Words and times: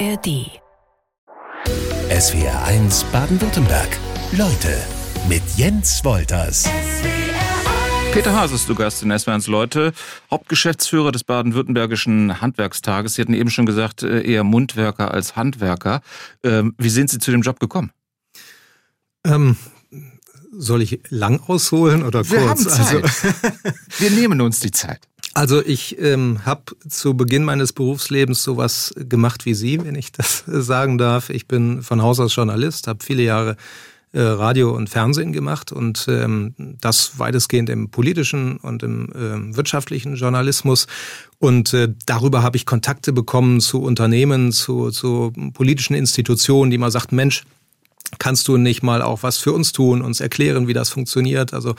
ARD. 0.00 0.50
SWR 2.10 2.64
1 2.64 3.04
Baden-Württemberg. 3.12 3.88
Leute 4.32 4.76
mit 5.28 5.42
Jens 5.56 6.04
Wolters. 6.04 6.68
Peter 8.12 8.34
Haas 8.34 8.50
ist 8.50 8.66
zu 8.66 8.74
Gast 8.74 9.02
in 9.04 9.12
SWR1 9.12 9.48
Leute, 9.50 9.92
Hauptgeschäftsführer 10.30 11.12
des 11.12 11.22
Baden-Württembergischen 11.22 12.40
Handwerkstages. 12.40 13.14
Sie 13.14 13.22
hatten 13.22 13.34
eben 13.34 13.50
schon 13.50 13.66
gesagt, 13.66 14.02
äh, 14.02 14.22
eher 14.22 14.42
Mundwerker 14.42 15.12
als 15.12 15.36
Handwerker. 15.36 16.00
Ähm, 16.42 16.74
wie 16.78 16.90
sind 16.90 17.10
Sie 17.10 17.18
zu 17.18 17.30
dem 17.30 17.42
Job 17.42 17.60
gekommen? 17.60 17.92
Ähm, 19.24 19.56
soll 20.50 20.82
ich 20.82 21.00
lang 21.10 21.40
ausholen 21.46 22.02
oder 22.02 22.20
kurz? 22.20 22.30
Wir 22.32 22.48
haben 22.48 22.58
Zeit. 22.58 23.04
Also, 23.04 23.38
Wir 23.98 24.10
nehmen 24.10 24.40
uns 24.40 24.60
die 24.60 24.70
Zeit. 24.72 25.06
Also 25.34 25.60
ich 25.64 25.98
ähm, 26.00 26.40
habe 26.44 26.62
zu 26.88 27.14
Beginn 27.14 27.44
meines 27.44 27.72
Berufslebens 27.72 28.42
sowas 28.42 28.94
gemacht 28.96 29.46
wie 29.46 29.54
Sie, 29.54 29.84
wenn 29.84 29.96
ich 29.96 30.12
das 30.12 30.44
sagen 30.46 30.98
darf. 30.98 31.30
Ich 31.30 31.46
bin 31.48 31.82
von 31.82 32.02
Haus 32.02 32.20
aus 32.20 32.34
Journalist, 32.34 32.86
habe 32.86 33.04
viele 33.04 33.22
Jahre 33.22 33.56
äh, 34.12 34.20
Radio 34.20 34.74
und 34.74 34.88
Fernsehen 34.88 35.32
gemacht 35.32 35.72
und 35.72 36.06
ähm, 36.08 36.54
das 36.80 37.18
weitestgehend 37.18 37.68
im 37.68 37.90
politischen 37.90 38.58
und 38.58 38.84
im 38.84 39.08
ähm, 39.14 39.56
wirtschaftlichen 39.56 40.14
Journalismus. 40.14 40.86
Und 41.40 41.74
äh, 41.74 41.88
darüber 42.06 42.44
habe 42.44 42.56
ich 42.56 42.64
Kontakte 42.64 43.12
bekommen 43.12 43.60
zu 43.60 43.82
Unternehmen, 43.82 44.52
zu, 44.52 44.90
zu 44.90 45.32
politischen 45.52 45.94
Institutionen, 45.94 46.70
die 46.70 46.78
mal 46.78 46.92
sagten, 46.92 47.16
Mensch, 47.16 47.42
kannst 48.18 48.46
du 48.48 48.56
nicht 48.56 48.82
mal 48.82 49.02
auch 49.02 49.22
was 49.22 49.38
für 49.38 49.52
uns 49.52 49.72
tun, 49.72 50.02
uns 50.02 50.20
erklären, 50.20 50.68
wie 50.68 50.72
das 50.72 50.90
funktioniert. 50.90 51.52
Also 51.54 51.74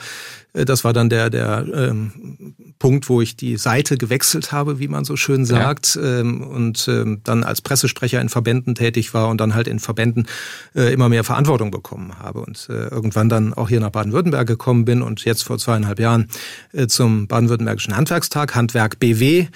äh, 0.52 0.64
das 0.64 0.84
war 0.84 0.92
dann 0.92 1.08
der, 1.08 1.30
der 1.30 1.64
ähm, 1.72 2.54
Punkt, 2.78 3.08
wo 3.08 3.20
ich 3.20 3.36
die 3.36 3.56
Seite 3.56 3.96
gewechselt 3.96 4.52
habe, 4.52 4.78
wie 4.78 4.88
man 4.88 5.04
so 5.04 5.16
schön 5.16 5.44
sagt, 5.44 5.98
ähm, 6.02 6.42
und 6.42 6.88
ähm, 6.88 7.20
dann 7.24 7.44
als 7.44 7.60
Pressesprecher 7.62 8.20
in 8.20 8.28
Verbänden 8.28 8.74
tätig 8.74 9.14
war 9.14 9.28
und 9.28 9.40
dann 9.40 9.54
halt 9.54 9.68
in 9.68 9.78
Verbänden 9.78 10.26
äh, 10.74 10.92
immer 10.92 11.08
mehr 11.08 11.24
Verantwortung 11.24 11.70
bekommen 11.70 12.18
habe 12.18 12.40
und 12.40 12.66
äh, 12.70 12.88
irgendwann 12.88 13.28
dann 13.28 13.54
auch 13.54 13.68
hier 13.68 13.80
nach 13.80 13.90
Baden-Württemberg 13.90 14.46
gekommen 14.46 14.84
bin 14.84 15.02
und 15.02 15.24
jetzt 15.24 15.42
vor 15.42 15.58
zweieinhalb 15.58 15.98
Jahren 15.98 16.28
äh, 16.72 16.86
zum 16.86 17.28
Baden-Württembergischen 17.28 17.96
Handwerkstag, 17.96 18.54
Handwerk 18.54 18.98
BW, 18.98 19.46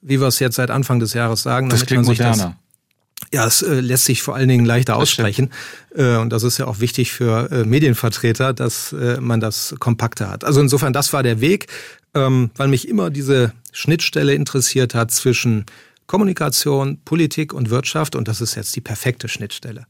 wie 0.00 0.20
wir 0.20 0.28
es 0.28 0.38
jetzt 0.38 0.56
seit 0.56 0.70
Anfang 0.70 1.00
des 1.00 1.12
Jahres 1.14 1.42
sagen. 1.42 1.68
Das 1.68 1.80
damit 1.80 1.88
klingt 1.88 2.06
man 2.06 2.14
sich 2.14 2.18
das- 2.18 2.36
moderner. 2.38 2.56
Ja, 3.32 3.46
es 3.46 3.62
äh, 3.62 3.80
lässt 3.80 4.04
sich 4.04 4.22
vor 4.22 4.34
allen 4.34 4.48
Dingen 4.48 4.64
leichter 4.64 4.96
aussprechen. 4.96 5.50
Äh, 5.94 6.16
und 6.16 6.30
das 6.30 6.42
ist 6.42 6.58
ja 6.58 6.66
auch 6.66 6.80
wichtig 6.80 7.12
für 7.12 7.50
äh, 7.50 7.64
Medienvertreter, 7.64 8.52
dass 8.52 8.92
äh, 8.92 9.20
man 9.20 9.40
das 9.40 9.74
kompakter 9.78 10.30
hat. 10.30 10.44
Also 10.44 10.60
insofern, 10.60 10.92
das 10.92 11.12
war 11.12 11.22
der 11.22 11.40
Weg, 11.40 11.66
ähm, 12.14 12.50
weil 12.56 12.68
mich 12.68 12.88
immer 12.88 13.10
diese 13.10 13.52
Schnittstelle 13.72 14.34
interessiert 14.34 14.94
hat 14.94 15.10
zwischen 15.10 15.66
Kommunikation, 16.06 16.98
Politik 17.04 17.52
und 17.52 17.70
Wirtschaft. 17.70 18.16
Und 18.16 18.28
das 18.28 18.40
ist 18.40 18.54
jetzt 18.54 18.74
die 18.76 18.80
perfekte 18.80 19.28
Schnittstelle. 19.28 19.86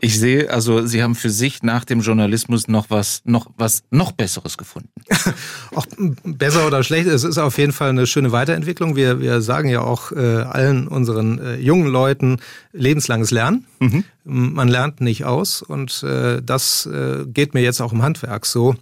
Ich 0.00 0.18
sehe, 0.18 0.50
also 0.50 0.86
Sie 0.86 1.02
haben 1.02 1.14
für 1.14 1.30
sich 1.30 1.62
nach 1.62 1.84
dem 1.84 2.00
Journalismus 2.00 2.68
noch 2.68 2.88
was, 2.88 3.22
noch 3.24 3.50
was, 3.56 3.82
noch 3.90 4.12
Besseres 4.12 4.56
gefunden. 4.56 4.90
Auch 5.74 5.86
besser 6.24 6.66
oder 6.66 6.82
schlecht, 6.82 7.06
es 7.08 7.24
ist 7.24 7.38
auf 7.38 7.58
jeden 7.58 7.72
Fall 7.72 7.90
eine 7.90 8.06
schöne 8.06 8.32
Weiterentwicklung. 8.32 8.96
Wir, 8.96 9.20
wir 9.20 9.42
sagen 9.42 9.68
ja 9.68 9.80
auch 9.80 10.12
äh, 10.12 10.16
allen 10.18 10.88
unseren 10.88 11.38
äh, 11.38 11.56
jungen 11.56 11.88
Leuten 11.88 12.38
lebenslanges 12.72 13.30
Lernen. 13.30 13.66
M, 13.80 14.04
Man 14.24 14.68
lernt 14.68 15.00
nicht 15.00 15.24
aus 15.24 15.62
und 15.62 16.02
äh, 16.02 16.40
das 16.42 16.86
äh, 16.86 17.24
geht 17.26 17.54
mir 17.54 17.62
jetzt 17.62 17.80
auch 17.80 17.92
im 17.92 18.02
Handwerk 18.02 18.46
so. 18.46 18.76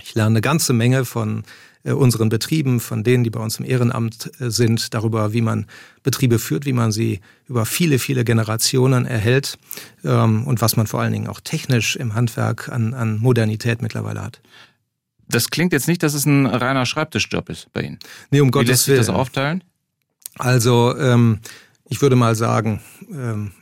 Ich 0.00 0.14
lerne 0.14 0.34
eine 0.34 0.40
ganze 0.40 0.72
Menge 0.72 1.04
von 1.04 1.44
unseren 1.84 2.28
Betrieben, 2.28 2.80
von 2.80 3.04
denen, 3.04 3.24
die 3.24 3.30
bei 3.30 3.40
uns 3.40 3.58
im 3.58 3.64
Ehrenamt 3.64 4.30
äh, 4.40 4.50
sind, 4.50 4.94
darüber, 4.94 5.32
wie 5.32 5.40
man 5.40 5.66
Betriebe 6.02 6.38
führt, 6.38 6.66
wie 6.66 6.72
man 6.72 6.92
sie 6.92 7.20
über 7.46 7.66
viele, 7.66 7.98
viele 7.98 8.24
Generationen 8.24 9.06
erhält 9.06 9.58
ähm, 10.04 10.46
und 10.46 10.60
was 10.60 10.76
man 10.76 10.86
vor 10.86 11.00
allen 11.00 11.12
Dingen 11.12 11.28
auch 11.28 11.40
technisch 11.40 11.96
im 11.96 12.14
Handwerk 12.14 12.68
an, 12.68 12.94
an 12.94 13.18
Modernität 13.18 13.82
mittlerweile 13.82 14.22
hat. 14.22 14.40
Das 15.28 15.50
klingt 15.50 15.72
jetzt 15.72 15.88
nicht, 15.88 16.02
dass 16.02 16.14
es 16.14 16.26
ein 16.26 16.46
reiner 16.46 16.86
Schreibtischjob 16.86 17.48
ist 17.50 17.72
bei 17.72 17.82
Ihnen. 17.82 17.98
Nee, 18.30 18.40
um 18.40 18.48
Wie 18.48 18.52
Gottes 18.52 18.68
lässt 18.68 18.84
sich 18.84 18.96
das 18.96 19.08
aufteilen? 19.10 19.62
Also 20.38 20.96
ähm, 20.96 21.40
ich 21.88 22.00
würde 22.00 22.16
mal 22.16 22.34
sagen, 22.34 22.80
ähm, 23.10 23.52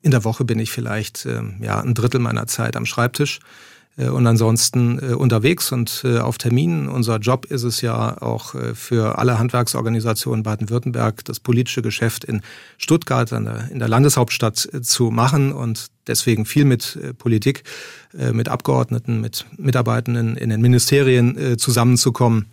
in 0.00 0.10
der 0.10 0.24
Woche 0.24 0.44
bin 0.44 0.58
ich 0.58 0.70
vielleicht 0.70 1.26
ähm, 1.26 1.56
ja 1.60 1.80
ein 1.80 1.94
Drittel 1.94 2.20
meiner 2.20 2.46
Zeit 2.46 2.76
am 2.76 2.86
Schreibtisch 2.86 3.38
äh, 3.38 3.73
und 3.96 4.26
ansonsten 4.26 4.98
äh, 4.98 5.14
unterwegs 5.14 5.70
und 5.70 6.02
äh, 6.04 6.18
auf 6.18 6.36
Terminen. 6.36 6.88
Unser 6.88 7.18
Job 7.18 7.44
ist 7.46 7.62
es 7.62 7.80
ja 7.80 8.20
auch 8.20 8.54
äh, 8.54 8.74
für 8.74 9.18
alle 9.18 9.38
Handwerksorganisationen 9.38 10.42
Baden-Württemberg 10.42 11.24
das 11.24 11.38
politische 11.38 11.80
Geschäft 11.80 12.24
in 12.24 12.42
Stuttgart 12.76 13.30
in 13.30 13.78
der 13.78 13.88
Landeshauptstadt 13.88 14.68
äh, 14.72 14.82
zu 14.82 15.10
machen 15.10 15.52
und 15.52 15.88
deswegen 16.08 16.44
viel 16.44 16.64
mit 16.64 16.96
äh, 16.96 17.14
Politik, 17.14 17.62
äh, 18.18 18.32
mit 18.32 18.48
Abgeordneten, 18.48 19.20
mit 19.20 19.46
Mitarbeitenden 19.56 20.36
in 20.36 20.50
den 20.50 20.60
Ministerien 20.60 21.38
äh, 21.38 21.56
zusammenzukommen 21.56 22.46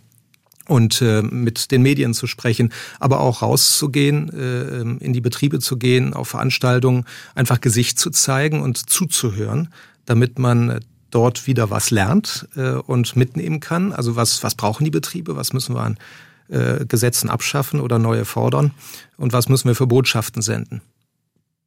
und 0.68 1.02
äh, 1.02 1.22
mit 1.22 1.72
den 1.72 1.82
Medien 1.82 2.14
zu 2.14 2.28
sprechen, 2.28 2.72
aber 3.00 3.20
auch 3.20 3.42
rauszugehen, 3.42 4.30
äh, 4.32 5.04
in 5.04 5.12
die 5.12 5.20
Betriebe 5.20 5.58
zu 5.58 5.76
gehen, 5.76 6.14
auf 6.14 6.28
Veranstaltungen, 6.28 7.04
einfach 7.34 7.60
Gesicht 7.60 7.98
zu 7.98 8.10
zeigen 8.10 8.62
und 8.62 8.88
zuzuhören, 8.88 9.70
damit 10.06 10.38
man 10.38 10.70
äh, 10.70 10.80
dort 11.12 11.46
wieder 11.46 11.70
was 11.70 11.90
lernt 11.90 12.48
äh, 12.56 12.72
und 12.72 13.14
mitnehmen 13.14 13.60
kann. 13.60 13.92
Also 13.92 14.16
was, 14.16 14.42
was 14.42 14.56
brauchen 14.56 14.84
die 14.84 14.90
Betriebe, 14.90 15.36
was 15.36 15.52
müssen 15.52 15.76
wir 15.76 15.82
an 15.82 15.98
äh, 16.48 16.84
Gesetzen 16.86 17.30
abschaffen 17.30 17.80
oder 17.80 17.98
neue 17.98 18.24
fordern 18.24 18.72
und 19.16 19.32
was 19.32 19.48
müssen 19.48 19.68
wir 19.68 19.74
für 19.74 19.86
Botschaften 19.86 20.42
senden. 20.42 20.82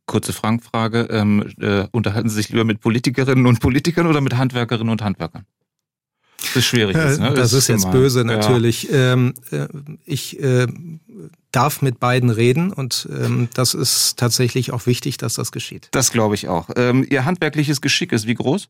Kurze 0.05 0.33
Frankfrage. 0.33 1.07
Ähm, 1.09 1.51
äh, 1.59 1.87
unterhalten 1.91 2.29
Sie 2.29 2.35
sich 2.35 2.49
lieber 2.49 2.63
mit 2.63 2.81
Politikerinnen 2.81 3.47
und 3.47 3.59
Politikern 3.59 4.05
oder 4.05 4.21
mit 4.21 4.37
Handwerkerinnen 4.37 4.91
und 4.91 5.01
Handwerkern? 5.01 5.45
Das 6.37 6.57
ist 6.57 6.65
schwierig. 6.65 6.95
Jetzt, 6.95 7.19
ne? 7.19 7.33
Das 7.33 7.53
ist 7.53 7.67
jetzt 7.67 7.85
normal. 7.85 8.01
böse 8.01 8.19
Ja. 8.19 8.25
natürlich. 8.25 8.87
Ähm, 8.91 9.33
äh, 9.51 9.67
ich 10.05 10.39
äh, 10.39 10.67
darf 11.51 11.81
mit 11.81 11.99
beiden 11.99 12.29
reden 12.29 12.71
und 12.71 13.07
ähm, 13.11 13.49
das 13.53 13.73
ist 13.73 14.17
tatsächlich 14.17 14.71
auch 14.71 14.85
wichtig, 14.85 15.17
dass 15.17 15.33
das 15.35 15.51
geschieht. 15.51 15.87
Das 15.91 16.11
glaube 16.11 16.35
ich 16.35 16.47
auch. 16.47 16.69
Ähm, 16.75 17.05
Ihr 17.09 17.25
handwerkliches 17.25 17.81
Geschick 17.81 18.11
ist 18.11 18.27
wie 18.27 18.35
groß? 18.35 18.69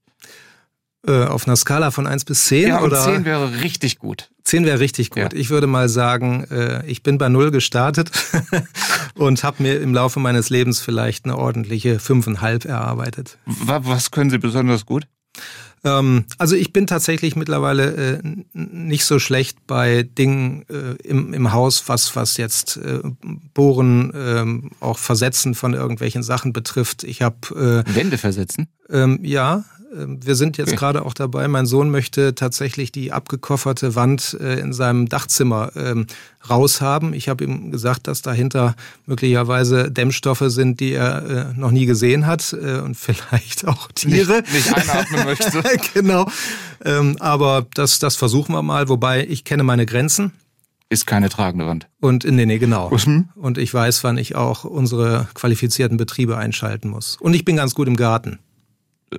Äh, 1.07 1.25
auf 1.25 1.45
einer 1.47 1.55
Skala 1.55 1.91
von 1.91 2.07
1 2.07 2.25
bis 2.25 2.45
10 2.45 2.67
Ja, 2.69 2.81
oder 2.81 3.03
10 3.03 3.25
wäre 3.25 3.61
richtig 3.61 3.99
gut. 3.99 4.29
10 4.43 4.65
wäre 4.65 4.79
richtig 4.79 5.11
gut. 5.11 5.33
Ja. 5.33 5.39
Ich 5.39 5.49
würde 5.49 5.67
mal 5.67 5.87
sagen, 5.89 6.45
äh, 6.49 6.85
ich 6.87 7.03
bin 7.03 7.17
bei 7.17 7.29
Null 7.29 7.51
gestartet 7.51 8.11
und 9.15 9.43
habe 9.43 9.61
mir 9.63 9.79
im 9.81 9.93
Laufe 9.93 10.19
meines 10.19 10.49
Lebens 10.49 10.79
vielleicht 10.81 11.25
eine 11.25 11.37
ordentliche 11.37 11.97
5,5 11.97 12.67
erarbeitet. 12.67 13.37
Wa- 13.45 13.81
Was 13.83 14.11
können 14.11 14.29
Sie 14.29 14.37
besonders 14.39 14.85
gut? 14.85 15.07
Ähm, 15.83 16.25
also 16.39 16.55
ich 16.55 16.73
bin 16.73 16.87
tatsächlich 16.87 17.35
mittlerweile 17.35 18.15
äh, 18.17 18.19
nicht 18.53 19.05
so 19.05 19.19
schlecht 19.19 19.67
bei 19.67 20.01
Dingen 20.03 20.65
äh, 20.69 20.95
im, 21.07 21.33
im 21.33 21.51
Haus, 21.53 21.83
was, 21.87 22.15
was 22.15 22.37
jetzt 22.37 22.77
äh, 22.77 22.99
Bohren, 23.53 24.11
ähm, 24.15 24.71
auch 24.79 24.97
Versetzen 24.97 25.53
von 25.53 25.73
irgendwelchen 25.75 26.23
Sachen 26.23 26.53
betrifft. 26.53 27.03
Ich 27.03 27.21
habe 27.21 27.83
äh, 27.87 27.95
Wände 27.95 28.17
versetzen? 28.17 28.67
ähm, 28.89 29.19
ja, 29.21 29.63
wir 29.97 30.35
sind 30.35 30.57
jetzt 30.57 30.75
gerade 30.75 31.05
auch 31.05 31.13
dabei. 31.13 31.47
Mein 31.47 31.65
Sohn 31.65 31.89
möchte 31.89 32.35
tatsächlich 32.35 32.91
die 32.91 33.11
abgekofferte 33.11 33.95
Wand 33.95 34.37
äh, 34.39 34.59
in 34.59 34.73
seinem 34.73 35.07
Dachzimmer 35.07 35.71
ähm, 35.75 36.07
raushaben. 36.49 37.13
Ich 37.13 37.29
habe 37.29 37.43
ihm 37.43 37.71
gesagt, 37.71 38.07
dass 38.07 38.21
dahinter 38.21 38.75
möglicherweise 39.05 39.89
Dämmstoffe 39.91 40.43
sind, 40.47 40.79
die 40.79 40.93
er 40.93 41.25
äh, 41.25 41.59
noch 41.59 41.71
nie 41.71 41.85
gesehen 41.85 42.27
hat 42.27 42.53
äh, 42.53 42.79
und 42.79 42.95
vielleicht 42.97 43.67
auch 43.67 43.91
Tiere. 43.93 44.41
Nicht, 44.41 44.53
nicht 44.53 44.77
einatmen 44.77 45.23
möchte. 45.25 45.63
genau. 45.93 46.29
Ähm, 46.83 47.15
aber 47.19 47.65
das, 47.73 47.99
das 47.99 48.15
versuchen 48.15 48.53
wir 48.53 48.61
mal. 48.61 48.89
Wobei 48.89 49.25
ich 49.25 49.43
kenne 49.43 49.63
meine 49.63 49.85
Grenzen. 49.85 50.31
Ist 50.87 51.07
keine 51.07 51.29
tragende 51.29 51.65
Wand. 51.65 51.87
Und 51.99 52.25
nee, 52.25 52.45
nee, 52.45 52.59
genau. 52.59 52.91
Mhm. 52.91 53.29
Und 53.35 53.57
ich 53.57 53.73
weiß, 53.73 54.03
wann 54.03 54.17
ich 54.19 54.35
auch 54.35 54.65
unsere 54.65 55.27
qualifizierten 55.33 55.97
Betriebe 55.97 56.37
einschalten 56.37 56.89
muss. 56.89 57.17
Und 57.19 57.33
ich 57.33 57.43
bin 57.43 57.55
ganz 57.55 57.73
gut 57.73 57.87
im 57.87 57.95
Garten. 57.95 58.39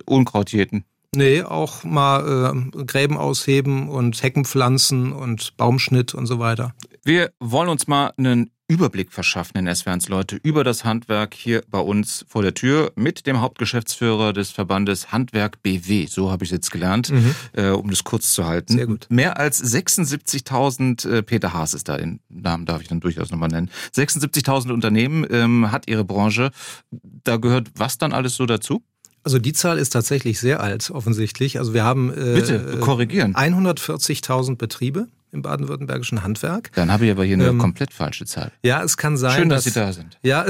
Unkraut 0.05 0.51
jäten. 0.51 0.85
Nee, 1.15 1.41
auch 1.41 1.83
mal 1.83 2.53
äh, 2.75 2.83
Gräben 2.83 3.17
ausheben 3.17 3.89
und 3.89 4.21
Hecken 4.21 4.45
pflanzen 4.45 5.13
und 5.13 5.55
Baumschnitt 5.57 6.13
und 6.13 6.25
so 6.25 6.39
weiter. 6.39 6.73
Wir 7.03 7.31
wollen 7.39 7.69
uns 7.69 7.87
mal 7.87 8.13
einen 8.17 8.51
Überblick 8.69 9.13
verschaffen 9.13 9.57
in 9.57 9.73
SWRs 9.73 10.09
Leute 10.09 10.35
über 10.35 10.65
das 10.65 10.83
Handwerk 10.83 11.33
hier 11.33 11.63
bei 11.69 11.79
uns 11.79 12.25
vor 12.27 12.41
der 12.41 12.53
Tür 12.53 12.91
mit 12.95 13.25
dem 13.25 13.39
Hauptgeschäftsführer 13.39 14.33
des 14.33 14.51
Verbandes 14.51 15.13
Handwerk 15.13 15.63
BW. 15.63 16.07
So 16.07 16.29
habe 16.31 16.43
ich 16.43 16.49
es 16.49 16.55
jetzt 16.55 16.71
gelernt, 16.71 17.11
äh, 17.53 17.69
um 17.69 17.89
das 17.89 18.03
kurz 18.03 18.33
zu 18.33 18.45
halten. 18.45 18.73
Sehr 18.73 18.87
gut. 18.87 19.07
Mehr 19.09 19.39
als 19.39 19.63
76.000, 19.63 21.09
äh, 21.09 21.23
Peter 21.23 21.53
Haas 21.53 21.73
ist 21.73 21.87
da, 21.87 21.97
den 21.97 22.19
Namen 22.27 22.65
darf 22.65 22.81
ich 22.81 22.89
dann 22.89 22.99
durchaus 22.99 23.31
nochmal 23.31 23.49
nennen. 23.49 23.69
76.000 23.95 24.73
Unternehmen 24.73 25.25
ähm, 25.29 25.71
hat 25.71 25.89
ihre 25.89 26.03
Branche. 26.03 26.51
Da 26.91 27.37
gehört 27.37 27.69
was 27.75 27.97
dann 27.97 28.11
alles 28.11 28.35
so 28.35 28.45
dazu? 28.45 28.83
Also 29.27 29.39
die 29.39 29.51
Zahl 29.51 29.77
ist 29.77 29.89
tatsächlich 29.89 30.39
sehr 30.39 30.61
alt, 30.61 30.89
offensichtlich. 30.89 31.59
Also 31.59 31.73
wir 31.73 31.83
haben 31.83 32.13
äh, 32.13 32.35
Bitte, 32.35 32.77
korrigieren. 32.79 33.35
140.000 33.35 34.55
Betriebe. 34.55 35.09
im 35.33 35.41
baden-württembergischen 35.41 36.23
Handwerk. 36.23 36.71
Dann 36.75 36.89
habe 36.89 37.05
ich 37.05 37.11
aber 37.11 37.25
hier 37.25 37.33
eine 37.33 37.47
ähm, 37.47 37.57
komplett 37.57 37.91
falsche 37.93 38.25
Zahl. 38.25 38.53
Ja, 38.63 38.81
es 38.81 38.95
kann 38.95 39.17
sein. 39.17 39.37
Schön, 39.37 39.49
dass, 39.49 39.65
dass 39.65 39.73
Sie 39.73 39.77
da 39.77 39.91
sind. 39.91 40.17
Ja, 40.23 40.45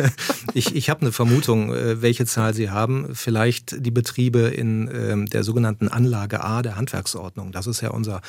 ich, 0.52 0.76
ich 0.76 0.90
habe 0.90 1.00
eine 1.00 1.12
Vermutung, 1.12 1.72
äh, 1.72 2.02
welche 2.02 2.26
Zahl 2.26 2.52
Sie 2.52 2.68
haben. 2.68 3.14
Vielleicht 3.14 3.82
die 3.82 3.90
Betriebe 3.90 4.40
in 4.40 4.90
ähm, 4.92 5.24
der 5.24 5.42
sogenannten 5.42 5.88
Anlage 5.88 6.44
A 6.44 6.60
der 6.60 6.76
Handwerksordnung. 6.76 7.50
Das 7.50 7.66
ist 7.66 7.80
ja 7.80 7.92
unser 7.92 8.20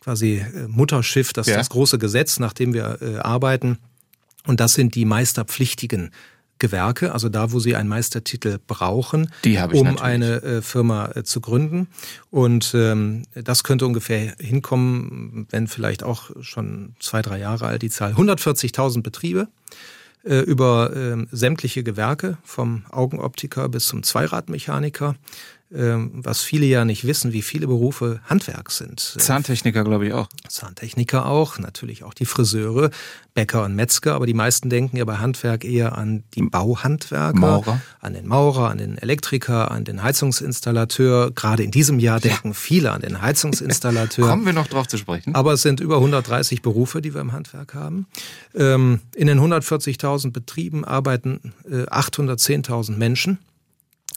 quasi 0.00 0.38
äh, 0.38 0.66
Mutterschiff, 0.66 1.32
das 1.32 1.46
ja. 1.46 1.52
ist 1.52 1.58
das 1.58 1.70
große 1.70 1.98
Gesetz, 1.98 2.40
nach 2.40 2.54
dem 2.54 2.74
wir 2.74 2.98
äh, 3.00 3.18
arbeiten. 3.18 3.78
Und 4.48 4.58
das 4.58 4.74
sind 4.74 4.96
die 4.96 5.04
meisterpflichtigen 5.04 6.10
Gewerke, 6.64 7.12
also 7.12 7.28
da, 7.28 7.52
wo 7.52 7.60
sie 7.60 7.76
einen 7.76 7.90
Meistertitel 7.90 8.58
brauchen, 8.66 9.30
um 9.72 9.98
eine 9.98 10.42
äh, 10.42 10.62
Firma 10.62 11.10
äh, 11.14 11.22
zu 11.22 11.42
gründen. 11.42 11.88
Und 12.30 12.72
ähm, 12.74 13.24
das 13.34 13.64
könnte 13.64 13.84
ungefähr 13.84 14.34
hinkommen, 14.40 15.46
wenn 15.50 15.68
vielleicht 15.68 16.02
auch 16.02 16.30
schon 16.40 16.96
zwei, 17.00 17.20
drei 17.20 17.38
Jahre 17.38 17.66
alt 17.66 17.82
die 17.82 17.90
Zahl. 17.90 18.14
140.000 18.14 19.02
Betriebe 19.02 19.48
äh, 20.24 20.38
über 20.38 20.96
äh, 20.96 21.26
sämtliche 21.32 21.82
Gewerke, 21.82 22.38
vom 22.44 22.84
Augenoptiker 22.90 23.68
bis 23.68 23.86
zum 23.86 24.02
Zweiradmechaniker. 24.02 25.16
Ähm, 25.74 26.12
was 26.14 26.42
viele 26.42 26.66
ja 26.66 26.84
nicht 26.84 27.04
wissen, 27.04 27.32
wie 27.32 27.42
viele 27.42 27.66
Berufe 27.66 28.20
Handwerk 28.26 28.70
sind. 28.70 29.00
Zahntechniker, 29.00 29.82
glaube 29.82 30.06
ich, 30.06 30.12
auch. 30.12 30.28
Zahntechniker 30.48 31.26
auch, 31.26 31.58
natürlich 31.58 32.04
auch 32.04 32.14
die 32.14 32.26
Friseure, 32.26 32.90
Bäcker 33.34 33.64
und 33.64 33.74
Metzger, 33.74 34.14
aber 34.14 34.26
die 34.26 34.34
meisten 34.34 34.70
denken 34.70 34.96
ja 34.96 35.04
bei 35.04 35.16
Handwerk 35.16 35.64
eher 35.64 35.98
an 35.98 36.22
die 36.34 36.42
Bauhandwerker, 36.42 37.36
Maurer. 37.36 37.80
an 38.00 38.14
den 38.14 38.28
Maurer, 38.28 38.70
an 38.70 38.78
den 38.78 38.98
Elektriker, 38.98 39.72
an 39.72 39.84
den 39.84 40.04
Heizungsinstallateur. 40.04 41.32
Gerade 41.32 41.64
in 41.64 41.72
diesem 41.72 41.98
Jahr 41.98 42.20
denken 42.20 42.48
ja. 42.48 42.54
viele 42.54 42.92
an 42.92 43.00
den 43.00 43.20
Heizungsinstallateur. 43.20 44.28
Kommen 44.30 44.46
wir 44.46 44.52
noch 44.52 44.68
drauf 44.68 44.86
zu 44.86 44.96
sprechen. 44.96 45.34
Aber 45.34 45.54
es 45.54 45.62
sind 45.62 45.80
über 45.80 45.96
130 45.96 46.62
Berufe, 46.62 47.02
die 47.02 47.14
wir 47.14 47.20
im 47.20 47.32
Handwerk 47.32 47.74
haben. 47.74 48.06
Ähm, 48.54 49.00
in 49.16 49.26
den 49.26 49.40
140.000 49.40 50.30
Betrieben 50.30 50.84
arbeiten 50.84 51.52
810.000 51.68 52.94
äh, 52.94 52.96
Menschen. 52.96 53.38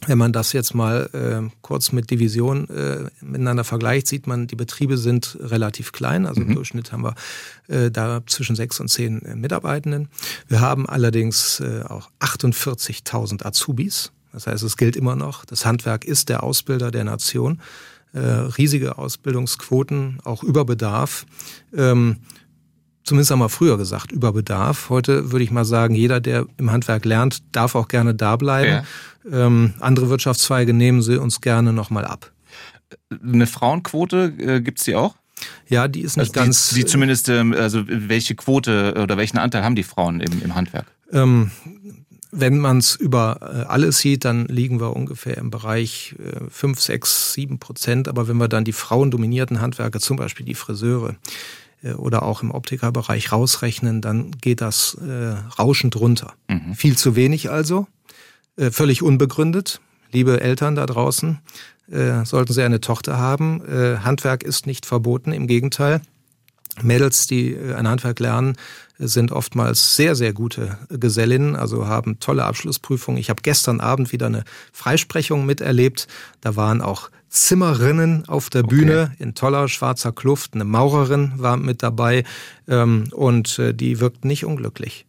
Wenn 0.05 0.17
man 0.17 0.31
das 0.31 0.53
jetzt 0.53 0.75
mal 0.75 1.09
äh, 1.13 1.49
kurz 1.61 1.91
mit 1.91 2.11
Division 2.11 2.69
äh, 2.69 3.09
miteinander 3.21 3.63
vergleicht, 3.63 4.07
sieht 4.07 4.27
man, 4.27 4.45
die 4.45 4.55
Betriebe 4.55 4.97
sind 4.97 5.37
relativ 5.41 5.91
klein. 5.91 6.27
Also 6.27 6.41
mhm. 6.41 6.49
im 6.49 6.55
Durchschnitt 6.55 6.91
haben 6.91 7.03
wir 7.03 7.15
äh, 7.67 7.89
da 7.89 8.21
zwischen 8.27 8.55
sechs 8.55 8.79
und 8.79 8.89
zehn 8.89 9.23
äh, 9.23 9.35
Mitarbeitenden. 9.35 10.09
Wir 10.47 10.61
haben 10.61 10.87
allerdings 10.87 11.59
äh, 11.59 11.81
auch 11.87 12.09
48.000 12.19 13.43
Azubis. 13.43 14.11
Das 14.31 14.45
heißt, 14.45 14.61
es 14.63 14.77
gilt 14.77 14.95
immer 14.95 15.15
noch, 15.15 15.45
das 15.45 15.65
Handwerk 15.65 16.05
ist 16.05 16.29
der 16.29 16.43
Ausbilder 16.43 16.91
der 16.91 17.03
Nation. 17.03 17.59
Äh, 18.13 18.19
riesige 18.19 18.97
Ausbildungsquoten, 18.97 20.19
auch 20.23 20.43
über 20.43 20.63
Bedarf. 20.63 21.25
Ähm, 21.75 22.17
zumindest 23.07 23.31
einmal 23.31 23.49
früher 23.49 23.77
gesagt, 23.77 24.11
über 24.11 24.33
Bedarf. 24.33 24.89
Heute 24.89 25.31
würde 25.31 25.43
ich 25.43 25.51
mal 25.51 25.65
sagen, 25.65 25.95
jeder, 25.95 26.19
der 26.19 26.45
im 26.57 26.71
Handwerk 26.71 27.05
lernt, 27.05 27.41
darf 27.53 27.73
auch 27.73 27.87
gerne 27.87 28.13
da 28.13 28.35
bleiben. 28.35 28.85
Ja. 29.31 29.45
Ähm, 29.45 29.73
andere 29.79 30.09
Wirtschaftszweige 30.09 30.73
nehmen 30.73 31.01
sie 31.01 31.17
uns 31.19 31.41
gerne 31.41 31.73
nochmal 31.73 32.05
ab. 32.05 32.31
Eine 33.09 33.47
Frauenquote 33.47 34.33
äh, 34.37 34.61
gibt 34.61 34.79
es 34.79 34.85
die 34.85 34.95
auch? 34.95 35.15
Ja, 35.67 35.87
die 35.87 36.01
ist 36.01 36.17
nicht 36.17 36.37
also 36.37 36.45
ganz. 36.45 36.69
Die, 36.69 36.85
zumindest, 36.85 37.29
ähm, 37.29 37.53
also 37.53 37.83
welche 37.87 38.35
Quote 38.35 38.95
oder 39.01 39.17
welchen 39.17 39.37
Anteil 39.37 39.63
haben 39.63 39.75
die 39.75 39.83
Frauen 39.83 40.19
im, 40.19 40.41
im 40.41 40.55
Handwerk? 40.55 40.85
Ähm, 41.11 41.51
wenn 42.31 42.57
man 42.57 42.79
es 42.79 42.95
über 42.95 43.39
äh, 43.41 43.67
alles 43.67 43.99
sieht, 43.99 44.25
dann 44.25 44.45
liegen 44.47 44.79
wir 44.79 44.95
ungefähr 44.95 45.37
im 45.37 45.49
Bereich 45.49 46.15
äh, 46.19 46.49
5, 46.49 46.79
6, 46.79 47.33
7 47.33 47.59
Prozent. 47.59 48.07
Aber 48.07 48.27
wenn 48.27 48.37
wir 48.37 48.47
dann 48.47 48.65
die 48.65 48.73
frauendominierten 48.73 49.61
Handwerke, 49.61 49.99
zum 49.99 50.17
Beispiel 50.17 50.45
die 50.45 50.55
Friseure, 50.55 51.15
oder 51.95 52.23
auch 52.23 52.43
im 52.43 52.51
Optikerbereich 52.51 53.31
rausrechnen, 53.31 54.01
dann 54.01 54.31
geht 54.41 54.61
das 54.61 54.95
äh, 54.95 55.35
rauschend 55.59 55.95
runter. 55.95 56.33
Mhm. 56.47 56.75
Viel 56.75 56.97
zu 56.97 57.15
wenig 57.15 57.49
also, 57.49 57.87
äh, 58.57 58.71
völlig 58.71 59.01
unbegründet. 59.01 59.79
Liebe 60.11 60.41
Eltern 60.41 60.75
da 60.75 60.85
draußen, 60.85 61.39
äh, 61.91 62.25
sollten 62.25 62.53
Sie 62.53 62.63
eine 62.63 62.81
Tochter 62.81 63.17
haben. 63.17 63.61
Äh, 63.65 63.97
Handwerk 63.99 64.43
ist 64.43 64.67
nicht 64.67 64.85
verboten, 64.85 65.31
im 65.31 65.47
Gegenteil. 65.47 66.01
Mädels, 66.81 67.27
die 67.27 67.53
äh, 67.53 67.73
ein 67.73 67.87
Handwerk 67.87 68.19
lernen, 68.19 68.55
sind 68.99 69.31
oftmals 69.31 69.95
sehr, 69.95 70.15
sehr 70.15 70.33
gute 70.33 70.77
Gesellinnen, 70.89 71.55
also 71.55 71.87
haben 71.87 72.19
tolle 72.19 72.45
Abschlussprüfungen. 72.45 73.19
Ich 73.19 73.29
habe 73.29 73.41
gestern 73.43 73.79
Abend 73.79 74.11
wieder 74.11 74.25
eine 74.25 74.43
Freisprechung 74.73 75.45
miterlebt. 75.45 76.07
Da 76.41 76.55
waren 76.55 76.81
auch 76.81 77.09
Zimmerinnen 77.29 78.27
auf 78.27 78.49
der 78.49 78.63
Bühne 78.63 79.11
okay. 79.13 79.23
in 79.23 79.35
toller 79.35 79.67
schwarzer 79.67 80.11
Kluft. 80.11 80.53
Eine 80.53 80.63
Maurerin 80.63 81.33
war 81.35 81.57
mit 81.57 81.83
dabei 81.83 82.23
ähm, 82.67 83.09
und 83.11 83.59
äh, 83.59 83.73
die 83.73 83.99
wirkt 83.99 84.25
nicht 84.25 84.45
unglücklich. 84.45 85.06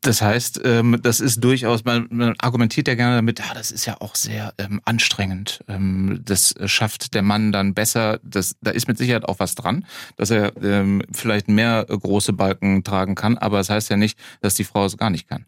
Das 0.00 0.20
heißt, 0.22 0.60
ähm, 0.64 0.98
das 1.02 1.20
ist 1.20 1.42
durchaus, 1.42 1.84
man, 1.84 2.08
man 2.10 2.34
argumentiert 2.38 2.88
ja 2.88 2.94
gerne 2.94 3.16
damit, 3.16 3.38
ja, 3.38 3.54
das 3.54 3.70
ist 3.70 3.86
ja 3.86 4.00
auch 4.00 4.14
sehr 4.14 4.54
ähm, 4.58 4.80
anstrengend. 4.84 5.60
Ähm, 5.68 6.20
das 6.24 6.54
schafft 6.66 7.14
der 7.14 7.22
Mann 7.22 7.52
dann 7.52 7.74
besser. 7.74 8.18
Das, 8.22 8.56
da 8.60 8.70
ist 8.70 8.88
mit 8.88 8.98
Sicherheit 8.98 9.24
auch 9.24 9.38
was 9.38 9.54
dran, 9.54 9.86
dass 10.16 10.30
er 10.30 10.52
ähm, 10.62 11.02
vielleicht 11.12 11.48
mehr 11.48 11.84
große 11.84 12.32
Balken 12.32 12.82
tragen 12.84 13.14
kann, 13.14 13.38
aber 13.38 13.60
es 13.60 13.68
das 13.68 13.74
heißt 13.74 13.90
ja 13.90 13.96
nicht, 13.96 14.18
dass 14.40 14.54
die 14.54 14.64
Frau 14.64 14.86
es 14.86 14.96
gar 14.96 15.10
nicht 15.10 15.28
kann. 15.28 15.44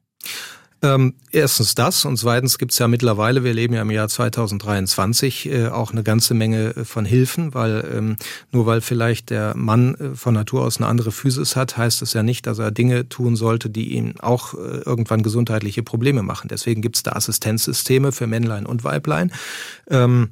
Ähm, 0.82 1.14
erstens 1.30 1.74
das 1.74 2.06
und 2.06 2.16
zweitens 2.16 2.56
gibt 2.56 2.72
es 2.72 2.78
ja 2.78 2.88
mittlerweile, 2.88 3.44
wir 3.44 3.52
leben 3.52 3.74
ja 3.74 3.82
im 3.82 3.90
Jahr 3.90 4.08
2023, 4.08 5.46
äh, 5.46 5.68
auch 5.68 5.92
eine 5.92 6.02
ganze 6.02 6.32
Menge 6.32 6.74
äh, 6.74 6.84
von 6.86 7.04
Hilfen, 7.04 7.52
weil 7.52 7.86
ähm, 7.94 8.16
nur 8.50 8.64
weil 8.64 8.80
vielleicht 8.80 9.28
der 9.28 9.54
Mann 9.56 9.94
äh, 9.96 10.14
von 10.16 10.32
Natur 10.32 10.62
aus 10.62 10.78
eine 10.78 10.86
andere 10.86 11.12
Physis 11.12 11.54
hat, 11.54 11.76
heißt 11.76 12.00
es 12.00 12.14
ja 12.14 12.22
nicht, 12.22 12.46
dass 12.46 12.58
er 12.58 12.70
Dinge 12.70 13.08
tun 13.10 13.36
sollte, 13.36 13.68
die 13.68 13.92
ihm 13.92 14.14
auch 14.20 14.54
äh, 14.54 14.78
irgendwann 14.86 15.22
gesundheitliche 15.22 15.82
Probleme 15.82 16.22
machen. 16.22 16.48
Deswegen 16.48 16.80
gibt 16.80 16.96
es 16.96 17.02
da 17.02 17.12
Assistenzsysteme 17.12 18.10
für 18.10 18.26
Männlein 18.26 18.64
und 18.64 18.82
Weiblein. 18.82 19.32
Ähm, 19.90 20.30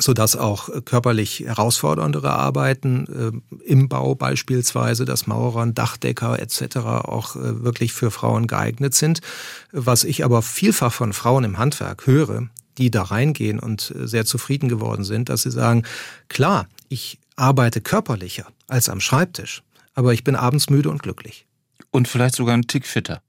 so 0.00 0.14
dass 0.14 0.36
auch 0.36 0.68
körperlich 0.84 1.40
herausforderndere 1.40 2.32
Arbeiten 2.32 3.42
äh, 3.58 3.64
im 3.64 3.88
Bau 3.88 4.14
beispielsweise, 4.14 5.04
das 5.04 5.26
Maurern, 5.26 5.74
Dachdecker 5.74 6.38
etc. 6.38 6.76
auch 6.76 7.36
äh, 7.36 7.62
wirklich 7.62 7.92
für 7.92 8.10
Frauen 8.10 8.46
geeignet 8.46 8.94
sind. 8.94 9.20
Was 9.72 10.04
ich 10.04 10.24
aber 10.24 10.42
vielfach 10.42 10.92
von 10.92 11.12
Frauen 11.12 11.44
im 11.44 11.58
Handwerk 11.58 12.06
höre, 12.06 12.48
die 12.78 12.90
da 12.90 13.02
reingehen 13.02 13.58
und 13.58 13.94
äh, 13.96 14.06
sehr 14.06 14.24
zufrieden 14.24 14.68
geworden 14.68 15.04
sind, 15.04 15.28
dass 15.28 15.42
sie 15.42 15.50
sagen, 15.50 15.84
klar, 16.28 16.66
ich 16.88 17.18
arbeite 17.36 17.80
körperlicher 17.80 18.46
als 18.68 18.88
am 18.88 19.00
Schreibtisch, 19.00 19.62
aber 19.94 20.12
ich 20.12 20.24
bin 20.24 20.36
abends 20.36 20.70
müde 20.70 20.90
und 20.90 21.02
glücklich. 21.02 21.46
Und 21.90 22.08
vielleicht 22.08 22.36
sogar 22.36 22.56
ein 22.56 22.66
Tick 22.66 22.86
fitter. 22.86 23.22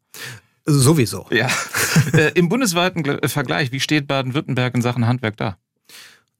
Sowieso. 0.65 1.27
Ja. 1.31 1.49
Äh, 2.13 2.31
Im 2.35 2.47
bundesweiten 2.47 3.03
Vergleich, 3.27 3.73
wie 3.73 3.81
steht 3.81 4.07
Baden-Württemberg 4.07 4.75
in 4.75 4.81
Sachen 4.81 5.07
Handwerk 5.07 5.35
da? 5.35 5.57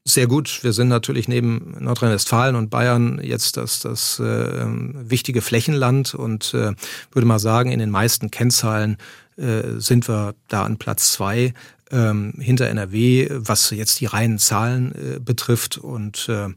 Sehr 0.04 0.26
gut. 0.26 0.64
Wir 0.64 0.74
sind 0.74 0.88
natürlich 0.88 1.28
neben 1.28 1.76
Nordrhein-Westfalen 1.80 2.56
und 2.56 2.72
Bayern 2.72 3.22
jetzt 3.24 3.56
das, 3.58 3.82
das 3.82 4.20
äh, 4.20 4.66
wichtige 4.66 5.42
Flächenland 5.42 6.16
und 6.16 6.56
äh, 6.56 6.74
würde 7.12 7.28
mal 7.28 7.38
sagen, 7.38 7.72
in 7.72 7.78
den 7.78 7.92
meisten 7.92 8.32
Kennzahlen 8.32 8.98
äh, 9.38 9.78
sind 9.78 10.08
wir 10.08 10.34
da 10.48 10.64
an 10.64 10.78
Platz 10.78 11.12
zwei 11.12 11.54
ähm, 11.92 12.34
hinter 12.40 12.68
NRW, 12.68 13.28
was 13.32 13.70
jetzt 13.70 14.00
die 14.00 14.08
reinen 14.08 14.40
Zahlen 14.40 14.96
äh, 14.96 15.20
betrifft. 15.20 15.78
Und 15.78 16.28
äh, 16.30 16.48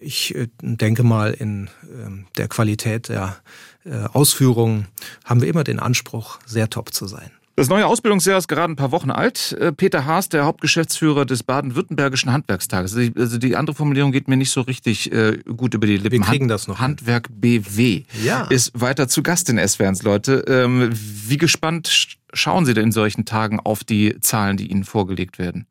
ich 0.00 0.34
äh, 0.34 0.48
denke 0.60 1.04
mal, 1.04 1.32
in 1.34 1.68
äh, 1.84 2.24
der 2.36 2.48
Qualität 2.48 3.08
der 3.08 3.36
äh, 3.84 4.06
Ausführungen 4.12 4.88
haben 5.24 5.40
wir 5.40 5.48
immer 5.48 5.64
den 5.64 5.78
Anspruch, 5.78 6.40
sehr 6.46 6.68
top 6.68 6.92
zu 6.92 7.06
sein. 7.06 7.30
Das 7.62 7.68
neue 7.68 7.86
Ausbildungsjahr 7.86 8.38
ist 8.38 8.48
gerade 8.48 8.72
ein 8.72 8.74
paar 8.74 8.90
Wochen 8.90 9.12
alt. 9.12 9.52
Äh, 9.52 9.70
Peter 9.70 10.04
Haas, 10.04 10.28
der 10.28 10.46
Hauptgeschäftsführer 10.46 11.24
des 11.24 11.44
Baden-Württembergischen 11.44 12.32
Handwerkstages. 12.32 12.96
Also, 12.96 13.12
also 13.16 13.38
die 13.38 13.54
andere 13.54 13.76
Formulierung 13.76 14.10
geht 14.10 14.26
mir 14.26 14.36
nicht 14.36 14.50
so 14.50 14.62
richtig 14.62 15.12
äh, 15.12 15.38
gut 15.44 15.72
über 15.74 15.86
die 15.86 15.96
Lippen. 15.96 16.10
Wir 16.10 16.26
kriegen 16.26 16.48
das 16.48 16.66
noch. 16.66 16.80
Handwerk 16.80 17.28
BW 17.30 18.02
ja. 18.24 18.46
ist 18.46 18.72
weiter 18.74 19.06
zu 19.06 19.22
Gast 19.22 19.48
in 19.48 19.64
SWRs, 19.64 20.02
Leute. 20.02 20.44
Ähm, 20.48 20.90
wie 20.92 21.36
gespannt 21.36 22.18
schauen 22.32 22.66
Sie 22.66 22.74
denn 22.74 22.86
in 22.86 22.92
solchen 22.92 23.26
Tagen 23.26 23.60
auf 23.60 23.84
die 23.84 24.18
Zahlen, 24.18 24.56
die 24.56 24.68
Ihnen 24.68 24.82
vorgelegt 24.82 25.38
werden? 25.38 25.68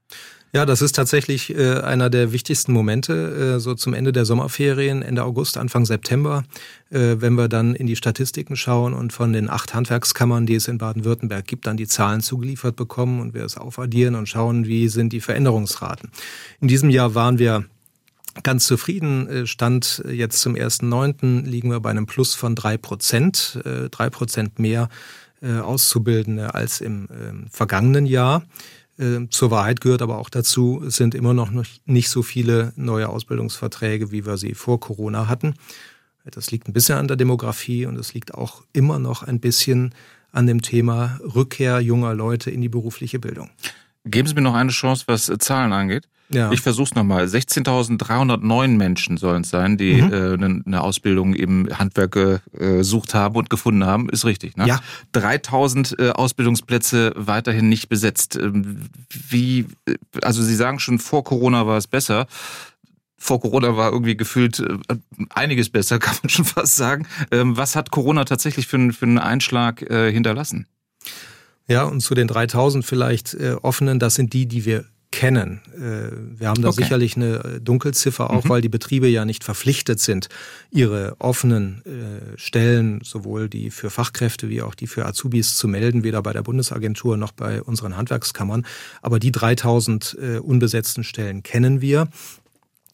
Ja, 0.53 0.65
das 0.65 0.81
ist 0.81 0.98
tatsächlich 0.98 1.55
äh, 1.55 1.79
einer 1.79 2.10
der 2.10 2.34
wichtigsten 2.34 2.74
Momente, 2.74 3.55
äh, 3.55 3.60
so 3.62 3.74
zum 3.74 3.93
Ende 3.93 4.12
der 4.12 4.25
Sommerferien, 4.25 5.01
Ende 5.01 5.24
August, 5.24 5.58
Anfang 5.58 5.86
September, 5.86 6.43
äh, 6.89 7.15
wenn 7.20 7.36
wir 7.36 7.48
dann 7.48 7.74
in 7.74 7.88
die 7.88 7.96
Statistiken 7.96 8.58
schauen 8.58 8.93
und 8.93 9.13
von 9.13 9.31
den 9.31 9.50
acht 9.50 9.74
Handwerkskammern, 9.74 10.46
die 10.46 10.55
es 10.55 10.67
in 10.67 10.77
Baden-Württemberg 10.77 11.48
gibt, 11.48 11.67
dann 11.67 11.77
die 11.77 11.88
Zahlen 11.88 12.20
zugeliefert 12.20 12.75
bekommen 12.75 13.22
und 13.22 13.34
wir 13.34 13.46
es 13.46 13.55
aufaddieren 13.55 14.15
und 14.15 14.27
schauen, 14.27 14.65
wie 14.65 14.89
sind 14.89 15.13
die 15.13 15.22
Veränderungsraten. 15.22 16.12
In 16.60 16.67
diesem 16.67 16.89
Jahr 16.89 17.15
waren 17.15 17.39
wir 17.39 17.63
ganz 18.43 18.67
zufrieden. 18.67 19.27
Äh, 19.27 19.48
Stand 19.48 20.03
jetzt 20.12 20.41
zum 20.41 20.55
1.9. 20.55 21.46
liegen 21.46 21.72
wir 21.72 21.79
bei 21.79 21.91
einem 21.91 22.08
Plus 22.08 22.36
von 22.36 22.55
drei 22.55 22.77
Prozent, 22.77 23.58
äh, 23.63 23.89
drei 23.89 24.10
Prozent 24.10 24.60
mehr 24.60 24.89
äh, 25.41 25.60
Auszubildende 25.60 26.53
als 26.53 26.81
im 26.81 27.08
ähm, 27.12 27.46
vergangenen 27.50 28.05
Jahr. 28.05 28.43
Ähm, 29.01 29.31
zur 29.31 29.50
Wahrheit 29.50 29.81
gehört 29.81 30.03
aber 30.03 30.20
auch 30.20 30.29
dazu, 30.29 30.84
es 30.88 30.96
sind 30.96 31.15
immer 31.15 31.34
noch 31.34 31.51
nicht 31.86 32.10
so 32.10 32.22
viele 32.22 32.72
neue 32.75 33.10
Ausbildungsverträge, 33.10 34.12
wie 34.12 34.25
wir 34.27 34.38
sie 34.38 34.53
vor 34.53 34.79
Corona 34.79 35.27
hatten. 35.27 35.55
Das 36.24 36.51
liegt 36.51 36.70
ein 36.70 36.74
bisschen 36.74 37.00
an 37.00 37.08
der 37.08 37.17
Demografie 37.17 37.88
und 37.88 37.98
es 37.98 38.13
liegt 38.13 38.36
auch 38.36 38.62
immer 38.74 39.00
noch 39.00 39.24
ein 39.24 39.39
bisschen 39.39 39.96
an 40.31 40.46
dem 40.46 40.62
Thema 40.62 41.20
Rückkehr 41.24 41.79
junger 41.79 42.13
Leute 42.13 42.51
in 42.51 42.62
die 42.62 42.70
berufliche 42.70 43.17
Bildung. 43.17 43.50
Geben 44.05 44.27
Sie 44.27 44.36
mir 44.36 44.41
noch 44.41 44.53
eine 44.53 44.70
Chance, 44.70 45.05
was 45.08 45.31
Zahlen 45.39 45.74
angeht. 45.74 46.08
Ja. 46.33 46.51
Ich 46.51 46.61
versuch's 46.61 46.95
nochmal. 46.95 47.25
16.309 47.25 48.67
Menschen 48.69 49.17
sollen 49.17 49.43
es 49.43 49.50
sein, 49.50 49.77
die 49.77 50.01
mhm. 50.01 50.13
äh, 50.13 50.65
eine 50.65 50.81
Ausbildung 50.81 51.33
im 51.33 51.67
Handwerk 51.77 52.41
gesucht 52.53 53.13
haben 53.13 53.35
und 53.35 53.50
gefunden 53.50 53.85
haben. 53.85 54.09
Ist 54.09 54.25
richtig, 54.25 54.57
ne? 54.57 54.67
Ja. 54.67 54.79
3.000 55.13 56.00
äh, 56.00 56.11
Ausbildungsplätze 56.11 57.13
weiterhin 57.15 57.69
nicht 57.69 57.89
besetzt. 57.89 58.35
Ähm, 58.35 58.89
wie, 59.09 59.67
äh, 59.85 59.95
also 60.21 60.41
Sie 60.41 60.55
sagen 60.55 60.79
schon, 60.79 61.00
vor 61.00 61.23
Corona 61.23 61.67
war 61.67 61.77
es 61.77 61.88
besser 61.88 62.27
vor 63.21 63.39
Corona 63.39 63.77
war 63.77 63.91
irgendwie 63.91 64.17
gefühlt 64.17 64.59
äh, 64.59 64.95
einiges 65.29 65.69
besser, 65.69 66.00
kann 66.00 66.15
man 66.23 66.29
schon 66.29 66.43
fast 66.43 66.75
sagen. 66.75 67.07
Ähm, 67.29 67.55
was 67.55 67.75
hat 67.75 67.91
Corona 67.91 68.25
tatsächlich 68.25 68.67
für, 68.67 68.91
für 68.91 69.05
einen 69.05 69.19
Einschlag 69.19 69.83
äh, 69.83 70.11
hinterlassen? 70.11 70.65
Ja, 71.67 71.83
und 71.83 72.01
zu 72.01 72.15
den 72.15 72.27
3000 72.27 72.83
vielleicht 72.83 73.35
äh, 73.35 73.55
offenen, 73.61 74.00
das 74.00 74.15
sind 74.15 74.33
die, 74.33 74.47
die 74.47 74.65
wir 74.65 74.85
kennen. 75.12 75.62
Äh, 75.75 76.39
wir 76.39 76.48
haben 76.48 76.62
da 76.62 76.70
okay. 76.70 76.84
sicherlich 76.84 77.18
eine 77.18 77.44
äh, 77.44 77.62
Dunkelziffer 77.62 78.32
auch, 78.32 78.46
mhm. 78.46 78.50
weil 78.50 78.62
die 78.62 78.70
Betriebe 78.70 79.08
ja 79.08 79.25
nicht 79.25 79.44
verpflichtet 79.44 80.00
sind, 80.00 80.30
ihre 80.72 81.15
offenen 81.20 81.84
äh, 81.86 82.38
Stellen, 82.38 83.01
sowohl 83.03 83.50
die 83.50 83.72
für 83.72 83.89
Fachkräfte 83.89 84.50
wie 84.50 84.62
auch 84.62 84.74
die 84.74 84.88
für 84.88 85.06
Azubis 85.06 85.58
zu 85.58 85.68
melden, 85.68 86.03
weder 86.03 86.24
bei 86.24 86.34
der 86.34 86.41
Bundesagentur 86.41 87.18
noch 87.18 87.34
bei 87.34 87.62
unseren 87.62 87.98
Handwerkskammern. 87.98 88.65
Aber 89.01 89.20
die 89.20 89.32
3000 89.32 90.18
unbesetzten 90.41 91.03
Stellen 91.03 91.44
kennen 91.44 91.82
wir. 91.82 92.08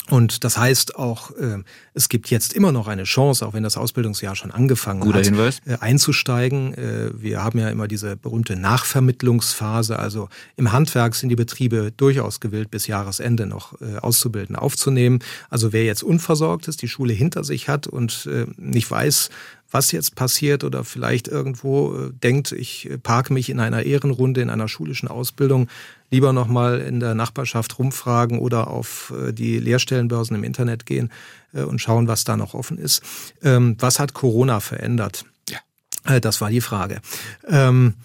Und 0.10 0.44
das 0.44 0.58
heißt 0.58 0.96
auch, 0.96 1.32
äh, 1.32 1.64
es 1.94 2.10
gibt 2.10 2.30
jetzt 2.30 2.54
immer 2.54 2.72
noch 2.72 2.88
eine 2.88 3.04
Chance, 3.04 3.46
auch 3.46 3.54
wenn 3.54 3.64
das 3.64 3.78
Ausbildungsjahr 3.78 4.36
schon 4.36 4.52
angefangen 4.52 5.02
Guter 5.02 5.20
hat, 5.20 5.26
Hinweis. 5.26 5.60
Äh, 5.66 5.78
einzusteigen. 5.80 6.74
Äh, 6.74 7.12
wir 7.14 7.44
haben 7.44 7.60
ja 7.60 7.70
immer 7.70 7.88
diese 7.88 8.16
berühmte 8.16 8.56
Nachvermittlungsphase. 8.56 10.00
Also 10.00 10.30
im 10.56 10.72
Handwerk 10.72 11.16
sind 11.16 11.30
die 11.30 11.36
Betriebe 11.36 11.92
durchaus 11.96 12.40
gewillt, 12.40 12.72
bis 12.72 12.88
Jahresende 12.88 13.46
noch 13.46 13.76
auszubilden, 14.02 14.56
aufzunehmen. 14.56 15.20
Also 15.50 15.74
wer 15.74 15.84
jetzt 15.86 16.04
unversorgt 16.04 16.68
ist, 16.68 16.82
die 16.82 16.88
Schule 16.88 17.14
hinter 17.14 17.44
sich 17.44 17.68
hat 17.68 17.88
und 17.88 18.30
nicht 18.58 18.90
weiß, 18.90 19.30
was 19.72 19.92
jetzt 19.92 20.16
passiert 20.16 20.64
oder 20.64 20.84
vielleicht 20.84 21.28
irgendwo 21.28 21.94
äh, 21.96 22.12
denkt, 22.12 22.52
ich 22.52 22.90
äh, 22.90 22.98
parke 22.98 23.34
mich 23.34 23.50
in 23.50 23.60
einer 23.60 23.84
Ehrenrunde 23.84 24.42
in 24.42 24.50
einer 24.50 24.68
schulischen 24.68 25.10
Ausbildung, 25.10 25.68
lieber 26.10 26.34
nochmal 26.34 26.80
in 26.80 27.00
der 27.00 27.16
Nachbarschaft 27.16 27.80
rumfragen 27.80 28.40
oder 28.40 28.68
auf 28.68 29.14
äh, 29.16 29.34
die 29.34 29.60
Lehrstellenbörsen 29.60 30.36
im 30.36 30.44
Internet 30.44 30.86
gehen 30.86 31.12
und 31.54 31.80
schauen, 31.80 32.08
was 32.08 32.24
da 32.26 32.38
noch 32.38 32.54
offen 32.54 32.78
ist. 32.78 33.02
Ähm, 33.42 33.78
was 33.80 34.00
hat 34.00 34.14
Corona 34.14 34.60
verändert? 34.60 35.26
Ja. 35.50 36.20
Das 36.20 36.42
war 36.42 36.50
die 36.50 36.62
Frage. 36.62 37.02
Ähm, 37.48 37.96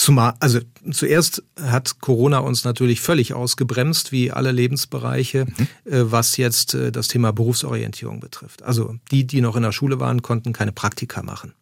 Zumal, 0.00 0.34
also 0.40 0.60
zuerst 0.92 1.42
hat 1.60 2.00
Corona 2.00 2.38
uns 2.38 2.64
natürlich 2.64 3.02
völlig 3.02 3.34
ausgebremst, 3.34 4.12
wie 4.12 4.30
alle 4.30 4.50
Lebensbereiche, 4.50 5.44
mhm. 5.44 5.66
Äh, 5.92 6.10
was 6.10 6.38
jetzt 6.38 6.72
äh, 6.72 6.90
das 6.90 7.08
Thema 7.08 7.32
Berufsorientierung 7.32 8.18
betrifft. 8.18 8.62
Also 8.62 8.94
die, 9.10 9.26
die 9.26 9.42
noch 9.42 9.56
in 9.56 9.62
der 9.62 9.72
Schule 9.72 10.00
waren, 10.00 10.22
konnten 10.22 10.54
keine 10.54 10.72
Praktika 10.72 11.22
machen. 11.22 11.52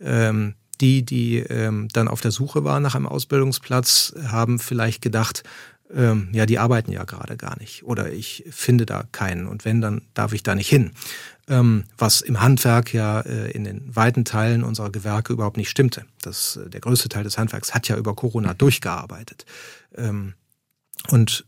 Ähm, 0.00 0.54
die, 0.80 1.04
die 1.04 1.38
ähm, 1.38 1.88
dann 1.92 2.08
auf 2.08 2.20
der 2.20 2.30
Suche 2.30 2.64
waren 2.64 2.82
nach 2.82 2.94
einem 2.94 3.06
Ausbildungsplatz, 3.06 4.14
haben 4.26 4.58
vielleicht 4.58 5.02
gedacht, 5.02 5.42
ähm, 5.92 6.28
ja, 6.32 6.46
die 6.46 6.58
arbeiten 6.58 6.92
ja 6.92 7.04
gerade 7.04 7.36
gar 7.36 7.58
nicht 7.58 7.84
oder 7.84 8.12
ich 8.12 8.44
finde 8.50 8.86
da 8.86 9.04
keinen 9.12 9.46
und 9.46 9.64
wenn, 9.64 9.80
dann 9.80 10.02
darf 10.14 10.32
ich 10.32 10.42
da 10.42 10.54
nicht 10.54 10.68
hin. 10.68 10.92
Ähm, 11.46 11.84
was 11.98 12.22
im 12.22 12.40
Handwerk 12.40 12.94
ja 12.94 13.20
äh, 13.20 13.50
in 13.50 13.64
den 13.64 13.94
weiten 13.94 14.24
Teilen 14.24 14.64
unserer 14.64 14.90
Gewerke 14.90 15.32
überhaupt 15.32 15.58
nicht 15.58 15.68
stimmte. 15.68 16.06
Das, 16.22 16.56
äh, 16.56 16.70
der 16.70 16.80
größte 16.80 17.10
Teil 17.10 17.24
des 17.24 17.36
Handwerks 17.36 17.74
hat 17.74 17.86
ja 17.88 17.96
über 17.96 18.14
Corona 18.14 18.54
durchgearbeitet. 18.54 19.44
Ähm, 19.94 20.32
und 21.10 21.44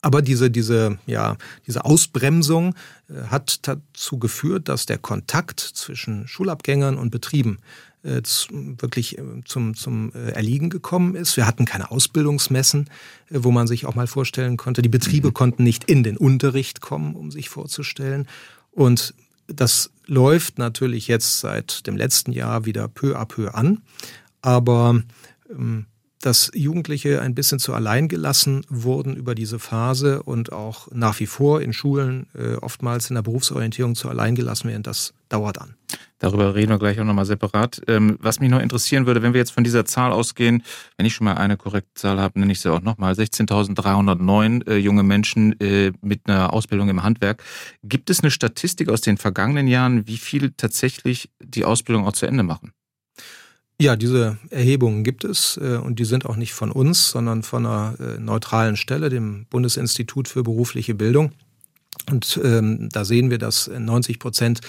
aber 0.00 0.22
diese, 0.22 0.50
diese, 0.50 0.98
ja, 1.06 1.36
diese 1.66 1.84
Ausbremsung 1.84 2.74
äh, 3.08 3.24
hat 3.28 3.66
dazu 3.68 4.18
geführt, 4.18 4.68
dass 4.68 4.86
der 4.86 4.98
Kontakt 4.98 5.60
zwischen 5.60 6.26
Schulabgängern 6.26 6.96
und 6.96 7.10
Betrieben 7.10 7.58
äh, 8.08 8.22
wirklich 8.80 9.18
äh, 9.18 9.22
zum, 9.44 9.74
zum 9.74 10.12
äh, 10.14 10.30
Erliegen 10.30 10.70
gekommen 10.70 11.14
ist. 11.14 11.36
Wir 11.36 11.46
hatten 11.46 11.64
keine 11.64 11.90
Ausbildungsmessen, 11.90 12.88
wo 13.30 13.50
man 13.50 13.66
sich 13.66 13.86
auch 13.86 13.94
mal 13.94 14.06
vorstellen 14.06 14.56
konnte. 14.56 14.82
Die 14.82 14.88
Betriebe 14.88 15.28
mhm. 15.28 15.34
konnten 15.34 15.62
nicht 15.62 15.84
in 15.84 16.02
den 16.02 16.16
Unterricht 16.16 16.80
kommen, 16.80 17.14
um 17.14 17.30
sich 17.30 17.48
vorzustellen. 17.48 18.26
Und 18.72 19.14
das 19.46 19.90
läuft 20.06 20.58
natürlich 20.58 21.08
jetzt 21.08 21.40
seit 21.40 21.86
dem 21.86 21.96
letzten 21.96 22.32
Jahr 22.32 22.64
wieder 22.64 22.88
peu 22.88 23.16
à 23.16 23.24
peu 23.24 23.54
an. 23.54 23.82
Aber 24.40 25.02
ähm, 25.50 25.86
dass 26.20 26.50
Jugendliche 26.54 27.20
ein 27.20 27.34
bisschen 27.34 27.58
zu 27.58 27.74
allein 27.74 28.08
gelassen 28.08 28.64
wurden 28.68 29.16
über 29.16 29.34
diese 29.34 29.58
Phase 29.58 30.22
und 30.22 30.52
auch 30.52 30.88
nach 30.92 31.18
wie 31.20 31.26
vor 31.26 31.60
in 31.60 31.72
Schulen 31.72 32.26
äh, 32.34 32.54
oftmals 32.56 33.10
in 33.10 33.14
der 33.14 33.22
Berufsorientierung 33.22 33.94
zu 33.94 34.08
allein 34.08 34.34
gelassen 34.34 34.68
werden, 34.68 34.82
das 34.82 35.14
dauert 35.28 35.60
an. 35.60 35.74
Darüber 36.18 36.54
reden 36.54 36.70
wir 36.70 36.78
gleich 36.78 36.98
auch 36.98 37.04
nochmal 37.04 37.26
separat. 37.26 37.80
Ähm, 37.86 38.18
was 38.20 38.40
mich 38.40 38.50
noch 38.50 38.60
interessieren 38.60 39.06
würde, 39.06 39.22
wenn 39.22 39.34
wir 39.34 39.38
jetzt 39.38 39.52
von 39.52 39.62
dieser 39.62 39.84
Zahl 39.84 40.10
ausgehen, 40.10 40.64
wenn 40.96 41.06
ich 41.06 41.14
schon 41.14 41.26
mal 41.26 41.34
eine 41.34 41.56
korrekte 41.56 41.94
Zahl 41.94 42.18
habe, 42.18 42.40
nenne 42.40 42.52
ich 42.52 42.60
sie 42.60 42.72
auch 42.72 42.80
nochmal, 42.80 43.14
16.309 43.14 44.68
äh, 44.68 44.76
junge 44.76 45.04
Menschen 45.04 45.58
äh, 45.60 45.92
mit 46.00 46.22
einer 46.28 46.52
Ausbildung 46.52 46.88
im 46.88 47.04
Handwerk. 47.04 47.44
Gibt 47.84 48.10
es 48.10 48.20
eine 48.20 48.32
Statistik 48.32 48.88
aus 48.88 49.00
den 49.00 49.16
vergangenen 49.16 49.68
Jahren, 49.68 50.08
wie 50.08 50.16
viele 50.16 50.56
tatsächlich 50.56 51.30
die 51.40 51.64
Ausbildung 51.64 52.06
auch 52.06 52.12
zu 52.12 52.26
Ende 52.26 52.42
machen? 52.42 52.72
Ja, 53.80 53.94
diese 53.94 54.38
Erhebungen 54.50 55.04
gibt 55.04 55.22
es 55.22 55.56
äh, 55.62 55.76
und 55.76 56.00
die 56.00 56.04
sind 56.04 56.26
auch 56.26 56.34
nicht 56.34 56.52
von 56.52 56.72
uns, 56.72 57.10
sondern 57.10 57.44
von 57.44 57.64
einer 57.64 57.94
äh, 58.00 58.18
neutralen 58.18 58.76
Stelle, 58.76 59.08
dem 59.08 59.46
Bundesinstitut 59.50 60.26
für 60.26 60.42
berufliche 60.42 60.96
Bildung. 60.96 61.30
Und 62.10 62.40
ähm, 62.42 62.88
da 62.90 63.04
sehen 63.04 63.30
wir, 63.30 63.38
dass 63.38 63.68
90 63.68 64.18
Prozent 64.18 64.60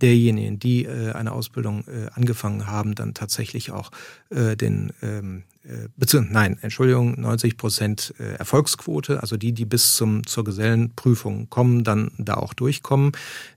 derjenigen, 0.00 0.58
die 0.58 0.84
äh, 0.84 1.12
eine 1.12 1.32
Ausbildung 1.32 1.84
äh, 1.86 2.10
angefangen 2.14 2.66
haben, 2.66 2.94
dann 2.94 3.14
tatsächlich 3.14 3.72
auch 3.72 3.90
äh, 4.30 4.56
den 4.56 4.92
ähm, 5.02 5.44
äh, 5.64 5.88
beziehungsweise 5.96 6.32
nein, 6.32 6.58
Entschuldigung, 6.62 7.20
90 7.20 7.56
Prozent 7.56 8.14
äh, 8.18 8.34
Erfolgsquote, 8.36 9.20
also 9.20 9.36
die, 9.36 9.52
die 9.52 9.66
bis 9.66 9.96
zum 9.96 10.26
zur 10.26 10.44
Gesellenprüfung 10.44 11.50
kommen, 11.50 11.84
dann 11.84 12.12
da 12.16 12.34
auch 12.34 12.54
durchkommen 12.54 13.12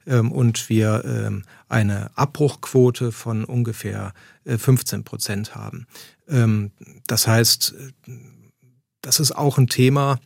ähm, 0.06 0.32
und 0.32 0.68
wir 0.68 1.04
ähm, 1.06 1.44
eine 1.70 2.12
Abbruchquote 2.18 3.12
von 3.12 3.46
ungefähr 3.46 4.14
15 4.46 5.00
äh, 5.00 5.04
Prozent 5.04 5.56
haben. 5.56 5.88
Ähm, 6.28 6.72
das 7.08 7.28
heißt, 7.28 7.76
das 9.02 9.20
ist 9.20 9.32
auch 9.32 9.58
ein 9.58 9.68
Thema, 9.68 10.20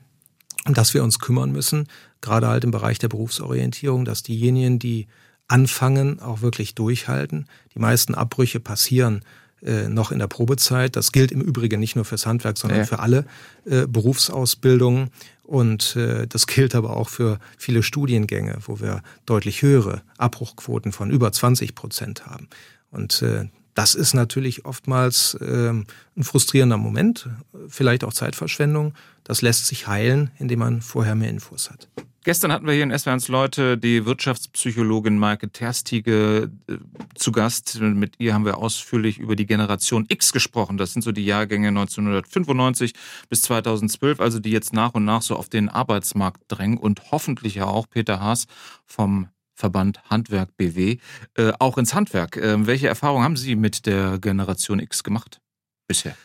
um 0.65 0.73
das 0.73 0.93
wir 0.93 1.03
uns 1.03 1.19
kümmern 1.19 1.51
müssen, 1.51 1.87
gerade 2.21 2.47
halt 2.47 2.63
im 2.63 2.71
Bereich 2.71 2.97
der 2.97 3.09
Berufsorientierung, 3.09 4.05
dass 4.05 4.23
diejenigen, 4.23 4.79
die 4.79 5.07
anfangen, 5.47 6.19
auch 6.19 6.41
wirklich 6.41 6.75
durchhalten. 6.75 7.47
Die 7.73 7.79
meisten 7.79 8.15
Abbrüche 8.15 8.59
passieren 8.59 9.23
äh, 9.61 9.87
noch 9.89 10.11
in 10.11 10.19
der 10.19 10.27
Probezeit. 10.27 10.95
Das 10.95 11.11
gilt 11.11 11.31
im 11.31 11.41
Übrigen 11.41 11.79
nicht 11.79 11.95
nur 11.95 12.05
fürs 12.05 12.25
Handwerk, 12.25 12.57
sondern 12.57 12.79
ja. 12.79 12.85
für 12.85 12.99
alle 12.99 13.25
äh, 13.65 13.87
Berufsausbildungen. 13.87 15.09
Und 15.43 15.95
äh, 15.95 16.27
das 16.27 16.47
gilt 16.47 16.75
aber 16.75 16.97
auch 16.97 17.09
für 17.09 17.39
viele 17.57 17.83
Studiengänge, 17.83 18.57
wo 18.65 18.79
wir 18.79 19.01
deutlich 19.25 19.61
höhere 19.61 20.01
Abbruchquoten 20.17 20.91
von 20.91 21.11
über 21.11 21.31
20 21.31 21.75
Prozent 21.75 22.25
haben. 22.25 22.47
Und 22.91 23.21
äh, 23.21 23.45
das 23.75 23.93
ist 23.93 24.13
natürlich 24.13 24.65
oftmals 24.65 25.37
ähm, 25.41 25.85
ein 26.15 26.23
frustrierender 26.23 26.77
Moment, 26.77 27.29
vielleicht 27.67 28.03
auch 28.03 28.13
Zeitverschwendung. 28.13 28.93
Das 29.23 29.41
lässt 29.41 29.67
sich 29.67 29.87
heilen, 29.87 30.31
indem 30.39 30.59
man 30.59 30.81
vorher 30.81 31.15
mehr 31.15 31.29
Infos 31.29 31.69
hat. 31.69 31.89
Gestern 32.25 32.51
hatten 32.51 32.65
wir 32.65 32.73
hier 32.73 32.81
in 32.81 32.97
SWRs 32.97 33.27
Leute 33.27 33.77
die 33.77 34.03
Wirtschaftspsychologin 34.07 35.19
Maike 35.19 35.51
Terstige 35.51 36.49
äh, 36.67 36.77
zu 37.13 37.31
Gast. 37.31 37.79
Mit 37.79 38.15
ihr 38.17 38.33
haben 38.33 38.45
wir 38.45 38.57
ausführlich 38.57 39.19
über 39.19 39.35
die 39.35 39.45
Generation 39.45 40.07
X 40.09 40.33
gesprochen. 40.33 40.79
Das 40.79 40.91
sind 40.91 41.03
so 41.03 41.11
die 41.11 41.23
Jahrgänge 41.23 41.67
1995 41.67 42.93
bis 43.29 43.43
2012, 43.43 44.19
also 44.19 44.39
die 44.39 44.49
jetzt 44.49 44.73
nach 44.73 44.95
und 44.95 45.05
nach 45.05 45.21
so 45.21 45.35
auf 45.35 45.49
den 45.49 45.69
Arbeitsmarkt 45.69 46.41
drängen 46.47 46.79
und 46.79 47.11
hoffentlich 47.11 47.53
ja 47.53 47.65
auch 47.65 47.87
Peter 47.87 48.19
Haas 48.19 48.47
vom 48.87 49.27
Verband 49.53 50.01
Handwerk 50.09 50.57
BW, 50.57 50.97
äh, 51.35 51.53
auch 51.59 51.77
ins 51.77 51.93
Handwerk. 51.93 52.37
Äh, 52.37 52.65
welche 52.65 52.87
Erfahrungen 52.87 53.23
haben 53.23 53.37
Sie 53.37 53.55
mit 53.55 53.85
der 53.85 54.17
Generation 54.17 54.79
X 54.79 55.03
gemacht 55.03 55.41
bisher? 55.87 56.17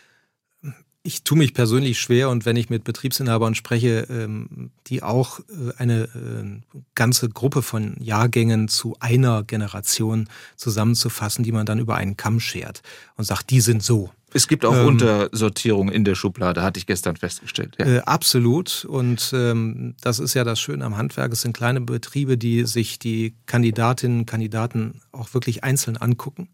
Ich 1.03 1.25
tue 1.25 1.39
mich 1.39 1.55
persönlich 1.55 1.99
schwer 1.99 2.29
und 2.29 2.45
wenn 2.45 2.57
ich 2.57 2.69
mit 2.69 2.85
Betriebsinhabern 2.85 3.55
spreche, 3.55 4.07
ähm, 4.11 4.71
die 4.87 5.03
auch 5.03 5.41
äh, 5.41 5.73
eine 5.79 6.03
äh, 6.03 6.79
ganze 6.95 7.31
Gruppe 7.31 7.63
von 7.63 7.97
Jahrgängen 7.99 8.69
zu 8.69 8.97
einer 9.01 9.43
Generation 9.43 10.29
zusammenzufassen, 10.57 11.43
die 11.43 11.53
man 11.53 11.65
dann 11.65 11.79
über 11.79 11.95
einen 11.95 12.19
Kamm 12.19 12.39
schert 12.39 12.83
und 13.17 13.25
sagt, 13.25 13.49
die 13.49 13.63
sind 13.63 13.83
so 13.83 14.11
Es 14.35 14.47
gibt 14.47 14.67
auch 14.67 14.77
ähm, 14.77 14.89
Untersortierung 14.89 15.91
in 15.91 16.05
der 16.05 16.17
Schublade, 16.17 16.63
hatte 16.63 16.79
ich 16.79 16.87
gestern 16.87 17.17
festgestellt. 17.17 17.77
Ja. 17.79 17.87
Äh, 17.87 18.01
absolut. 18.01 18.85
Und 18.85 19.33
ähm, 19.35 19.95
das 20.03 20.19
ist 20.19 20.35
ja 20.35 20.45
das 20.45 20.61
Schöne 20.61 20.85
am 20.85 20.99
Handwerk. 20.99 21.33
Es 21.33 21.41
sind 21.41 21.57
kleine 21.57 21.81
Betriebe, 21.81 22.37
die 22.37 22.67
sich 22.67 22.99
die 22.99 23.35
Kandidatinnen 23.47 24.21
und 24.21 24.27
Kandidaten 24.27 25.01
auch 25.13 25.33
wirklich 25.33 25.65
einzeln 25.65 25.97
angucken. 25.97 26.51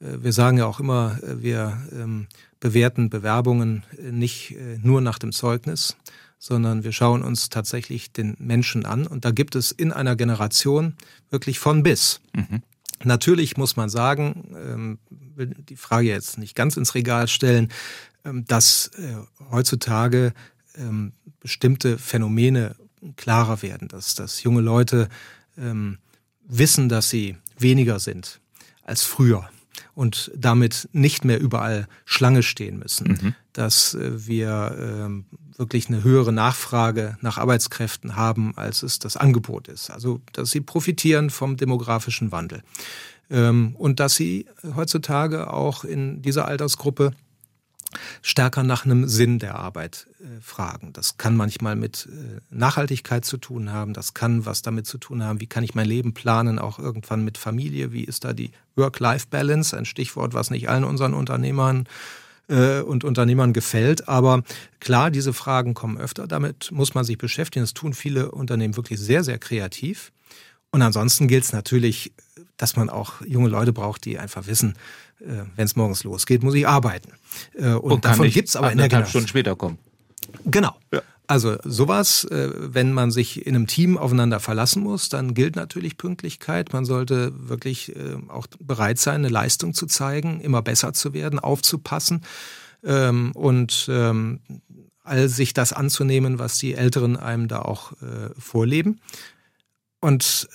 Äh, 0.00 0.22
wir 0.22 0.34
sagen 0.34 0.58
ja 0.58 0.66
auch 0.66 0.80
immer, 0.80 1.18
wir 1.22 1.82
ähm, 1.92 2.26
bewerten 2.60 3.10
Bewerbungen 3.10 3.84
äh, 3.98 4.12
nicht 4.12 4.52
äh, 4.52 4.78
nur 4.82 5.00
nach 5.00 5.18
dem 5.18 5.32
Zeugnis, 5.32 5.96
sondern 6.38 6.84
wir 6.84 6.92
schauen 6.92 7.22
uns 7.22 7.48
tatsächlich 7.48 8.12
den 8.12 8.36
Menschen 8.38 8.86
an. 8.86 9.06
Und 9.06 9.24
da 9.24 9.30
gibt 9.30 9.56
es 9.56 9.72
in 9.72 9.92
einer 9.92 10.16
Generation 10.16 10.94
wirklich 11.30 11.58
von 11.58 11.82
bis. 11.82 12.20
Mhm. 12.34 12.62
Natürlich 13.02 13.56
muss 13.56 13.76
man 13.76 13.88
sagen, 13.88 14.54
ähm, 14.54 14.98
will 15.10 15.54
die 15.68 15.76
Frage 15.76 16.08
jetzt 16.08 16.38
nicht 16.38 16.54
ganz 16.54 16.76
ins 16.76 16.94
Regal 16.94 17.28
stellen, 17.28 17.70
ähm, 18.24 18.44
dass 18.44 18.88
äh, 18.88 19.16
heutzutage 19.50 20.34
ähm, 20.76 21.12
bestimmte 21.40 21.98
Phänomene 21.98 22.76
klarer 23.16 23.62
werden, 23.62 23.88
dass, 23.88 24.14
dass 24.14 24.42
junge 24.42 24.60
Leute 24.60 25.08
wissen, 26.46 26.88
dass 26.88 27.10
sie 27.10 27.36
weniger 27.58 27.98
sind 27.98 28.40
als 28.84 29.02
früher 29.02 29.48
und 29.94 30.30
damit 30.36 30.88
nicht 30.92 31.24
mehr 31.24 31.40
überall 31.40 31.86
Schlange 32.04 32.42
stehen 32.42 32.78
müssen, 32.78 33.08
mhm. 33.08 33.34
dass 33.52 33.94
äh, 33.94 34.26
wir 34.26 34.76
ähm, 34.78 35.24
wirklich 35.56 35.88
eine 35.88 36.02
höhere 36.02 36.32
Nachfrage 36.32 37.16
nach 37.20 37.38
Arbeitskräften 37.38 38.16
haben, 38.16 38.56
als 38.56 38.82
es 38.82 38.98
das 38.98 39.16
Angebot 39.16 39.68
ist. 39.68 39.90
Also, 39.90 40.20
dass 40.32 40.50
sie 40.50 40.60
profitieren 40.60 41.30
vom 41.30 41.56
demografischen 41.56 42.32
Wandel. 42.32 42.62
Ähm, 43.30 43.76
und 43.76 44.00
dass 44.00 44.14
sie 44.14 44.46
heutzutage 44.74 45.52
auch 45.52 45.84
in 45.84 46.22
dieser 46.22 46.46
Altersgruppe 46.46 47.12
stärker 48.22 48.62
nach 48.62 48.84
einem 48.84 49.08
Sinn 49.08 49.38
der 49.38 49.56
Arbeit 49.56 50.06
äh, 50.20 50.40
fragen. 50.40 50.92
Das 50.92 51.16
kann 51.16 51.36
manchmal 51.36 51.76
mit 51.76 52.08
äh, 52.10 52.40
Nachhaltigkeit 52.50 53.24
zu 53.24 53.36
tun 53.36 53.72
haben, 53.72 53.94
das 53.94 54.14
kann 54.14 54.46
was 54.46 54.62
damit 54.62 54.86
zu 54.86 54.98
tun 54.98 55.22
haben, 55.22 55.40
wie 55.40 55.46
kann 55.46 55.64
ich 55.64 55.74
mein 55.74 55.86
Leben 55.86 56.14
planen, 56.14 56.58
auch 56.58 56.78
irgendwann 56.78 57.24
mit 57.24 57.38
Familie, 57.38 57.92
wie 57.92 58.04
ist 58.04 58.24
da 58.24 58.32
die 58.32 58.52
Work-Life-Balance, 58.76 59.76
ein 59.76 59.84
Stichwort, 59.84 60.34
was 60.34 60.50
nicht 60.50 60.68
allen 60.68 60.84
unseren 60.84 61.14
Unternehmern 61.14 61.86
äh, 62.48 62.80
und 62.80 63.04
Unternehmern 63.04 63.52
gefällt. 63.52 64.08
Aber 64.08 64.42
klar, 64.80 65.10
diese 65.10 65.32
Fragen 65.32 65.74
kommen 65.74 65.98
öfter, 65.98 66.26
damit 66.26 66.70
muss 66.72 66.94
man 66.94 67.04
sich 67.04 67.18
beschäftigen. 67.18 67.64
Das 67.64 67.74
tun 67.74 67.94
viele 67.94 68.30
Unternehmen 68.30 68.76
wirklich 68.76 69.00
sehr, 69.00 69.24
sehr 69.24 69.38
kreativ. 69.38 70.12
Und 70.70 70.82
ansonsten 70.82 71.26
gilt 71.26 71.44
es 71.44 71.52
natürlich, 71.52 72.12
dass 72.56 72.76
man 72.76 72.90
auch 72.90 73.22
junge 73.26 73.48
Leute 73.48 73.72
braucht, 73.72 74.04
die 74.04 74.18
einfach 74.18 74.46
wissen, 74.46 74.74
wenn 75.20 75.64
es 75.64 75.76
morgens 75.76 76.04
losgeht, 76.04 76.42
muss 76.42 76.54
ich 76.54 76.66
arbeiten. 76.66 77.12
Äh, 77.54 77.72
und, 77.74 77.92
und 77.92 78.04
davon 78.04 78.30
gibt 78.30 78.48
es 78.48 78.56
aber 78.56 78.72
in 78.72 78.78
der 78.78 78.88
Generation. 78.88 79.10
Stunden 79.10 79.28
später 79.28 79.56
kommen. 79.56 79.78
Genau. 80.44 80.74
Ja. 80.92 81.02
Also 81.26 81.58
sowas, 81.62 82.24
äh, 82.24 82.50
wenn 82.56 82.92
man 82.92 83.10
sich 83.10 83.46
in 83.46 83.54
einem 83.54 83.66
Team 83.66 83.96
aufeinander 83.96 84.40
verlassen 84.40 84.82
muss, 84.82 85.08
dann 85.08 85.34
gilt 85.34 85.56
natürlich 85.56 85.96
Pünktlichkeit. 85.96 86.72
Man 86.72 86.84
sollte 86.84 87.32
wirklich 87.48 87.94
auch 88.28 88.46
bereit 88.58 88.98
sein, 88.98 89.16
eine 89.16 89.28
Leistung 89.28 89.74
zu 89.74 89.86
zeigen, 89.86 90.40
immer 90.40 90.62
besser 90.62 90.92
zu 90.92 91.12
werden, 91.12 91.38
aufzupassen 91.38 92.22
ähm, 92.82 93.32
und 93.32 93.88
ähm, 93.90 94.40
all 95.04 95.28
sich 95.28 95.54
das 95.54 95.72
anzunehmen, 95.72 96.38
was 96.38 96.58
die 96.58 96.74
Älteren 96.74 97.16
einem 97.16 97.48
da 97.48 97.62
auch 97.62 97.92
vorleben. 98.38 99.00
Und 100.00 100.48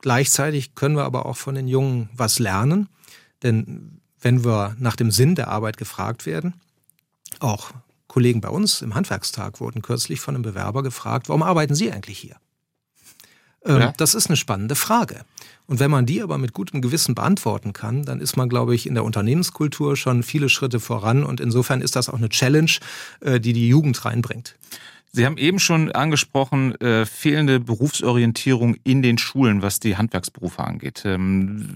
gleichzeitig 0.00 0.74
können 0.74 0.96
wir 0.96 1.04
aber 1.04 1.26
auch 1.26 1.36
von 1.36 1.54
den 1.54 1.68
Jungen 1.68 2.08
was 2.14 2.38
lernen. 2.38 2.88
Denn 3.42 4.00
wenn 4.20 4.44
wir 4.44 4.76
nach 4.78 4.96
dem 4.96 5.10
Sinn 5.10 5.34
der 5.34 5.48
Arbeit 5.48 5.76
gefragt 5.76 6.26
werden, 6.26 6.54
auch 7.40 7.72
Kollegen 8.06 8.40
bei 8.40 8.48
uns 8.48 8.82
im 8.82 8.94
Handwerkstag 8.94 9.60
wurden 9.60 9.82
kürzlich 9.82 10.20
von 10.20 10.34
einem 10.34 10.42
Bewerber 10.42 10.82
gefragt, 10.82 11.28
warum 11.28 11.42
arbeiten 11.42 11.74
Sie 11.74 11.92
eigentlich 11.92 12.18
hier? 12.18 12.36
Ähm, 13.64 13.80
ja. 13.80 13.94
Das 13.96 14.14
ist 14.14 14.28
eine 14.28 14.36
spannende 14.36 14.74
Frage. 14.74 15.24
Und 15.66 15.80
wenn 15.80 15.90
man 15.90 16.06
die 16.06 16.22
aber 16.22 16.38
mit 16.38 16.54
gutem 16.54 16.80
Gewissen 16.80 17.14
beantworten 17.14 17.72
kann, 17.72 18.04
dann 18.04 18.20
ist 18.20 18.36
man, 18.36 18.48
glaube 18.48 18.74
ich, 18.74 18.86
in 18.86 18.94
der 18.94 19.04
Unternehmenskultur 19.04 19.96
schon 19.96 20.22
viele 20.22 20.48
Schritte 20.48 20.80
voran. 20.80 21.24
Und 21.24 21.40
insofern 21.40 21.82
ist 21.82 21.94
das 21.94 22.08
auch 22.08 22.16
eine 22.16 22.30
Challenge, 22.30 22.70
äh, 23.20 23.38
die 23.38 23.52
die 23.52 23.68
Jugend 23.68 24.04
reinbringt. 24.04 24.56
Sie 25.10 25.24
haben 25.24 25.38
eben 25.38 25.58
schon 25.58 25.90
angesprochen, 25.92 26.74
äh, 26.80 27.06
fehlende 27.06 27.60
Berufsorientierung 27.60 28.76
in 28.84 29.02
den 29.02 29.18
Schulen, 29.18 29.62
was 29.62 29.80
die 29.80 29.96
Handwerksberufe 29.96 30.62
angeht. 30.62 31.02
Ähm, 31.04 31.68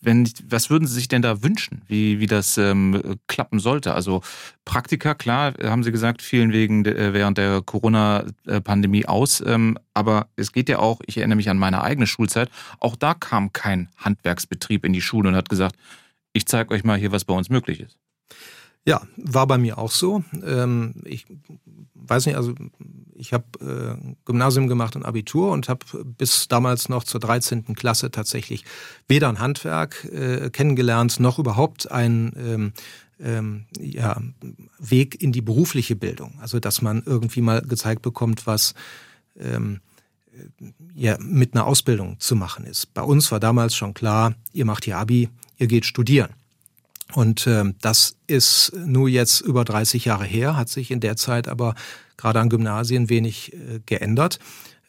wenn, 0.00 0.30
was 0.48 0.70
würden 0.70 0.86
Sie 0.86 0.94
sich 0.94 1.08
denn 1.08 1.22
da 1.22 1.42
wünschen, 1.42 1.82
wie, 1.88 2.20
wie 2.20 2.26
das 2.26 2.56
ähm, 2.56 3.18
klappen 3.26 3.58
sollte? 3.58 3.94
Also 3.94 4.22
Praktika, 4.64 5.14
klar, 5.14 5.54
haben 5.62 5.82
Sie 5.82 5.90
gesagt, 5.90 6.22
fielen 6.22 6.52
wegen 6.52 6.84
äh, 6.84 7.12
während 7.12 7.38
der 7.38 7.62
Corona-Pandemie 7.62 9.06
aus. 9.06 9.42
Ähm, 9.44 9.78
aber 9.94 10.28
es 10.36 10.52
geht 10.52 10.68
ja 10.68 10.78
auch, 10.78 11.00
ich 11.06 11.18
erinnere 11.18 11.36
mich 11.36 11.50
an 11.50 11.58
meine 11.58 11.82
eigene 11.82 12.06
Schulzeit, 12.06 12.50
auch 12.78 12.94
da 12.94 13.14
kam 13.14 13.52
kein 13.52 13.88
Handwerksbetrieb 13.96 14.84
in 14.84 14.92
die 14.92 15.00
Schule 15.00 15.30
und 15.30 15.34
hat 15.34 15.48
gesagt, 15.48 15.76
ich 16.32 16.46
zeige 16.46 16.74
euch 16.74 16.84
mal 16.84 16.98
hier, 16.98 17.10
was 17.10 17.24
bei 17.24 17.34
uns 17.34 17.50
möglich 17.50 17.80
ist. 17.80 17.96
Ja, 18.86 19.02
war 19.16 19.46
bei 19.46 19.58
mir 19.58 19.78
auch 19.78 19.90
so. 19.90 20.24
Ähm, 20.44 20.94
ich 21.04 21.26
weiß 21.94 22.26
nicht, 22.26 22.36
also 22.36 22.54
ich 23.14 23.32
habe 23.32 23.44
äh, 23.60 24.14
Gymnasium 24.24 24.68
gemacht 24.68 24.96
und 24.96 25.04
Abitur 25.04 25.50
und 25.50 25.68
habe 25.68 25.84
bis 26.04 26.48
damals 26.48 26.88
noch 26.88 27.04
zur 27.04 27.20
13. 27.20 27.74
Klasse 27.74 28.10
tatsächlich 28.10 28.64
weder 29.08 29.28
ein 29.28 29.40
Handwerk 29.40 30.04
äh, 30.04 30.50
kennengelernt, 30.50 31.20
noch 31.20 31.38
überhaupt 31.38 31.90
ein 31.90 32.32
ähm, 32.38 32.72
ähm, 33.20 33.66
ja, 33.78 34.20
Weg 34.78 35.20
in 35.20 35.32
die 35.32 35.42
berufliche 35.42 35.96
Bildung. 35.96 36.38
Also 36.40 36.60
dass 36.60 36.80
man 36.80 37.02
irgendwie 37.04 37.40
mal 37.40 37.60
gezeigt 37.62 38.02
bekommt, 38.02 38.46
was 38.46 38.74
ähm, 39.38 39.80
ja, 40.94 41.16
mit 41.20 41.54
einer 41.54 41.66
Ausbildung 41.66 42.18
zu 42.20 42.36
machen 42.36 42.64
ist. 42.64 42.94
Bei 42.94 43.02
uns 43.02 43.30
war 43.32 43.40
damals 43.40 43.74
schon 43.74 43.94
klar, 43.94 44.34
ihr 44.52 44.64
macht 44.64 44.84
hier 44.84 44.98
Abi, 44.98 45.28
ihr 45.56 45.66
geht 45.66 45.84
studieren. 45.84 46.30
Und 47.14 47.46
äh, 47.46 47.64
das 47.80 48.16
ist 48.26 48.72
nur 48.74 49.08
jetzt 49.08 49.40
über 49.40 49.64
30 49.64 50.04
Jahre 50.04 50.24
her, 50.24 50.56
hat 50.56 50.68
sich 50.68 50.90
in 50.90 51.00
der 51.00 51.16
Zeit 51.16 51.48
aber 51.48 51.74
gerade 52.16 52.40
an 52.40 52.50
Gymnasien 52.50 53.08
wenig 53.08 53.54
äh, 53.54 53.80
geändert. 53.86 54.38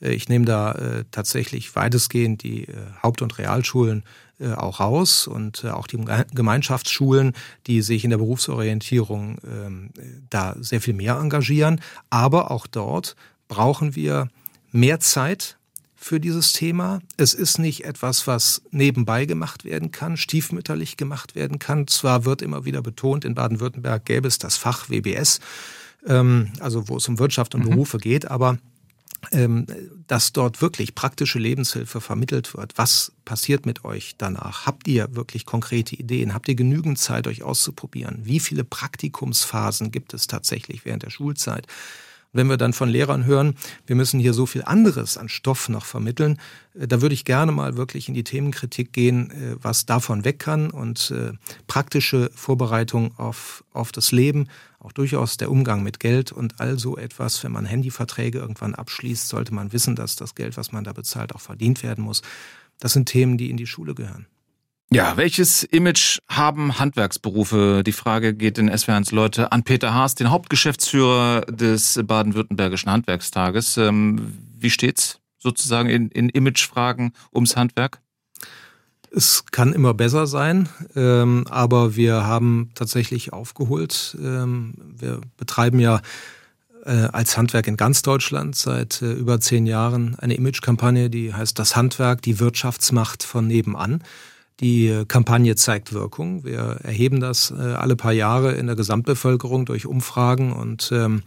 Äh, 0.01 0.13
ich 0.13 0.27
nehme 0.27 0.45
da 0.45 0.71
äh, 0.73 1.05
tatsächlich 1.11 1.75
weitestgehend 1.75 2.43
die 2.43 2.65
äh, 2.65 2.75
Haupt- 3.01 3.21
und 3.21 3.37
Realschulen 3.37 4.03
äh, 4.39 4.53
auch 4.53 4.79
raus 4.79 5.27
und 5.27 5.63
äh, 5.63 5.69
auch 5.69 5.87
die 5.87 6.03
Gemeinschaftsschulen, 6.33 7.33
die 7.67 7.81
sich 7.81 8.03
in 8.03 8.09
der 8.09 8.17
Berufsorientierung 8.17 9.37
ähm, 9.45 9.89
da 10.29 10.55
sehr 10.59 10.81
viel 10.81 10.93
mehr 10.93 11.17
engagieren. 11.17 11.81
Aber 12.09 12.51
auch 12.51 12.67
dort 12.67 13.15
brauchen 13.47 13.95
wir 13.95 14.29
mehr 14.71 14.99
Zeit 14.99 15.57
für 16.01 16.19
dieses 16.19 16.53
Thema. 16.53 17.01
Es 17.17 17.33
ist 17.33 17.59
nicht 17.59 17.83
etwas, 17.83 18.25
was 18.25 18.61
nebenbei 18.71 19.25
gemacht 19.25 19.65
werden 19.65 19.91
kann, 19.91 20.15
stiefmütterlich 20.15 20.95
gemacht 20.95 21.35
werden 21.35 21.59
kann. 21.59 21.87
Zwar 21.87 22.23
wird 22.23 22.41
immer 22.41 22.63
wieder 22.63 22.81
betont, 22.81 23.25
in 23.25 23.35
Baden-Württemberg 23.35 24.05
gäbe 24.05 24.27
es 24.27 24.37
das 24.37 24.55
Fach 24.55 24.89
WBS, 24.89 25.41
ähm, 26.07 26.51
also 26.61 26.87
wo 26.87 26.97
es 26.97 27.07
um 27.09 27.19
Wirtschaft 27.19 27.53
und 27.53 27.65
mhm. 27.65 27.71
Berufe 27.71 27.97
geht, 27.97 28.31
aber 28.31 28.57
ähm, 29.33 29.67
dass 30.07 30.31
dort 30.31 30.61
wirklich 30.61 30.95
praktische 30.95 31.37
Lebenshilfe 31.37 31.99
vermittelt 31.99 32.55
wird. 32.55 32.77
Was 32.77 33.11
passiert 33.25 33.65
mit 33.65 33.83
euch 33.83 34.15
danach? 34.17 34.65
Habt 34.65 34.87
ihr 34.87 35.13
wirklich 35.15 35.45
konkrete 35.45 35.97
Ideen? 35.97 36.33
Habt 36.33 36.47
ihr 36.47 36.55
genügend 36.55 36.97
Zeit, 36.97 37.27
euch 37.27 37.43
auszuprobieren? 37.43 38.21
Wie 38.23 38.39
viele 38.39 38.63
Praktikumsphasen 38.63 39.91
gibt 39.91 40.13
es 40.13 40.27
tatsächlich 40.27 40.85
während 40.85 41.03
der 41.03 41.09
Schulzeit? 41.09 41.67
Wenn 42.31 42.47
wir 42.47 42.57
dann 42.57 42.73
von 42.73 42.89
Lehrern 42.89 43.25
hören, 43.25 43.55
wir 43.87 43.95
müssen 43.95 44.19
hier 44.19 44.33
so 44.33 44.45
viel 44.45 44.63
anderes 44.63 45.17
an 45.17 45.29
Stoff 45.29 45.69
noch 45.69 45.85
vermitteln, 45.85 46.39
äh, 46.75 46.87
da 46.87 47.01
würde 47.01 47.13
ich 47.13 47.25
gerne 47.25 47.51
mal 47.51 47.77
wirklich 47.77 48.07
in 48.07 48.13
die 48.13 48.23
Themenkritik 48.23 48.93
gehen, 48.93 49.31
äh, 49.31 49.55
was 49.61 49.85
davon 49.85 50.25
weg 50.25 50.39
kann 50.39 50.69
und 50.69 51.11
äh, 51.11 51.33
praktische 51.67 52.29
Vorbereitung 52.35 53.17
auf, 53.17 53.63
auf 53.73 53.91
das 53.91 54.11
Leben, 54.11 54.47
auch 54.79 54.91
durchaus 54.91 55.37
der 55.37 55.51
Umgang 55.51 55.83
mit 55.83 55.99
Geld 55.99 56.31
und 56.31 56.59
all 56.59 56.79
so 56.79 56.97
etwas. 56.97 57.43
Wenn 57.43 57.51
man 57.51 57.65
Handyverträge 57.65 58.39
irgendwann 58.39 58.75
abschließt, 58.75 59.27
sollte 59.27 59.53
man 59.53 59.73
wissen, 59.73 59.95
dass 59.95 60.15
das 60.15 60.35
Geld, 60.35 60.55
was 60.57 60.71
man 60.71 60.83
da 60.83 60.93
bezahlt, 60.93 61.35
auch 61.35 61.41
verdient 61.41 61.83
werden 61.83 62.03
muss. 62.03 62.21
Das 62.79 62.93
sind 62.93 63.07
Themen, 63.07 63.37
die 63.37 63.49
in 63.49 63.57
die 63.57 63.67
Schule 63.67 63.93
gehören. 63.93 64.27
Ja, 64.91 65.17
welches 65.17 65.63
Image 65.65 66.17
haben 66.27 66.79
Handwerksberufe? 66.79 67.83
Die 67.85 67.91
Frage 67.91 68.33
geht 68.33 68.57
in 68.57 68.75
SWRs 68.75 69.11
Leute 69.11 69.51
an 69.51 69.61
Peter 69.61 69.93
Haas, 69.93 70.15
den 70.15 70.31
Hauptgeschäftsführer 70.31 71.41
des 71.41 71.99
Baden-Württembergischen 72.03 72.91
Handwerkstages. 72.91 73.77
Ähm, 73.77 74.33
wie 74.57 74.71
steht's 74.71 75.19
sozusagen 75.37 75.89
in, 75.89 76.09
in 76.09 76.29
Imagefragen 76.29 77.13
ums 77.31 77.55
Handwerk? 77.55 78.01
Es 79.11 79.45
kann 79.51 79.73
immer 79.73 79.93
besser 79.93 80.25
sein, 80.25 80.69
ähm, 80.95 81.45
aber 81.47 81.95
wir 81.95 82.25
haben 82.25 82.71
tatsächlich 82.73 83.31
aufgeholt. 83.31 84.17
Ähm, 84.19 84.73
wir 84.97 85.21
betreiben 85.37 85.79
ja 85.79 86.01
äh, 86.85 87.09
als 87.11 87.37
Handwerk 87.37 87.67
in 87.67 87.77
ganz 87.77 88.01
Deutschland 88.01 88.55
seit 88.55 89.03
äh, 89.03 89.11
über 89.11 89.39
zehn 89.39 89.67
Jahren 89.67 90.15
eine 90.17 90.33
Imagekampagne, 90.33 91.11
die 91.11 91.31
heißt 91.31 91.59
Das 91.59 91.75
Handwerk, 91.75 92.23
die 92.23 92.39
Wirtschaftsmacht 92.39 93.21
von 93.21 93.45
nebenan. 93.45 94.03
Die 94.59 95.05
Kampagne 95.07 95.55
zeigt 95.55 95.93
Wirkung. 95.93 96.43
Wir 96.43 96.79
erheben 96.83 97.19
das 97.21 97.51
äh, 97.51 97.61
alle 97.61 97.95
paar 97.95 98.11
Jahre 98.11 98.53
in 98.53 98.67
der 98.67 98.75
Gesamtbevölkerung 98.75 99.65
durch 99.65 99.85
Umfragen 99.85 100.51
und 100.51 100.91
ähm, 100.91 101.23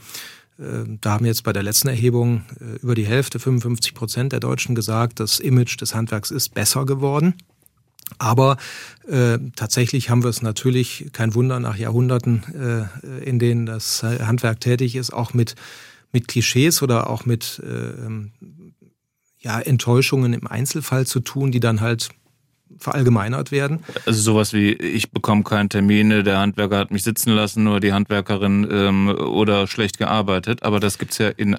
äh, 0.59 0.85
da 1.01 1.12
haben 1.12 1.25
jetzt 1.25 1.45
bei 1.45 1.53
der 1.53 1.62
letzten 1.62 1.88
Erhebung 1.88 2.42
äh, 2.61 2.77
über 2.83 2.95
die 2.95 3.07
Hälfte, 3.07 3.38
55 3.38 3.95
Prozent 3.95 4.33
der 4.33 4.40
Deutschen 4.40 4.75
gesagt, 4.75 5.21
das 5.21 5.40
Image 5.40 5.81
des 5.81 5.95
Handwerks 5.95 6.31
ist 6.31 6.55
besser 6.55 6.85
geworden. 6.85 7.35
Aber 8.18 8.59
äh, 9.09 9.38
tatsächlich 9.57 10.11
haben 10.11 10.23
wir 10.23 10.29
es 10.29 10.42
natürlich, 10.42 11.09
kein 11.12 11.35
Wunder, 11.35 11.59
nach 11.61 11.77
Jahrhunderten, 11.77 12.42
äh, 13.03 13.25
in 13.25 13.38
denen 13.38 13.64
das 13.64 14.03
Handwerk 14.03 14.61
tätig 14.61 14.97
ist, 14.97 15.12
auch 15.12 15.33
mit, 15.33 15.55
mit 16.12 16.29
Klischees 16.29 16.83
oder 16.83 17.09
auch 17.09 17.25
mit 17.25 17.62
äh, 17.64 18.11
ja, 19.38 19.61
Enttäuschungen 19.61 20.35
im 20.35 20.47
Einzelfall 20.47 21.07
zu 21.07 21.21
tun, 21.21 21.53
die 21.53 21.61
dann 21.61 21.81
halt 21.81 22.11
verallgemeinert 22.78 23.52
werden. 23.52 23.80
Also 24.06 24.20
sowas 24.20 24.52
wie, 24.52 24.72
ich 24.72 25.11
bekomme 25.11 25.42
keine 25.42 25.68
Termine, 25.68 26.22
der 26.22 26.38
Handwerker 26.38 26.78
hat 26.78 26.90
mich 26.90 27.02
sitzen 27.02 27.30
lassen 27.30 27.66
oder 27.66 27.80
die 27.80 27.92
Handwerkerin 27.92 28.68
ähm, 28.70 29.08
oder 29.08 29.66
schlecht 29.66 29.98
gearbeitet, 29.98 30.62
aber 30.62 30.80
das 30.80 30.98
gibt's 30.98 31.18
ja 31.18 31.28
in 31.28 31.56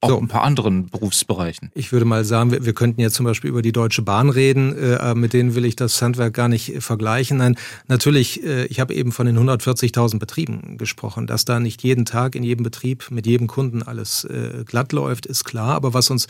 auch 0.00 0.10
so. 0.10 0.18
ein 0.18 0.28
paar 0.28 0.44
anderen 0.44 0.86
Berufsbereichen. 0.86 1.70
Ich 1.74 1.90
würde 1.90 2.04
mal 2.04 2.24
sagen, 2.24 2.52
wir, 2.52 2.64
wir 2.64 2.72
könnten 2.72 3.00
jetzt 3.00 3.14
zum 3.14 3.26
Beispiel 3.26 3.50
über 3.50 3.62
die 3.62 3.72
Deutsche 3.72 4.02
Bahn 4.02 4.30
reden, 4.30 4.76
äh, 4.76 5.14
mit 5.14 5.32
denen 5.32 5.56
will 5.56 5.64
ich 5.64 5.74
das 5.74 6.00
Handwerk 6.00 6.34
gar 6.34 6.48
nicht 6.48 6.72
äh, 6.74 6.80
vergleichen. 6.80 7.38
Nein, 7.38 7.56
natürlich, 7.88 8.44
äh, 8.44 8.66
ich 8.66 8.78
habe 8.78 8.94
eben 8.94 9.10
von 9.10 9.26
den 9.26 9.36
140.000 9.36 10.20
Betrieben 10.20 10.78
gesprochen. 10.78 11.26
Dass 11.26 11.44
da 11.44 11.58
nicht 11.58 11.82
jeden 11.82 12.04
Tag 12.04 12.36
in 12.36 12.44
jedem 12.44 12.62
Betrieb 12.62 13.10
mit 13.10 13.26
jedem 13.26 13.48
Kunden 13.48 13.82
alles 13.82 14.22
äh, 14.24 14.62
glatt 14.64 14.92
läuft, 14.92 15.26
ist 15.26 15.44
klar. 15.44 15.74
Aber 15.74 15.94
was 15.94 16.10
uns, 16.10 16.28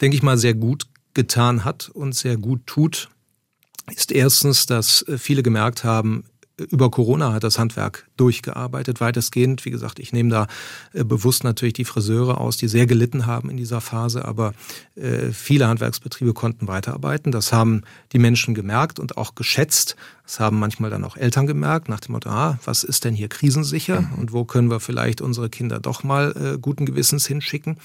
denke 0.00 0.16
ich 0.16 0.22
mal, 0.22 0.38
sehr 0.38 0.54
gut 0.54 0.86
getan 1.14 1.64
hat 1.64 1.88
und 1.88 2.14
sehr 2.14 2.36
gut 2.36 2.66
tut, 2.66 3.08
ist 3.90 4.12
erstens, 4.12 4.66
dass 4.66 5.02
äh, 5.02 5.18
viele 5.18 5.42
gemerkt 5.42 5.84
haben, 5.84 6.24
über 6.70 6.90
Corona 6.90 7.32
hat 7.32 7.44
das 7.44 7.58
Handwerk 7.58 8.06
durchgearbeitet, 8.16 9.00
weitestgehend. 9.00 9.64
Wie 9.64 9.70
gesagt, 9.70 9.98
ich 9.98 10.12
nehme 10.12 10.30
da 10.30 10.46
äh, 10.92 11.04
bewusst 11.04 11.44
natürlich 11.44 11.74
die 11.74 11.84
Friseure 11.84 12.38
aus, 12.38 12.56
die 12.56 12.68
sehr 12.68 12.86
gelitten 12.86 13.26
haben 13.26 13.50
in 13.50 13.56
dieser 13.56 13.80
Phase, 13.80 14.24
aber 14.24 14.52
äh, 14.94 15.30
viele 15.32 15.68
Handwerksbetriebe 15.68 16.34
konnten 16.34 16.68
weiterarbeiten. 16.68 17.32
Das 17.32 17.52
haben 17.52 17.82
die 18.12 18.18
Menschen 18.18 18.54
gemerkt 18.54 18.98
und 18.98 19.16
auch 19.16 19.34
geschätzt. 19.34 19.96
Das 20.24 20.40
haben 20.40 20.58
manchmal 20.58 20.90
dann 20.90 21.04
auch 21.04 21.16
Eltern 21.16 21.46
gemerkt, 21.46 21.88
nach 21.88 22.00
dem 22.00 22.12
Motto, 22.12 22.30
ah, 22.30 22.58
was 22.64 22.84
ist 22.84 23.04
denn 23.04 23.14
hier 23.14 23.28
krisensicher 23.28 24.02
mhm. 24.02 24.18
und 24.18 24.32
wo 24.32 24.44
können 24.44 24.70
wir 24.70 24.80
vielleicht 24.80 25.20
unsere 25.20 25.48
Kinder 25.48 25.80
doch 25.80 26.04
mal 26.04 26.34
äh, 26.36 26.58
guten 26.58 26.86
Gewissens 26.86 27.26
hinschicken. 27.26 27.78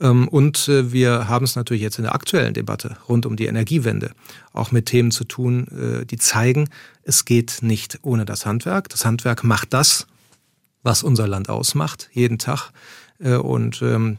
Ähm, 0.00 0.28
und 0.28 0.68
wir 0.68 1.28
haben 1.28 1.44
es 1.44 1.56
natürlich 1.56 1.82
jetzt 1.82 1.98
in 1.98 2.04
der 2.04 2.14
aktuellen 2.14 2.54
Debatte 2.54 2.96
rund 3.08 3.26
um 3.26 3.36
die 3.36 3.46
Energiewende 3.46 4.12
auch 4.52 4.72
mit 4.72 4.86
Themen 4.86 5.10
zu 5.10 5.24
tun, 5.24 6.06
die 6.10 6.16
zeigen, 6.16 6.70
es 7.02 7.26
geht 7.26 7.58
nicht 7.60 7.98
ohne 8.00 8.24
das 8.24 8.46
Handwerk. 8.46 8.88
Das 8.88 9.04
Handwerk 9.04 9.44
macht 9.44 9.74
das, 9.74 10.06
was 10.82 11.02
unser 11.02 11.28
Land 11.28 11.50
ausmacht, 11.50 12.08
jeden 12.12 12.38
Tag. 12.38 12.70
Äh, 13.18 13.36
und 13.36 13.82
ähm, 13.82 14.18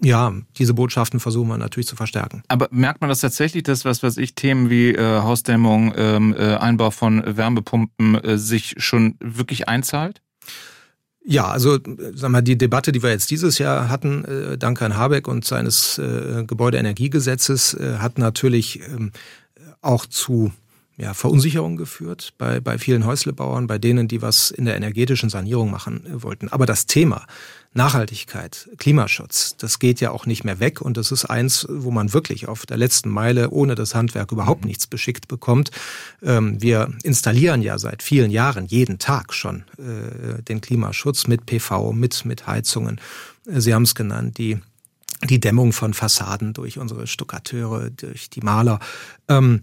ja, 0.00 0.32
diese 0.58 0.74
Botschaften 0.74 1.20
versuchen 1.20 1.48
wir 1.48 1.58
natürlich 1.58 1.86
zu 1.86 1.94
verstärken. 1.94 2.42
Aber 2.48 2.66
merkt 2.72 3.00
man 3.00 3.08
das 3.08 3.20
tatsächlich, 3.20 3.62
dass 3.62 3.84
was 3.84 4.02
weiß 4.02 4.16
ich, 4.16 4.34
Themen 4.34 4.68
wie 4.68 4.90
äh, 4.90 5.20
Hausdämmung, 5.20 5.94
ähm, 5.96 6.34
äh, 6.36 6.56
Einbau 6.56 6.90
von 6.90 7.22
Wärmepumpen 7.24 8.16
äh, 8.16 8.36
sich 8.36 8.74
schon 8.78 9.14
wirklich 9.20 9.68
einzahlt? 9.68 10.20
Ja, 11.24 11.46
also 11.48 11.78
sagen 12.14 12.32
wir, 12.32 12.42
die 12.42 12.58
Debatte, 12.58 12.90
die 12.90 13.02
wir 13.02 13.10
jetzt 13.10 13.30
dieses 13.30 13.58
Jahr 13.58 13.88
hatten, 13.88 14.24
äh, 14.24 14.58
dank 14.58 14.80
Herrn 14.80 14.96
Habeck 14.96 15.28
und 15.28 15.44
seines 15.44 15.98
äh, 15.98 16.44
Gebäudeenergiegesetzes, 16.44 17.74
äh, 17.74 17.98
hat 17.98 18.18
natürlich 18.18 18.80
ähm, 18.88 19.12
auch 19.80 20.06
zu 20.06 20.52
ja, 21.02 21.14
Verunsicherung 21.14 21.76
geführt 21.76 22.32
bei, 22.38 22.60
bei 22.60 22.78
vielen 22.78 23.04
Häuslebauern, 23.04 23.66
bei 23.66 23.76
denen, 23.78 24.06
die 24.06 24.22
was 24.22 24.52
in 24.52 24.66
der 24.66 24.76
energetischen 24.76 25.30
Sanierung 25.30 25.68
machen 25.68 26.06
äh, 26.06 26.22
wollten. 26.22 26.46
Aber 26.48 26.64
das 26.64 26.86
Thema 26.86 27.26
Nachhaltigkeit, 27.74 28.70
Klimaschutz, 28.78 29.56
das 29.56 29.80
geht 29.80 30.00
ja 30.00 30.12
auch 30.12 30.26
nicht 30.26 30.44
mehr 30.44 30.60
weg 30.60 30.80
und 30.80 30.96
das 30.96 31.10
ist 31.10 31.24
eins, 31.24 31.66
wo 31.68 31.90
man 31.90 32.12
wirklich 32.12 32.46
auf 32.46 32.66
der 32.66 32.76
letzten 32.76 33.08
Meile 33.08 33.50
ohne 33.50 33.74
das 33.74 33.96
Handwerk 33.96 34.30
überhaupt 34.30 34.64
nichts 34.64 34.86
beschickt 34.86 35.26
bekommt. 35.26 35.72
Ähm, 36.22 36.62
wir 36.62 36.92
installieren 37.02 37.62
ja 37.62 37.80
seit 37.80 38.04
vielen 38.04 38.30
Jahren 38.30 38.66
jeden 38.66 39.00
Tag 39.00 39.34
schon 39.34 39.64
äh, 39.78 40.40
den 40.44 40.60
Klimaschutz 40.60 41.26
mit 41.26 41.46
PV, 41.46 41.92
mit, 41.92 42.24
mit 42.24 42.46
Heizungen. 42.46 43.00
Äh, 43.50 43.60
Sie 43.60 43.74
haben 43.74 43.82
es 43.82 43.96
genannt, 43.96 44.38
die 44.38 44.58
die 45.28 45.40
Dämmung 45.40 45.72
von 45.72 45.94
Fassaden 45.94 46.52
durch 46.52 46.78
unsere 46.78 47.06
Stuckateure, 47.06 47.90
durch 47.90 48.28
die 48.28 48.40
Maler. 48.40 48.80
Ähm, 49.28 49.60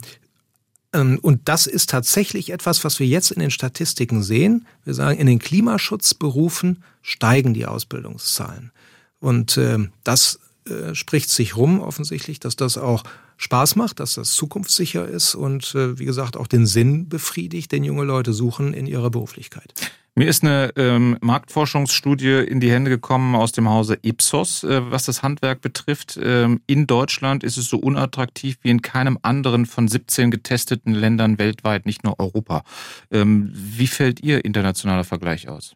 und 0.91 1.41
das 1.45 1.67
ist 1.67 1.91
tatsächlich 1.91 2.51
etwas, 2.51 2.83
was 2.83 2.99
wir 2.99 3.05
jetzt 3.05 3.31
in 3.31 3.39
den 3.39 3.51
Statistiken 3.51 4.23
sehen. 4.23 4.65
Wir 4.85 4.95
sagen, 4.95 5.19
in 5.19 5.27
den 5.27 5.37
Klimaschutzberufen 5.37 6.83
steigen 7.03 7.53
die 7.53 7.67
Ausbildungszahlen. 7.67 8.71
Und 9.19 9.57
äh, 9.57 9.77
das 10.03 10.39
äh, 10.65 10.95
spricht 10.95 11.29
sich 11.29 11.55
rum 11.55 11.79
offensichtlich, 11.79 12.39
dass 12.39 12.55
das 12.55 12.77
auch 12.77 13.03
Spaß 13.37 13.75
macht, 13.75 13.99
dass 13.99 14.15
das 14.15 14.33
zukunftssicher 14.33 15.07
ist 15.07 15.35
und 15.35 15.73
äh, 15.75 15.97
wie 15.97 16.05
gesagt 16.05 16.35
auch 16.35 16.47
den 16.47 16.65
Sinn 16.65 17.07
befriedigt, 17.07 17.71
den 17.71 17.83
junge 17.83 18.03
Leute 18.03 18.33
suchen 18.33 18.73
in 18.73 18.85
ihrer 18.85 19.09
Beruflichkeit. 19.09 19.73
Mir 20.19 20.27
ist 20.27 20.43
eine 20.43 20.73
ähm, 20.75 21.17
Marktforschungsstudie 21.21 22.43
in 22.45 22.59
die 22.59 22.69
Hände 22.69 22.89
gekommen 22.89 23.35
aus 23.35 23.53
dem 23.53 23.69
Hause 23.69 23.97
Ipsos, 24.01 24.65
äh, 24.65 24.81
was 24.91 25.05
das 25.05 25.23
Handwerk 25.23 25.61
betrifft. 25.61 26.19
Ähm, 26.21 26.59
in 26.67 26.87
Deutschland 26.87 27.41
ist 27.41 27.55
es 27.55 27.69
so 27.69 27.77
unattraktiv 27.77 28.57
wie 28.61 28.69
in 28.69 28.81
keinem 28.81 29.17
anderen 29.21 29.65
von 29.65 29.87
17 29.87 30.29
getesteten 30.29 30.93
Ländern 30.93 31.39
weltweit, 31.39 31.85
nicht 31.85 32.03
nur 32.03 32.19
Europa. 32.19 32.63
Ähm, 33.11 33.49
wie 33.53 33.87
fällt 33.87 34.19
Ihr 34.19 34.43
internationaler 34.43 35.05
Vergleich 35.05 35.47
aus? 35.47 35.71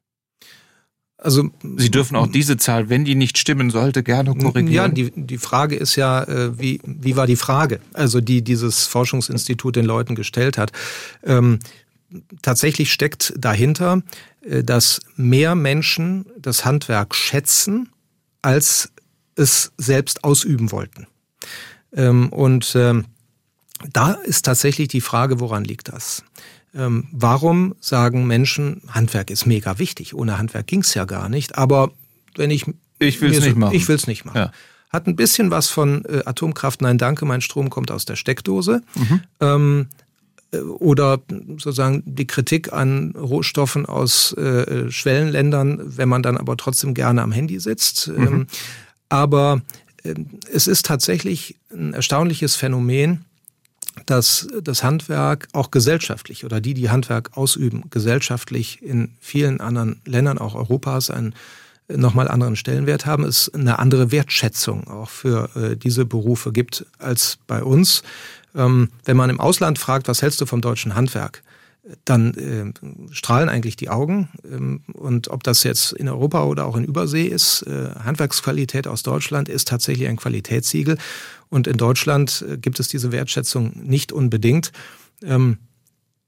Also 1.17 1.49
Sie 1.77 1.89
dürfen 1.89 2.17
auch 2.17 2.27
diese 2.27 2.57
Zahl, 2.57 2.89
wenn 2.89 3.05
die 3.05 3.15
nicht 3.15 3.37
stimmen 3.37 3.69
sollte, 3.69 4.03
gerne 4.03 4.35
korrigieren. 4.35 4.73
Ja, 4.73 4.87
die, 4.89 5.09
die 5.15 5.37
Frage 5.37 5.77
ist 5.77 5.95
ja, 5.95 6.21
äh, 6.23 6.59
wie, 6.59 6.81
wie 6.83 7.15
war 7.15 7.27
die 7.27 7.37
Frage, 7.37 7.79
also 7.93 8.19
die 8.19 8.41
dieses 8.41 8.87
Forschungsinstitut 8.87 9.77
den 9.77 9.85
Leuten 9.85 10.15
gestellt 10.15 10.57
hat. 10.57 10.73
Tatsächlich 12.41 12.91
steckt 12.91 13.33
dahinter, 13.37 14.01
äh, 14.41 14.63
dass 14.63 15.01
mehr 15.15 15.55
Menschen 15.55 16.25
das 16.37 16.65
Handwerk 16.65 17.15
schätzen, 17.15 17.89
als 18.41 18.91
es 19.35 19.71
selbst 19.77 20.23
ausüben 20.23 20.71
wollten. 20.71 21.07
Ähm, 21.93 22.29
und 22.29 22.73
ähm, 22.75 23.05
da 23.91 24.11
ist 24.13 24.45
tatsächlich 24.45 24.87
die 24.87 25.01
Frage, 25.01 25.39
woran 25.39 25.63
liegt 25.63 25.89
das? 25.89 26.23
Ähm, 26.75 27.07
warum 27.11 27.75
sagen 27.79 28.25
Menschen, 28.25 28.81
Handwerk 28.87 29.29
ist 29.29 29.45
mega 29.45 29.79
wichtig, 29.79 30.13
ohne 30.13 30.37
Handwerk 30.37 30.67
ging's 30.67 30.93
ja 30.93 31.05
gar 31.05 31.29
nicht, 31.29 31.57
aber 31.57 31.91
wenn 32.35 32.51
ich... 32.51 32.65
Ich 32.99 33.21
will's 33.21 33.41
nicht 33.41 33.57
machen. 33.57 33.75
Ich 33.75 33.87
will's 33.87 34.07
nicht 34.07 34.25
machen. 34.25 34.37
Ja. 34.37 34.51
Hat 34.89 35.07
ein 35.07 35.15
bisschen 35.15 35.51
was 35.51 35.69
von 35.69 36.05
äh, 36.05 36.21
Atomkraft, 36.25 36.81
nein 36.81 36.97
danke, 36.97 37.25
mein 37.25 37.41
Strom 37.41 37.69
kommt 37.69 37.91
aus 37.91 38.05
der 38.05 38.15
Steckdose. 38.15 38.81
Mhm. 38.95 39.21
Ähm, 39.39 39.87
äh, 39.89 40.02
oder 40.61 41.19
sozusagen 41.57 42.03
die 42.05 42.27
Kritik 42.27 42.73
an 42.73 43.11
Rohstoffen 43.11 43.85
aus 43.85 44.33
äh, 44.33 44.91
Schwellenländern, 44.91 45.97
wenn 45.97 46.09
man 46.09 46.23
dann 46.23 46.37
aber 46.37 46.57
trotzdem 46.57 46.93
gerne 46.93 47.21
am 47.21 47.31
Handy 47.31 47.59
sitzt. 47.59 48.09
Mhm. 48.09 48.27
Ähm, 48.27 48.47
aber 49.09 49.61
äh, 50.03 50.15
es 50.51 50.67
ist 50.67 50.85
tatsächlich 50.85 51.55
ein 51.71 51.93
erstaunliches 51.93 52.55
Phänomen, 52.55 53.25
dass 54.05 54.47
das 54.63 54.83
Handwerk 54.83 55.47
auch 55.53 55.71
gesellschaftlich 55.71 56.45
oder 56.45 56.59
die, 56.61 56.73
die 56.73 56.89
Handwerk 56.89 57.37
ausüben, 57.37 57.83
gesellschaftlich 57.89 58.81
in 58.81 59.15
vielen 59.19 59.61
anderen 59.61 60.01
Ländern, 60.05 60.39
auch 60.39 60.55
Europas, 60.55 61.09
einen 61.09 61.35
nochmal 61.89 62.27
anderen 62.27 62.55
Stellenwert 62.55 63.05
haben, 63.05 63.23
es 63.23 63.53
eine 63.53 63.79
andere 63.79 64.11
Wertschätzung 64.11 64.87
auch 64.87 65.09
für 65.09 65.49
äh, 65.55 65.77
diese 65.77 66.05
Berufe 66.05 66.51
gibt 66.51 66.85
als 66.97 67.37
bei 67.45 67.63
uns. 67.63 68.03
Ähm, 68.55 68.89
wenn 69.05 69.17
man 69.17 69.29
im 69.29 69.39
Ausland 69.39 69.79
fragt, 69.79 70.07
was 70.07 70.21
hältst 70.21 70.41
du 70.41 70.45
vom 70.45 70.61
deutschen 70.61 70.95
Handwerk, 70.95 71.43
dann 72.05 72.33
äh, 72.35 73.13
strahlen 73.13 73.49
eigentlich 73.49 73.75
die 73.75 73.89
Augen. 73.89 74.29
Ähm, 74.49 74.81
und 74.93 75.29
ob 75.29 75.43
das 75.43 75.63
jetzt 75.63 75.93
in 75.93 76.07
Europa 76.07 76.43
oder 76.45 76.65
auch 76.65 76.77
in 76.77 76.85
Übersee 76.85 77.25
ist, 77.25 77.63
äh, 77.63 77.89
Handwerksqualität 78.03 78.87
aus 78.87 79.03
Deutschland 79.03 79.49
ist 79.49 79.67
tatsächlich 79.67 80.07
ein 80.07 80.17
Qualitätssiegel. 80.17 80.97
Und 81.49 81.67
in 81.67 81.77
Deutschland 81.77 82.45
äh, 82.47 82.57
gibt 82.57 82.79
es 82.79 82.87
diese 82.87 83.11
Wertschätzung 83.11 83.73
nicht 83.83 84.11
unbedingt. 84.11 84.71
Ähm, 85.23 85.57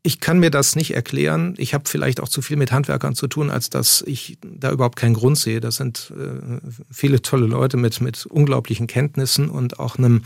ich 0.04 0.20
kann 0.20 0.38
mir 0.38 0.52
das 0.52 0.76
nicht 0.76 0.94
erklären. 0.94 1.56
Ich 1.58 1.74
habe 1.74 1.90
vielleicht 1.90 2.22
auch 2.22 2.30
zu 2.30 2.44
viel 2.44 2.58
mit 2.58 2.72
Handwerkern 2.72 3.16
zu 3.16 3.28
tun, 3.28 3.50
als 3.50 3.72
dass 3.72 4.04
ich 4.06 4.38
da 4.44 4.72
überhaupt 4.72 4.98
keinen 4.98 5.16
Grund 5.16 5.38
sehe. 5.38 5.62
Das 5.62 5.78
sind 5.78 6.14
äh, 6.16 6.60
viele 6.92 7.24
tolle 7.24 7.48
Leute 7.48 7.78
mit, 7.78 8.02
mit 8.02 8.26
unglaublichen 8.28 8.86
Kenntnissen 8.86 9.50
und 9.50 9.80
auch 9.80 9.98
einem 9.98 10.22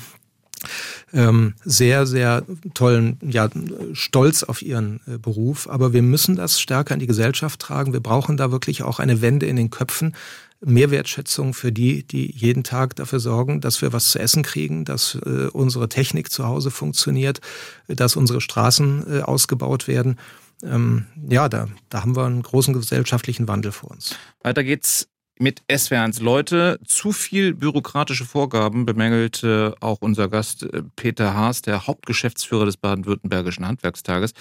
ähm, 1.13 1.53
sehr, 1.63 2.05
sehr 2.05 2.43
tollen, 2.73 3.17
ja, 3.21 3.49
Stolz 3.93 4.43
auf 4.43 4.61
ihren 4.61 5.01
äh, 5.07 5.17
Beruf. 5.17 5.69
Aber 5.69 5.93
wir 5.93 6.01
müssen 6.01 6.35
das 6.35 6.59
stärker 6.59 6.93
in 6.93 6.99
die 6.99 7.07
Gesellschaft 7.07 7.59
tragen. 7.59 7.93
Wir 7.93 7.99
brauchen 7.99 8.37
da 8.37 8.51
wirklich 8.51 8.83
auch 8.83 8.99
eine 8.99 9.21
Wende 9.21 9.45
in 9.45 9.55
den 9.55 9.69
Köpfen. 9.69 10.15
Mehr 10.61 10.91
Wertschätzung 10.91 11.53
für 11.53 11.71
die, 11.71 12.03
die 12.03 12.31
jeden 12.35 12.63
Tag 12.63 12.95
dafür 12.97 13.21
sorgen, 13.21 13.61
dass 13.61 13.81
wir 13.81 13.93
was 13.93 14.11
zu 14.11 14.19
essen 14.19 14.43
kriegen, 14.43 14.83
dass 14.83 15.15
äh, 15.25 15.47
unsere 15.53 15.87
Technik 15.87 16.31
zu 16.31 16.45
Hause 16.45 16.69
funktioniert, 16.69 17.39
dass 17.87 18.17
unsere 18.17 18.41
Straßen 18.41 19.19
äh, 19.19 19.21
ausgebaut 19.21 19.87
werden. 19.87 20.17
Ähm, 20.61 21.05
ja, 21.29 21.47
da, 21.47 21.69
da 21.87 22.01
haben 22.01 22.15
wir 22.17 22.25
einen 22.25 22.41
großen 22.41 22.73
gesellschaftlichen 22.73 23.47
Wandel 23.47 23.71
vor 23.71 23.91
uns. 23.91 24.15
Weiter 24.41 24.65
geht's 24.65 25.07
mit 25.39 25.63
SWR1 25.69 26.21
Leute. 26.21 26.79
Zu 26.85 27.11
viel 27.11 27.53
bürokratische 27.53 28.25
Vorgaben 28.25 28.85
bemängelte 28.85 29.73
auch 29.79 29.97
unser 30.01 30.27
Gast 30.27 30.63
äh, 30.63 30.83
Peter 30.95 31.33
Haas, 31.33 31.61
der 31.61 31.87
Hauptgeschäftsführer 31.87 32.65
des 32.65 32.77
Baden-Württembergischen 32.77 33.65
Handwerkstages. 33.65 34.33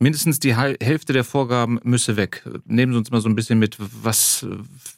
Mindestens 0.00 0.40
die 0.40 0.56
Hälfte 0.56 1.12
der 1.12 1.22
Vorgaben 1.22 1.78
müsse 1.84 2.16
weg. 2.16 2.42
Nehmen 2.66 2.92
Sie 2.92 2.98
uns 2.98 3.10
mal 3.12 3.20
so 3.20 3.28
ein 3.28 3.36
bisschen 3.36 3.60
mit, 3.60 3.76
was 3.78 4.44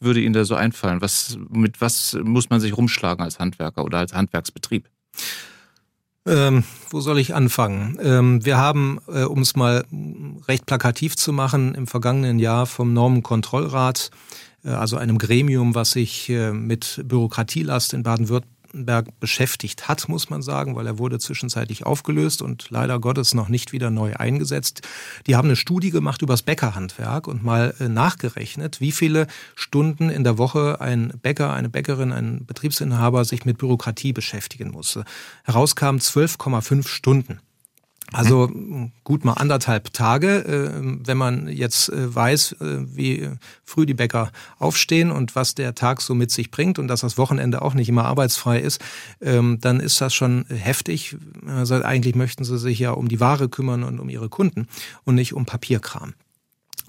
würde 0.00 0.20
Ihnen 0.20 0.32
da 0.32 0.44
so 0.46 0.54
einfallen? 0.54 1.02
Was, 1.02 1.38
mit 1.50 1.82
was 1.82 2.18
muss 2.24 2.48
man 2.48 2.60
sich 2.60 2.76
rumschlagen 2.76 3.22
als 3.22 3.38
Handwerker 3.38 3.84
oder 3.84 3.98
als 3.98 4.14
Handwerksbetrieb? 4.14 4.88
Ähm, 6.26 6.64
wo 6.90 7.00
soll 7.00 7.20
ich 7.20 7.34
anfangen? 7.34 7.98
Ähm, 8.02 8.44
wir 8.44 8.56
haben, 8.56 8.98
äh, 9.06 9.22
um 9.22 9.42
es 9.42 9.54
mal 9.54 9.84
recht 10.48 10.66
plakativ 10.66 11.16
zu 11.16 11.32
machen, 11.32 11.74
im 11.74 11.86
vergangenen 11.86 12.38
Jahr 12.38 12.66
vom 12.66 12.92
Normenkontrollrat 12.92 14.10
äh, 14.66 14.70
also 14.70 14.96
einem 14.96 15.18
Gremium, 15.18 15.74
was 15.74 15.92
sich 15.92 16.28
äh, 16.28 16.52
mit 16.52 17.02
Bürokratielast 17.04 17.94
in 17.94 18.02
Baden-Württemberg 18.02 19.18
beschäftigt 19.20 19.88
hat, 19.88 20.08
muss 20.08 20.28
man 20.28 20.42
sagen, 20.42 20.76
weil 20.76 20.86
er 20.86 20.98
wurde 20.98 21.18
zwischenzeitlich 21.18 21.86
aufgelöst 21.86 22.42
und 22.42 22.68
leider 22.70 22.98
Gottes 22.98 23.32
noch 23.32 23.48
nicht 23.48 23.72
wieder 23.72 23.90
neu 23.90 24.14
eingesetzt. 24.14 24.82
Die 25.26 25.36
haben 25.36 25.48
eine 25.48 25.56
Studie 25.56 25.90
gemacht 25.90 26.22
über 26.22 26.34
das 26.34 26.42
Bäckerhandwerk 26.42 27.28
und 27.28 27.42
mal 27.42 27.74
äh, 27.78 27.88
nachgerechnet, 27.88 28.80
wie 28.80 28.92
viele 28.92 29.28
Stunden 29.54 30.10
in 30.10 30.24
der 30.24 30.38
Woche 30.38 30.80
ein 30.80 31.12
Bäcker, 31.22 31.54
eine 31.54 31.68
Bäckerin, 31.68 32.12
ein 32.12 32.44
Betriebsinhaber 32.44 33.24
sich 33.24 33.44
mit 33.44 33.58
Bürokratie 33.58 34.12
beschäftigen 34.12 34.70
musste. 34.70 35.04
Herauskam 35.44 35.96
12,5 35.96 36.88
Stunden. 36.88 37.40
Also 38.12 38.50
gut 39.02 39.24
mal 39.24 39.32
anderthalb 39.32 39.92
Tage, 39.92 40.44
äh, 40.44 40.98
wenn 41.04 41.16
man 41.16 41.48
jetzt 41.48 41.88
äh, 41.88 42.14
weiß, 42.14 42.52
äh, 42.60 42.96
wie 42.96 43.28
früh 43.64 43.84
die 43.84 43.94
Bäcker 43.94 44.30
aufstehen 44.58 45.10
und 45.10 45.34
was 45.34 45.56
der 45.56 45.74
Tag 45.74 46.00
so 46.00 46.14
mit 46.14 46.30
sich 46.30 46.52
bringt 46.52 46.78
und 46.78 46.86
dass 46.86 47.00
das 47.00 47.18
Wochenende 47.18 47.62
auch 47.62 47.74
nicht 47.74 47.88
immer 47.88 48.04
arbeitsfrei 48.04 48.60
ist, 48.60 48.80
ähm, 49.20 49.58
dann 49.60 49.80
ist 49.80 50.00
das 50.00 50.14
schon 50.14 50.46
heftig. 50.48 51.16
Also 51.48 51.74
eigentlich 51.82 52.14
möchten 52.14 52.44
sie 52.44 52.58
sich 52.58 52.78
ja 52.78 52.92
um 52.92 53.08
die 53.08 53.18
Ware 53.18 53.48
kümmern 53.48 53.82
und 53.82 53.98
um 53.98 54.08
ihre 54.08 54.28
Kunden 54.28 54.68
und 55.04 55.16
nicht 55.16 55.34
um 55.34 55.44
Papierkram. 55.44 56.14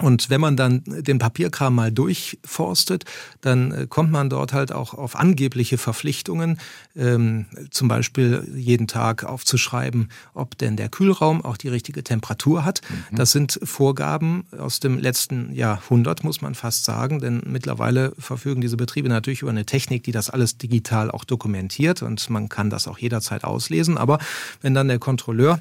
Und 0.01 0.29
wenn 0.29 0.39
man 0.39 0.55
dann 0.55 0.83
den 0.85 1.17
Papierkram 1.17 1.73
mal 1.73 1.91
durchforstet, 1.91 3.05
dann 3.41 3.71
äh, 3.71 3.87
kommt 3.87 4.11
man 4.11 4.29
dort 4.29 4.53
halt 4.53 4.71
auch 4.71 4.93
auf 4.93 5.15
angebliche 5.15 5.77
Verpflichtungen, 5.77 6.59
ähm, 6.95 7.47
zum 7.71 7.87
Beispiel 7.87 8.47
jeden 8.55 8.87
Tag 8.87 9.23
aufzuschreiben, 9.23 10.09
ob 10.33 10.57
denn 10.57 10.75
der 10.75 10.89
Kühlraum 10.89 11.43
auch 11.43 11.57
die 11.57 11.69
richtige 11.69 12.03
Temperatur 12.03 12.63
hat. 12.63 12.81
Mhm. 12.89 13.15
Das 13.15 13.31
sind 13.31 13.59
Vorgaben 13.63 14.45
aus 14.57 14.79
dem 14.79 14.99
letzten 14.99 15.51
Jahrhundert, 15.53 16.23
muss 16.23 16.41
man 16.41 16.53
fast 16.53 16.85
sagen, 16.85 17.19
denn 17.19 17.41
mittlerweile 17.45 18.13
verfügen 18.19 18.61
diese 18.61 18.77
Betriebe 18.77 19.09
natürlich 19.09 19.41
über 19.41 19.51
eine 19.51 19.65
Technik, 19.65 20.03
die 20.03 20.11
das 20.11 20.29
alles 20.29 20.59
digital 20.59 21.09
auch 21.09 21.23
dokumentiert 21.23 22.03
und 22.03 22.29
man 22.29 22.49
kann 22.49 22.69
das 22.69 22.87
auch 22.87 22.99
jederzeit 22.99 23.43
auslesen. 23.43 23.97
Aber 23.97 24.19
wenn 24.61 24.75
dann 24.75 24.87
der 24.87 24.99
Kontrolleur 24.99 25.59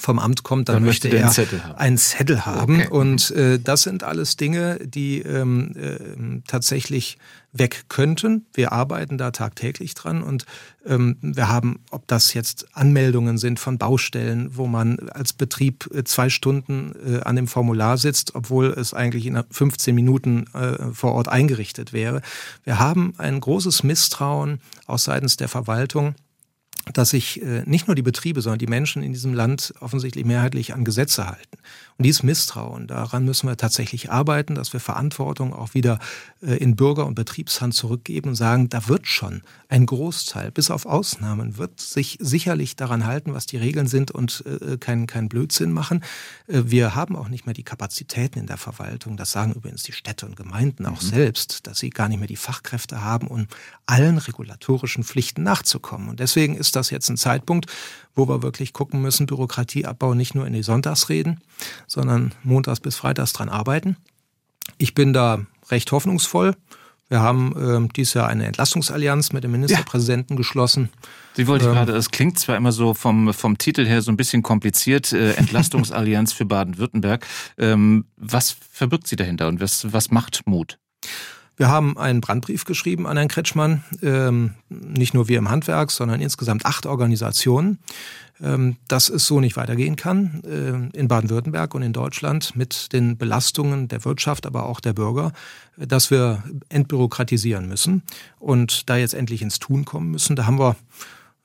vom 0.00 0.18
Amt 0.18 0.42
kommt, 0.42 0.68
dann, 0.68 0.76
dann 0.76 0.84
möchte 0.84 1.08
er 1.08 1.24
einen 1.24 1.32
Zettel 1.32 1.64
haben. 1.64 1.78
Einen 1.78 1.98
Zettel 1.98 2.46
haben. 2.46 2.76
Okay. 2.76 2.88
Und 2.88 3.30
äh, 3.32 3.58
das 3.58 3.82
sind 3.82 4.02
alles 4.04 4.36
Dinge, 4.36 4.78
die 4.84 5.20
ähm, 5.20 5.74
äh, 5.76 6.40
tatsächlich 6.46 7.18
weg 7.52 7.84
könnten. 7.88 8.46
Wir 8.52 8.72
arbeiten 8.72 9.18
da 9.18 9.30
tagtäglich 9.30 9.94
dran 9.94 10.22
und 10.22 10.44
ähm, 10.86 11.16
wir 11.20 11.48
haben, 11.48 11.80
ob 11.90 12.06
das 12.06 12.34
jetzt 12.34 12.66
Anmeldungen 12.74 13.38
sind 13.38 13.58
von 13.58 13.78
Baustellen, 13.78 14.56
wo 14.56 14.66
man 14.66 14.98
als 15.10 15.32
Betrieb 15.32 15.88
äh, 15.94 16.04
zwei 16.04 16.28
Stunden 16.28 16.94
äh, 17.06 17.20
an 17.20 17.36
dem 17.36 17.48
Formular 17.48 17.96
sitzt, 17.96 18.34
obwohl 18.34 18.66
es 18.66 18.92
eigentlich 18.94 19.26
in 19.26 19.42
15 19.50 19.94
Minuten 19.94 20.46
äh, 20.54 20.92
vor 20.92 21.12
Ort 21.14 21.28
eingerichtet 21.28 21.92
wäre. 21.92 22.20
Wir 22.64 22.78
haben 22.78 23.14
ein 23.18 23.40
großes 23.40 23.82
Misstrauen 23.82 24.60
auch 24.86 24.98
seitens 24.98 25.36
der 25.36 25.48
Verwaltung 25.48 26.14
dass 26.92 27.10
sich 27.10 27.42
äh, 27.42 27.62
nicht 27.66 27.86
nur 27.86 27.94
die 27.94 28.02
Betriebe, 28.02 28.40
sondern 28.40 28.58
die 28.58 28.66
Menschen 28.66 29.02
in 29.02 29.12
diesem 29.12 29.34
Land 29.34 29.74
offensichtlich 29.80 30.24
mehrheitlich 30.24 30.74
an 30.74 30.84
Gesetze 30.84 31.26
halten. 31.26 31.58
Und 31.98 32.04
dieses 32.04 32.22
Misstrauen, 32.22 32.86
daran 32.86 33.24
müssen 33.24 33.48
wir 33.48 33.56
tatsächlich 33.56 34.12
arbeiten, 34.12 34.54
dass 34.54 34.72
wir 34.72 34.78
Verantwortung 34.78 35.52
auch 35.52 35.74
wieder 35.74 35.98
äh, 36.40 36.54
in 36.54 36.76
Bürger- 36.76 37.06
und 37.06 37.16
Betriebshand 37.16 37.74
zurückgeben 37.74 38.30
und 38.30 38.34
sagen, 38.36 38.68
da 38.68 38.86
wird 38.86 39.08
schon 39.08 39.42
ein 39.68 39.84
Großteil, 39.84 40.52
bis 40.52 40.70
auf 40.70 40.86
Ausnahmen, 40.86 41.58
wird 41.58 41.80
sich 41.80 42.16
sicherlich 42.20 42.76
daran 42.76 43.04
halten, 43.04 43.34
was 43.34 43.46
die 43.46 43.56
Regeln 43.56 43.88
sind 43.88 44.12
und 44.12 44.44
äh, 44.46 44.78
keinen 44.78 45.08
kein 45.08 45.28
Blödsinn 45.28 45.72
machen. 45.72 46.04
Äh, 46.46 46.62
wir 46.66 46.94
haben 46.94 47.16
auch 47.16 47.28
nicht 47.28 47.46
mehr 47.46 47.54
die 47.54 47.64
Kapazitäten 47.64 48.38
in 48.38 48.46
der 48.46 48.58
Verwaltung. 48.58 49.16
Das 49.16 49.32
sagen 49.32 49.52
übrigens 49.54 49.82
die 49.82 49.92
Städte 49.92 50.24
und 50.24 50.36
Gemeinden 50.36 50.86
auch 50.86 51.02
mhm. 51.02 51.06
selbst, 51.06 51.66
dass 51.66 51.80
sie 51.80 51.90
gar 51.90 52.08
nicht 52.08 52.20
mehr 52.20 52.28
die 52.28 52.36
Fachkräfte 52.36 53.02
haben, 53.02 53.26
um 53.26 53.48
allen 53.86 54.18
regulatorischen 54.18 55.02
Pflichten 55.02 55.42
nachzukommen. 55.42 56.08
Und 56.08 56.20
deswegen 56.20 56.54
ist 56.54 56.76
das 56.76 56.90
jetzt 56.90 57.08
ein 57.08 57.16
Zeitpunkt, 57.16 57.66
wo 58.18 58.28
wir 58.28 58.42
wirklich 58.42 58.72
gucken 58.72 59.00
müssen, 59.00 59.26
Bürokratieabbau 59.26 60.14
nicht 60.14 60.34
nur 60.34 60.46
in 60.46 60.52
die 60.52 60.62
Sonntagsreden, 60.62 61.40
sondern 61.86 62.34
montags 62.42 62.80
bis 62.80 62.96
freitags 62.96 63.32
dran 63.32 63.48
arbeiten. 63.48 63.96
Ich 64.76 64.94
bin 64.94 65.12
da 65.12 65.40
recht 65.70 65.92
hoffnungsvoll. 65.92 66.54
Wir 67.08 67.20
haben 67.20 67.86
äh, 67.86 67.92
dieses 67.94 68.14
Jahr 68.14 68.28
eine 68.28 68.44
Entlastungsallianz 68.44 69.32
mit 69.32 69.42
dem 69.44 69.52
Ministerpräsidenten 69.52 70.34
ja. 70.34 70.36
geschlossen. 70.36 70.90
Sie 71.34 71.46
wollte 71.46 71.66
ähm, 71.66 71.72
gerade, 71.72 71.96
es 71.96 72.10
klingt 72.10 72.38
zwar 72.38 72.56
immer 72.56 72.72
so 72.72 72.92
vom, 72.92 73.32
vom 73.32 73.56
Titel 73.56 73.86
her 73.86 74.02
so 74.02 74.12
ein 74.12 74.18
bisschen 74.18 74.42
kompliziert, 74.42 75.12
äh, 75.12 75.32
Entlastungsallianz 75.36 76.34
für 76.34 76.44
Baden-Württemberg. 76.44 77.26
Ähm, 77.56 78.04
was 78.16 78.56
verbirgt 78.72 79.06
sie 79.06 79.16
dahinter 79.16 79.48
und 79.48 79.60
was, 79.60 79.90
was 79.90 80.10
macht 80.10 80.42
Mut? 80.44 80.78
Wir 81.58 81.68
haben 81.68 81.98
einen 81.98 82.20
Brandbrief 82.20 82.64
geschrieben 82.64 83.08
an 83.08 83.16
Herrn 83.16 83.26
Kretschmann, 83.26 83.82
ähm, 84.00 84.54
nicht 84.68 85.12
nur 85.12 85.26
wir 85.26 85.38
im 85.38 85.50
Handwerk, 85.50 85.90
sondern 85.90 86.20
insgesamt 86.20 86.64
acht 86.64 86.86
Organisationen, 86.86 87.80
ähm, 88.40 88.76
dass 88.86 89.08
es 89.08 89.26
so 89.26 89.40
nicht 89.40 89.56
weitergehen 89.56 89.96
kann 89.96 90.40
äh, 90.44 90.96
in 90.96 91.08
Baden-Württemberg 91.08 91.74
und 91.74 91.82
in 91.82 91.92
Deutschland 91.92 92.54
mit 92.54 92.92
den 92.92 93.18
Belastungen 93.18 93.88
der 93.88 94.04
Wirtschaft, 94.04 94.46
aber 94.46 94.66
auch 94.66 94.78
der 94.78 94.92
Bürger, 94.92 95.32
dass 95.76 96.12
wir 96.12 96.44
entbürokratisieren 96.68 97.66
müssen 97.66 98.04
und 98.38 98.88
da 98.88 98.96
jetzt 98.96 99.14
endlich 99.14 99.42
ins 99.42 99.58
Tun 99.58 99.84
kommen 99.84 100.12
müssen. 100.12 100.36
Da 100.36 100.46
haben 100.46 100.60
wir 100.60 100.76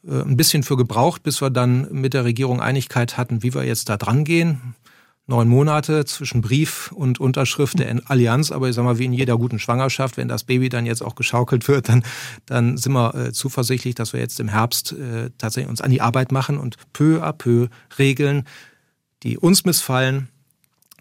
äh, 0.07 0.21
ein 0.21 0.37
bisschen 0.37 0.61
für 0.61 0.77
gebraucht, 0.77 1.23
bis 1.23 1.41
wir 1.41 1.49
dann 1.49 1.91
mit 1.91 2.13
der 2.13 2.23
Regierung 2.23 2.61
Einigkeit 2.61 3.17
hatten, 3.17 3.41
wie 3.41 3.55
wir 3.55 3.63
jetzt 3.63 3.89
da 3.89 3.97
dran 3.97 4.25
gehen 4.25 4.75
neun 5.25 5.47
Monate 5.47 6.05
zwischen 6.05 6.41
Brief 6.41 6.91
und 6.91 7.19
Unterschrift 7.19 7.79
der 7.79 8.01
Allianz, 8.09 8.51
aber 8.51 8.67
ich 8.67 8.75
sag 8.75 8.83
mal, 8.83 8.97
wie 8.97 9.05
in 9.05 9.13
jeder 9.13 9.37
guten 9.37 9.57
Schwangerschaft, 9.57 10.17
wenn 10.17 10.27
das 10.27 10.43
Baby 10.43 10.69
dann 10.69 10.85
jetzt 10.85 11.01
auch 11.01 11.15
geschaukelt 11.15 11.67
wird, 11.67 11.87
dann, 11.87 12.03
dann 12.45 12.77
sind 12.77 12.91
wir 12.93 13.15
äh, 13.15 13.31
zuversichtlich, 13.31 13.95
dass 13.95 14.11
wir 14.13 14.19
jetzt 14.19 14.39
im 14.39 14.49
Herbst 14.49 14.91
äh, 14.91 15.29
tatsächlich 15.37 15.69
uns 15.69 15.81
an 15.81 15.91
die 15.91 16.01
Arbeit 16.01 16.31
machen 16.31 16.57
und 16.57 16.75
peu 16.91 17.23
à 17.23 17.31
peu 17.31 17.67
Regeln, 17.97 18.43
die 19.23 19.37
uns 19.37 19.63
missfallen, 19.63 20.27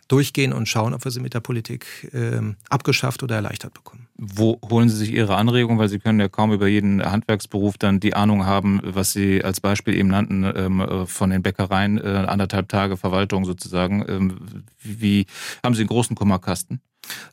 durchgehen 0.06 0.52
und 0.52 0.68
schauen, 0.68 0.94
ob 0.94 1.04
wir 1.04 1.10
sie 1.10 1.20
mit 1.20 1.34
der 1.34 1.40
Politik 1.40 2.10
ähm, 2.12 2.56
abgeschafft 2.68 3.22
oder 3.22 3.36
erleichtert 3.36 3.74
bekommen. 3.74 4.01
Wo 4.16 4.60
holen 4.68 4.88
Sie 4.88 4.96
sich 4.96 5.12
Ihre 5.12 5.36
Anregungen? 5.36 5.78
Weil 5.78 5.88
Sie 5.88 5.98
können 5.98 6.20
ja 6.20 6.28
kaum 6.28 6.52
über 6.52 6.68
jeden 6.68 7.02
Handwerksberuf 7.02 7.78
dann 7.78 8.00
die 8.00 8.14
Ahnung 8.14 8.46
haben, 8.46 8.80
was 8.84 9.12
Sie 9.12 9.42
als 9.42 9.60
Beispiel 9.60 9.94
eben 9.94 10.08
nannten, 10.08 10.44
ähm, 10.54 10.80
äh, 10.80 11.06
von 11.06 11.30
den 11.30 11.42
Bäckereien, 11.42 11.98
äh, 11.98 12.24
anderthalb 12.28 12.68
Tage 12.68 12.96
Verwaltung 12.96 13.44
sozusagen. 13.44 14.04
Ähm, 14.08 14.64
wie 14.82 15.26
haben 15.64 15.74
Sie 15.74 15.82
einen 15.82 15.88
großen 15.88 16.14
Kummerkasten? 16.14 16.80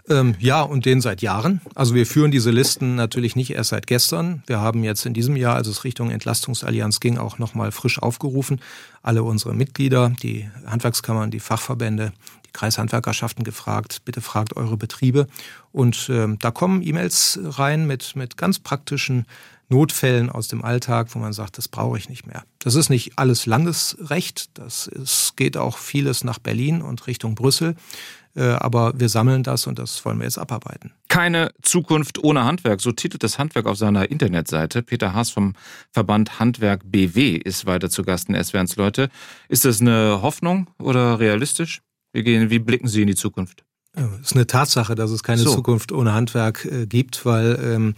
Ähm, 0.09 0.35
ja, 0.39 0.61
und 0.61 0.85
den 0.85 1.01
seit 1.01 1.21
Jahren. 1.21 1.61
Also 1.75 1.93
wir 1.93 2.07
führen 2.07 2.31
diese 2.31 2.49
Listen 2.49 2.95
natürlich 2.95 3.35
nicht 3.35 3.51
erst 3.51 3.69
seit 3.69 3.85
gestern. 3.85 4.43
Wir 4.47 4.59
haben 4.59 4.83
jetzt 4.83 5.05
in 5.05 5.13
diesem 5.13 5.35
Jahr, 5.35 5.55
als 5.55 5.67
es 5.67 5.83
Richtung 5.83 6.09
Entlastungsallianz 6.09 6.99
ging, 6.99 7.17
auch 7.17 7.37
nochmal 7.37 7.71
frisch 7.71 8.01
aufgerufen, 8.01 8.59
alle 9.03 9.21
unsere 9.23 9.53
Mitglieder, 9.53 10.11
die 10.23 10.49
Handwerkskammern, 10.65 11.29
die 11.29 11.39
Fachverbände, 11.39 12.13
die 12.49 12.53
Kreishandwerkerschaften 12.53 13.43
gefragt, 13.43 14.01
bitte 14.05 14.21
fragt 14.21 14.57
eure 14.57 14.77
Betriebe. 14.77 15.27
Und 15.71 16.09
äh, 16.09 16.27
da 16.39 16.51
kommen 16.51 16.81
E-Mails 16.81 17.39
rein 17.41 17.87
mit, 17.87 18.15
mit 18.15 18.37
ganz 18.37 18.59
praktischen 18.59 19.25
Notfällen 19.69 20.31
aus 20.31 20.47
dem 20.47 20.63
Alltag, 20.63 21.09
wo 21.13 21.19
man 21.19 21.31
sagt, 21.31 21.59
das 21.59 21.67
brauche 21.67 21.97
ich 21.97 22.09
nicht 22.09 22.25
mehr. 22.25 22.43
Das 22.57 22.73
ist 22.73 22.89
nicht 22.89 23.19
alles 23.19 23.45
Landesrecht, 23.45 24.57
das 24.57 24.87
ist, 24.87 25.37
geht 25.37 25.57
auch 25.57 25.77
vieles 25.77 26.23
nach 26.23 26.39
Berlin 26.39 26.81
und 26.81 27.05
Richtung 27.05 27.35
Brüssel. 27.35 27.75
Äh, 28.35 28.43
aber 28.43 28.93
wir 28.99 29.09
sammeln 29.09 29.43
das 29.43 29.67
und 29.67 29.79
das 29.79 30.03
wollen 30.05 30.17
wir 30.17 30.25
jetzt 30.25 30.37
abarbeiten. 30.37 30.91
Keine 31.07 31.51
Zukunft 31.61 32.23
ohne 32.23 32.45
Handwerk, 32.45 32.81
so 32.81 32.91
titelt 32.91 33.23
das 33.23 33.37
Handwerk 33.37 33.65
auf 33.65 33.77
seiner 33.77 34.09
Internetseite. 34.09 34.81
Peter 34.81 35.13
Haas 35.13 35.29
vom 35.29 35.55
Verband 35.91 36.39
Handwerk 36.39 36.81
BW 36.85 37.35
ist 37.35 37.65
weiter 37.65 37.89
zu 37.89 38.03
Gast 38.03 38.29
in 38.29 38.35
S-Werns 38.35 38.75
Leute. 38.75 39.09
Ist 39.49 39.65
das 39.65 39.81
eine 39.81 40.21
Hoffnung 40.21 40.67
oder 40.79 41.19
realistisch? 41.19 41.81
Wie, 42.13 42.23
gehen, 42.23 42.49
wie 42.49 42.59
blicken 42.59 42.87
Sie 42.87 43.01
in 43.01 43.07
die 43.07 43.15
Zukunft? 43.15 43.63
Es 43.93 44.27
ist 44.27 44.35
eine 44.35 44.47
Tatsache, 44.47 44.95
dass 44.95 45.11
es 45.11 45.23
keine 45.23 45.41
so. 45.41 45.55
Zukunft 45.55 45.91
ohne 45.91 46.13
Handwerk 46.13 46.65
äh, 46.65 46.85
gibt, 46.85 47.25
weil 47.25 47.59
ähm, 47.61 47.69
ähm, 47.71 47.95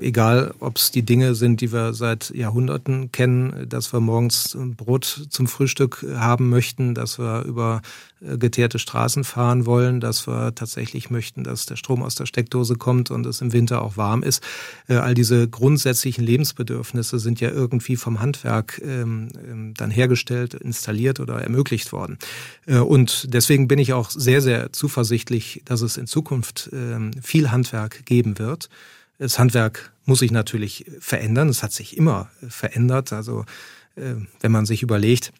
egal, 0.00 0.54
ob 0.60 0.76
es 0.76 0.90
die 0.90 1.02
Dinge 1.02 1.34
sind, 1.34 1.60
die 1.60 1.72
wir 1.72 1.94
seit 1.94 2.30
Jahrhunderten 2.30 3.12
kennen, 3.12 3.68
dass 3.68 3.92
wir 3.92 4.00
morgens 4.00 4.56
Brot 4.76 5.26
zum 5.30 5.46
Frühstück 5.46 6.04
haben 6.14 6.48
möchten, 6.50 6.94
dass 6.94 7.18
wir 7.18 7.42
über 7.42 7.82
äh, 8.20 8.38
geteerte 8.38 8.78
Straßen 8.78 9.24
fahren 9.24 9.66
wollen, 9.66 10.00
dass 10.00 10.26
wir 10.26 10.54
tatsächlich 10.54 11.10
möchten, 11.10 11.44
dass 11.44 11.66
der 11.66 11.76
Strom 11.76 12.02
aus 12.02 12.14
der 12.14 12.26
Steckdose 12.26 12.76
kommt 12.76 13.10
und 13.10 13.26
es 13.26 13.40
im 13.40 13.52
Winter 13.52 13.82
auch 13.82 13.96
warm 13.96 14.22
ist. 14.22 14.42
Äh, 14.88 14.94
all 14.94 15.14
diese 15.14 15.48
grundsätzlichen 15.48 16.24
Lebensbedürfnisse 16.24 17.18
sind 17.18 17.40
ja 17.40 17.50
irgendwie 17.50 17.96
vom 17.96 18.20
Handwerk 18.20 18.80
ähm, 18.84 19.28
ähm, 19.46 19.74
dann 19.76 19.90
hergestellt, 19.90 20.54
installiert 20.54 21.20
oder 21.20 21.40
ermöglicht 21.40 21.92
worden. 21.92 22.18
Äh, 22.66 22.78
und 22.78 23.32
deswegen 23.32 23.68
bin 23.68 23.78
ich 23.78 23.92
auch 23.92 24.10
sehr, 24.10 24.40
sehr 24.42 24.72
zuversichtlich, 24.72 25.62
dass 25.64 25.80
es 25.80 25.96
in 25.96 26.06
Zukunft 26.06 26.70
viel 27.22 27.50
Handwerk 27.50 28.04
geben 28.04 28.38
wird. 28.38 28.68
Das 29.20 29.38
Handwerk 29.38 29.92
muss 30.06 30.20
sich 30.20 30.30
natürlich 30.30 30.90
verändern. 30.98 31.50
Es 31.50 31.62
hat 31.62 31.72
sich 31.72 31.98
immer 31.98 32.30
verändert. 32.48 33.12
Also 33.12 33.44
äh, 33.94 34.14
wenn 34.40 34.50
man 34.50 34.64
sich 34.64 34.82
überlegt, 34.82 35.30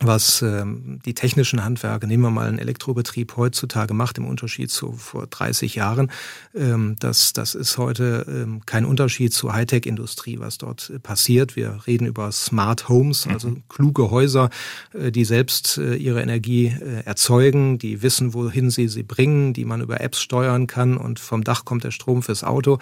was 0.00 0.42
ähm, 0.42 1.00
die 1.04 1.14
technischen 1.14 1.64
Handwerke, 1.64 2.06
nehmen 2.06 2.22
wir 2.22 2.30
mal 2.30 2.46
einen 2.46 2.58
Elektrobetrieb 2.58 3.36
heutzutage 3.36 3.94
macht, 3.94 4.18
im 4.18 4.26
Unterschied 4.26 4.70
zu 4.70 4.92
vor 4.92 5.26
30 5.26 5.74
Jahren, 5.74 6.10
ähm, 6.54 6.96
das, 7.00 7.32
das 7.32 7.54
ist 7.54 7.78
heute 7.78 8.24
ähm, 8.28 8.62
kein 8.64 8.84
Unterschied 8.84 9.32
zur 9.32 9.54
Hightech-Industrie, 9.54 10.38
was 10.38 10.58
dort 10.58 10.90
äh, 10.90 10.98
passiert. 11.00 11.56
Wir 11.56 11.80
reden 11.86 12.06
über 12.06 12.30
Smart 12.30 12.88
Homes, 12.88 13.26
mhm. 13.26 13.32
also 13.32 13.56
kluge 13.68 14.10
Häuser, 14.10 14.50
äh, 14.92 15.10
die 15.10 15.24
selbst 15.24 15.78
äh, 15.78 15.96
ihre 15.96 16.22
Energie 16.22 16.66
äh, 16.66 17.04
erzeugen, 17.04 17.78
die 17.78 18.02
wissen, 18.02 18.34
wohin 18.34 18.70
sie 18.70 18.88
sie 18.88 19.02
bringen, 19.02 19.52
die 19.52 19.64
man 19.64 19.80
über 19.80 20.00
Apps 20.00 20.20
steuern 20.20 20.68
kann 20.68 20.96
und 20.96 21.18
vom 21.18 21.42
Dach 21.42 21.64
kommt 21.64 21.82
der 21.82 21.90
Strom 21.90 22.22
fürs 22.22 22.44
Auto. 22.44 22.78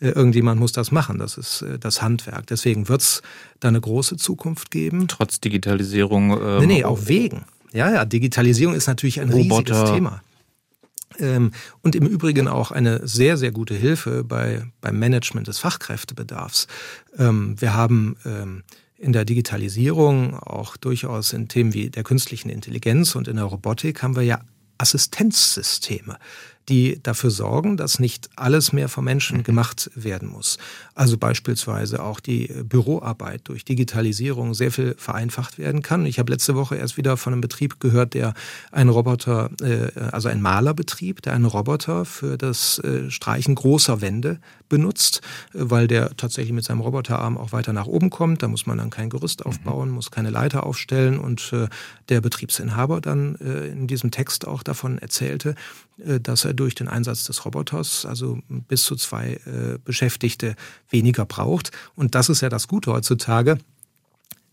Äh, 0.00 0.10
irgendjemand 0.10 0.60
muss 0.60 0.72
das 0.72 0.92
machen, 0.92 1.18
das 1.18 1.36
ist 1.36 1.62
äh, 1.62 1.78
das 1.78 2.00
Handwerk. 2.00 2.46
Deswegen 2.46 2.88
wird's 2.88 3.22
da 3.58 3.68
eine 3.68 3.80
große 3.80 4.16
Zukunft 4.16 4.70
geben. 4.70 5.08
Trotz 5.08 5.40
Digitalisierung. 5.40 6.30
Ähm, 6.62 6.68
nee, 6.68 6.74
nee, 6.78 6.84
auch 6.84 7.06
wegen. 7.06 7.44
Ja, 7.72 7.90
ja, 7.90 8.04
Digitalisierung 8.04 8.74
ist 8.74 8.86
natürlich 8.86 9.20
ein 9.20 9.30
Roboter. 9.30 9.74
riesiges 9.74 9.92
Thema. 9.92 10.22
Ähm, 11.18 11.52
und 11.82 11.94
im 11.94 12.06
Übrigen 12.06 12.48
auch 12.48 12.70
eine 12.70 13.06
sehr, 13.06 13.36
sehr 13.36 13.52
gute 13.52 13.74
Hilfe 13.74 14.24
bei, 14.24 14.64
beim 14.80 14.98
Management 14.98 15.48
des 15.48 15.58
Fachkräftebedarfs. 15.58 16.66
Ähm, 17.18 17.60
wir 17.60 17.74
haben 17.74 18.16
ähm, 18.24 18.62
in 18.96 19.12
der 19.12 19.24
Digitalisierung, 19.24 20.38
auch 20.38 20.76
durchaus 20.76 21.32
in 21.32 21.48
Themen 21.48 21.74
wie 21.74 21.90
der 21.90 22.04
künstlichen 22.04 22.50
Intelligenz 22.50 23.14
und 23.14 23.28
in 23.28 23.36
der 23.36 23.46
Robotik, 23.46 24.02
haben 24.02 24.16
wir 24.16 24.22
ja 24.22 24.40
Assistenzsysteme 24.78 26.16
die 26.70 27.00
dafür 27.02 27.30
sorgen, 27.30 27.76
dass 27.76 27.98
nicht 27.98 28.30
alles 28.36 28.72
mehr 28.72 28.88
vom 28.88 29.04
Menschen 29.04 29.38
mhm. 29.38 29.42
gemacht 29.42 29.90
werden 29.94 30.28
muss. 30.28 30.56
Also 30.94 31.18
beispielsweise 31.18 32.02
auch 32.02 32.20
die 32.20 32.46
Büroarbeit 32.46 33.42
durch 33.44 33.64
Digitalisierung 33.64 34.54
sehr 34.54 34.70
viel 34.70 34.94
vereinfacht 34.96 35.58
werden 35.58 35.82
kann. 35.82 36.06
Ich 36.06 36.18
habe 36.18 36.32
letzte 36.32 36.54
Woche 36.54 36.76
erst 36.76 36.96
wieder 36.96 37.16
von 37.16 37.32
einem 37.32 37.40
Betrieb 37.40 37.80
gehört, 37.80 38.14
der 38.14 38.34
einen 38.70 38.90
Roboter, 38.90 39.50
äh, 39.60 39.90
also 40.12 40.28
ein 40.28 40.40
Malerbetrieb, 40.40 41.22
der 41.22 41.34
einen 41.34 41.44
Roboter 41.44 42.04
für 42.04 42.38
das 42.38 42.78
äh, 42.78 43.10
Streichen 43.10 43.56
großer 43.56 44.00
Wände 44.00 44.38
benutzt, 44.68 45.20
weil 45.52 45.88
der 45.88 46.16
tatsächlich 46.16 46.52
mit 46.52 46.64
seinem 46.64 46.80
Roboterarm 46.80 47.36
auch 47.36 47.50
weiter 47.50 47.72
nach 47.72 47.86
oben 47.86 48.10
kommt. 48.10 48.42
Da 48.44 48.48
muss 48.48 48.66
man 48.66 48.78
dann 48.78 48.90
kein 48.90 49.10
Gerüst 49.10 49.40
mhm. 49.40 49.46
aufbauen, 49.50 49.90
muss 49.90 50.12
keine 50.12 50.30
Leiter 50.30 50.64
aufstellen 50.64 51.18
und 51.18 51.52
äh, 51.52 51.66
der 52.08 52.20
Betriebsinhaber 52.20 53.00
dann 53.00 53.34
in 53.36 53.86
diesem 53.86 54.10
Text 54.10 54.46
auch 54.46 54.62
davon 54.62 54.98
erzählte, 54.98 55.54
dass 55.96 56.44
er 56.44 56.54
durch 56.60 56.74
den 56.74 56.88
Einsatz 56.88 57.24
des 57.24 57.44
Roboters 57.44 58.04
also 58.04 58.38
bis 58.48 58.84
zu 58.84 58.94
zwei 58.96 59.40
äh, 59.46 59.78
Beschäftigte 59.84 60.54
weniger 60.90 61.24
braucht. 61.24 61.70
Und 61.94 62.14
das 62.14 62.28
ist 62.28 62.42
ja 62.42 62.48
das 62.48 62.68
Gute 62.68 62.92
heutzutage. 62.92 63.58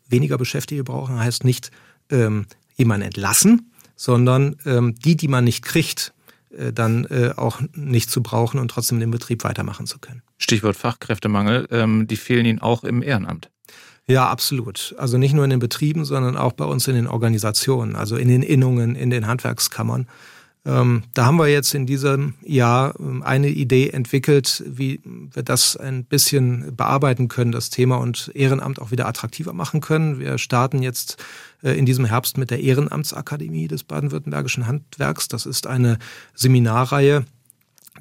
Weniger 0.07 0.37
Beschäftigte 0.37 0.83
brauchen 0.83 1.19
heißt 1.19 1.43
nicht 1.43 1.71
ähm, 2.09 2.45
jemanden 2.77 3.07
entlassen, 3.07 3.71
sondern 3.95 4.55
ähm, 4.65 4.95
die, 4.95 5.17
die 5.17 5.27
man 5.27 5.43
nicht 5.43 5.63
kriegt, 5.63 6.13
äh, 6.51 6.71
dann 6.71 7.05
äh, 7.05 7.33
auch 7.35 7.61
nicht 7.73 8.09
zu 8.09 8.23
brauchen 8.23 8.59
und 8.59 8.69
trotzdem 8.69 8.99
den 8.99 9.11
Betrieb 9.11 9.43
weitermachen 9.43 9.85
zu 9.85 9.99
können. 9.99 10.21
Stichwort 10.37 10.77
Fachkräftemangel, 10.77 11.67
ähm, 11.71 12.07
die 12.07 12.15
fehlen 12.15 12.45
Ihnen 12.45 12.59
auch 12.59 12.83
im 12.83 13.03
Ehrenamt. 13.03 13.49
Ja, 14.09 14.29
absolut. 14.29 14.95
Also 14.97 15.17
nicht 15.17 15.33
nur 15.33 15.43
in 15.43 15.49
den 15.49 15.59
Betrieben, 15.59 16.05
sondern 16.05 16.37
auch 16.37 16.53
bei 16.53 16.63
uns 16.63 16.87
in 16.87 16.95
den 16.95 17.07
Organisationen, 17.07 17.97
also 17.97 18.15
in 18.15 18.29
den 18.29 18.41
Innungen, 18.41 18.95
in 18.95 19.09
den 19.09 19.27
Handwerkskammern. 19.27 20.07
Ähm, 20.65 21.03
da 21.13 21.25
haben 21.25 21.37
wir 21.37 21.47
jetzt 21.47 21.73
in 21.73 21.85
diesem 21.85 22.33
Jahr 22.43 22.93
ähm, 22.99 23.23
eine 23.23 23.47
Idee 23.47 23.89
entwickelt, 23.89 24.63
wie 24.67 24.99
wir 25.05 25.43
das 25.43 25.77
ein 25.77 26.03
bisschen 26.03 26.75
bearbeiten 26.75 27.29
können, 27.29 27.53
das 27.53 27.69
Thema 27.69 27.97
und 27.97 28.31
Ehrenamt 28.33 28.81
auch 28.81 28.91
wieder 28.91 29.07
attraktiver 29.07 29.53
machen 29.53 29.79
können. 29.79 30.19
Wir 30.19 30.37
starten 30.37 30.81
jetzt 30.81 31.23
äh, 31.63 31.71
in 31.71 31.85
diesem 31.85 32.05
Herbst 32.05 32.37
mit 32.37 32.51
der 32.51 32.61
Ehrenamtsakademie 32.61 33.67
des 33.67 33.83
baden-württembergischen 33.85 34.67
Handwerks. 34.67 35.29
Das 35.29 35.45
ist 35.45 35.67
eine 35.67 35.99
Seminarreihe, 36.35 37.25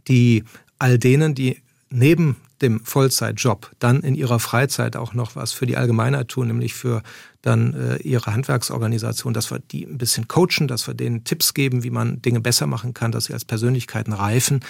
die 0.08 0.42
all 0.78 0.98
denen, 0.98 1.34
die 1.34 1.62
neben 1.90 2.36
dem 2.62 2.84
Vollzeitjob 2.84 3.70
dann 3.78 4.00
in 4.00 4.14
ihrer 4.14 4.38
Freizeit 4.38 4.96
auch 4.96 5.12
noch 5.12 5.36
was 5.36 5.52
für 5.52 5.66
die 5.66 5.76
Allgemeinheit 5.76 6.28
tun, 6.28 6.48
nämlich 6.48 6.74
für 6.74 7.02
dann 7.42 7.74
äh, 7.74 7.96
ihre 7.96 8.32
Handwerksorganisation, 8.32 9.34
dass 9.34 9.50
wir 9.50 9.58
die 9.58 9.84
ein 9.84 9.98
bisschen 9.98 10.26
coachen, 10.26 10.66
dass 10.66 10.86
wir 10.86 10.94
denen 10.94 11.24
Tipps 11.24 11.54
geben, 11.54 11.84
wie 11.84 11.90
man 11.90 12.22
Dinge 12.22 12.40
besser 12.40 12.66
machen 12.66 12.94
kann, 12.94 13.12
dass 13.12 13.26
sie 13.26 13.34
als 13.34 13.44
Persönlichkeiten 13.44 14.12
reifen. 14.12 14.60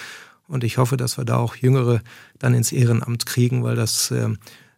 Und 0.47 0.63
ich 0.63 0.77
hoffe, 0.77 0.97
dass 0.97 1.17
wir 1.17 1.25
da 1.25 1.37
auch 1.37 1.55
Jüngere 1.55 2.01
dann 2.39 2.53
ins 2.53 2.71
Ehrenamt 2.71 3.25
kriegen, 3.25 3.63
weil 3.63 3.75
das 3.75 4.11
äh, 4.11 4.29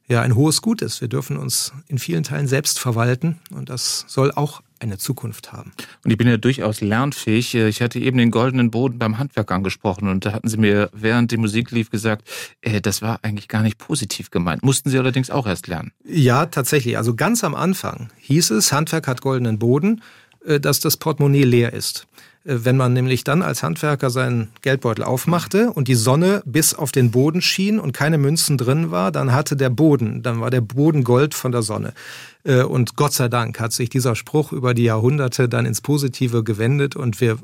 ja 0.08 0.22
ein 0.22 0.36
hohes 0.36 0.62
Gut 0.62 0.82
ist. 0.82 1.02
Wir 1.02 1.08
dürfen 1.08 1.38
uns 1.38 1.74
in 1.88 2.00
vielen 2.00 2.24
Teilen 2.24 2.48
selbst 2.48 2.80
verwalten 2.80 3.40
und 3.52 3.70
das 3.70 4.06
soll 4.08 4.32
auch 4.32 4.62
eine 4.80 4.98
Zukunft 4.98 5.52
haben. 5.52 5.72
Und 6.04 6.12
ich 6.12 6.18
bin 6.18 6.28
ja 6.28 6.38
durchaus 6.38 6.82
lernfähig. 6.82 7.56
Ich 7.56 7.82
hatte 7.82 8.00
eben 8.00 8.18
den 8.18 8.32
goldenen 8.32 8.72
Boden 8.72 9.00
beim 9.00 9.18
Handwerk 9.18 9.52
angesprochen 9.52 10.08
und 10.08 10.26
da 10.26 10.34
hatten 10.34 10.48
Sie 10.48 10.58
mir 10.58 10.90
während 10.94 11.32
die 11.32 11.38
Musik 11.38 11.72
lief 11.72 11.90
gesagt, 11.90 12.28
äh, 12.62 12.82
das 12.82 13.02
war 13.02 13.20
eigentlich 13.24 13.48
gar 13.48 13.62
nicht 13.62 13.78
positiv 13.78 14.32
gemeint. 14.32 14.64
Mussten 14.64 14.90
Sie 14.90 14.98
allerdings 14.98 15.30
auch 15.30 15.48
erst 15.48 15.68
lernen. 15.68 15.92
Ja, 16.04 16.46
tatsächlich. 16.46 16.98
Also 16.98 17.16
ganz 17.16 17.44
am 17.44 17.56
Anfang 17.56 18.10
hieß 18.18 18.52
es, 18.52 18.72
Handwerk 18.72 19.08
hat 19.08 19.22
goldenen 19.22 19.60
Boden, 19.60 20.02
äh, 20.46 20.60
dass 20.60 20.80
das 20.80 20.98
Portemonnaie 20.98 21.44
leer 21.44 21.74
ist. 21.74 22.08
Äh, 22.46 22.60
wenn 22.64 22.78
man 22.78 22.94
nämlich 22.94 23.24
dann 23.24 23.42
als 23.42 23.64
Handwerker 23.64 24.10
seinen 24.10 24.50
Geldbeutel 24.62 25.04
aufmachte 25.04 25.72
und 25.72 25.88
die 25.88 25.96
Sonne 25.96 26.42
bis 26.46 26.74
auf 26.74 26.92
den 26.92 27.12
Boden 27.12 27.42
schien 27.42 27.80
und 27.80 27.94
keine 27.94 28.18
Münzen 28.18 28.58
drin 28.58 28.92
war, 28.92 29.12
dann 29.12 29.34
hatte 29.34 29.56
der 29.56 29.70
Boden, 29.70 30.24
dann 30.24 30.40
war 30.40 30.50
der 30.50 30.62
Boden 30.62 31.04
Gold 31.04 31.34
von 31.34 31.52
der 31.52 31.62
Sonne. 31.62 31.94
Äh, 32.44 32.64
und 32.64 32.96
Gott 32.96 33.14
sei 33.14 33.28
Dank 33.28 33.60
hat 33.60 33.74
sich 33.74 33.90
dieser 33.90 34.16
Spruch 34.16 34.52
über 34.52 34.74
die 34.74 34.84
Jahrhunderte 34.84 35.50
dann 35.50 35.66
ins 35.66 35.82
Positive 35.82 36.44
gewendet 36.44 36.96
und 36.96 37.22
wir 37.22 37.38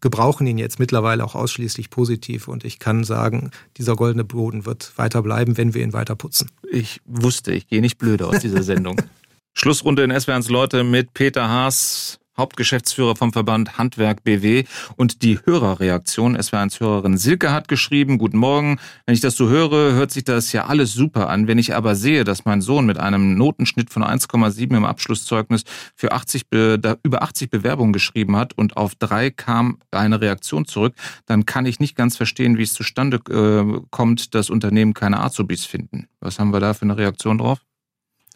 gebrauchen 0.00 0.46
ihn 0.46 0.58
jetzt 0.58 0.78
mittlerweile 0.78 1.24
auch 1.24 1.34
ausschließlich 1.34 1.90
positiv. 1.90 2.48
Und 2.48 2.64
ich 2.64 2.78
kann 2.78 3.04
sagen, 3.04 3.50
dieser 3.76 3.96
goldene 3.96 4.24
Boden 4.24 4.66
wird 4.66 4.92
weiter 4.96 5.22
bleiben, 5.22 5.56
wenn 5.56 5.74
wir 5.74 5.82
ihn 5.82 5.92
weiter 5.92 6.16
putzen. 6.16 6.50
Ich 6.70 7.00
wusste, 7.04 7.52
ich 7.52 7.68
gehe 7.68 7.80
nicht 7.80 7.98
blöde 7.98 8.26
aus 8.26 8.38
dieser 8.40 8.62
Sendung. 8.62 9.00
Schlussrunde 9.54 10.04
in 10.04 10.18
SWRs 10.18 10.48
Leute 10.48 10.84
mit 10.84 11.12
Peter 11.12 11.48
Haas, 11.48 12.19
Hauptgeschäftsführer 12.40 13.14
vom 13.14 13.32
Verband 13.32 13.78
Handwerk 13.78 14.24
BW. 14.24 14.64
Und 14.96 15.22
die 15.22 15.38
Hörerreaktion, 15.44 16.34
es 16.34 16.52
war 16.52 16.60
1 16.60 16.80
Hörerin 16.80 17.16
Silke 17.16 17.52
hat 17.52 17.68
geschrieben, 17.68 18.18
guten 18.18 18.38
Morgen, 18.38 18.78
wenn 19.06 19.14
ich 19.14 19.20
das 19.20 19.36
so 19.36 19.48
höre, 19.48 19.92
hört 19.92 20.10
sich 20.10 20.24
das 20.24 20.52
ja 20.52 20.66
alles 20.66 20.92
super 20.92 21.30
an. 21.30 21.46
Wenn 21.46 21.58
ich 21.58 21.74
aber 21.74 21.94
sehe, 21.94 22.24
dass 22.24 22.44
mein 22.44 22.60
Sohn 22.60 22.86
mit 22.86 22.98
einem 22.98 23.36
Notenschnitt 23.36 23.90
von 23.90 24.02
1,7 24.02 24.76
im 24.76 24.84
Abschlusszeugnis 24.84 25.64
für 25.94 26.12
80, 26.12 26.46
über 26.50 27.22
80 27.22 27.50
Bewerbungen 27.50 27.92
geschrieben 27.92 28.36
hat 28.36 28.56
und 28.56 28.76
auf 28.76 28.94
drei 28.94 29.30
kam 29.30 29.78
eine 29.90 30.20
Reaktion 30.20 30.64
zurück, 30.64 30.94
dann 31.26 31.46
kann 31.46 31.66
ich 31.66 31.78
nicht 31.78 31.94
ganz 31.94 32.16
verstehen, 32.16 32.58
wie 32.58 32.62
es 32.62 32.72
zustande 32.72 33.18
äh, 33.28 33.80
kommt, 33.90 34.34
dass 34.34 34.50
Unternehmen 34.50 34.94
keine 34.94 35.20
Azubis 35.20 35.64
finden. 35.66 36.08
Was 36.20 36.38
haben 36.38 36.52
wir 36.52 36.60
da 36.60 36.74
für 36.74 36.82
eine 36.82 36.96
Reaktion 36.96 37.38
drauf? 37.38 37.60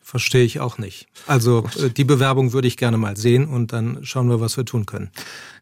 Verstehe 0.05 0.45
ich 0.45 0.61
auch 0.61 0.77
nicht. 0.77 1.07
Also 1.27 1.67
äh, 1.83 1.89
die 1.89 2.05
Bewerbung 2.05 2.53
würde 2.53 2.69
ich 2.69 2.77
gerne 2.77 2.99
mal 2.99 3.17
sehen 3.17 3.49
und 3.49 3.73
dann 3.73 4.05
schauen 4.05 4.29
wir, 4.29 4.39
was 4.39 4.59
wir 4.59 4.67
tun 4.67 4.85
können. 4.85 5.11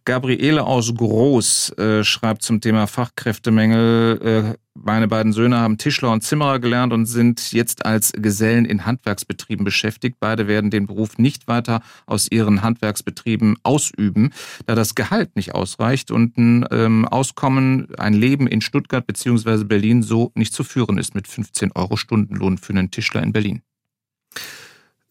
Gabriele 0.04 0.64
aus 0.64 0.92
Groß 0.92 1.78
äh, 1.78 2.02
schreibt 2.02 2.42
zum 2.42 2.60
Thema 2.60 2.88
Fachkräftemängel. 2.88 4.56
Äh, 4.56 4.58
meine 4.74 5.06
beiden 5.06 5.32
Söhne 5.32 5.60
haben 5.60 5.78
Tischler 5.78 6.10
und 6.10 6.22
Zimmerer 6.22 6.58
gelernt 6.58 6.92
und 6.92 7.06
sind 7.06 7.52
jetzt 7.52 7.86
als 7.86 8.10
Gesellen 8.10 8.64
in 8.64 8.84
Handwerksbetrieben 8.84 9.64
beschäftigt. 9.64 10.16
Beide 10.18 10.48
werden 10.48 10.70
den 10.70 10.88
Beruf 10.88 11.18
nicht 11.18 11.46
weiter 11.46 11.80
aus 12.06 12.26
ihren 12.28 12.62
Handwerksbetrieben 12.62 13.58
ausüben, 13.62 14.32
da 14.66 14.74
das 14.74 14.96
Gehalt 14.96 15.36
nicht 15.36 15.54
ausreicht 15.54 16.10
und 16.10 16.36
ein 16.36 16.66
ähm, 16.72 17.06
Auskommen, 17.06 17.94
ein 17.96 18.14
Leben 18.14 18.48
in 18.48 18.60
Stuttgart 18.60 19.06
bzw. 19.06 19.62
Berlin 19.62 20.02
so 20.02 20.32
nicht 20.34 20.52
zu 20.52 20.64
führen 20.64 20.98
ist 20.98 21.14
mit 21.14 21.28
15 21.28 21.70
Euro 21.76 21.96
Stundenlohn 21.96 22.58
für 22.58 22.72
einen 22.72 22.90
Tischler 22.90 23.22
in 23.22 23.32
Berlin. 23.32 23.62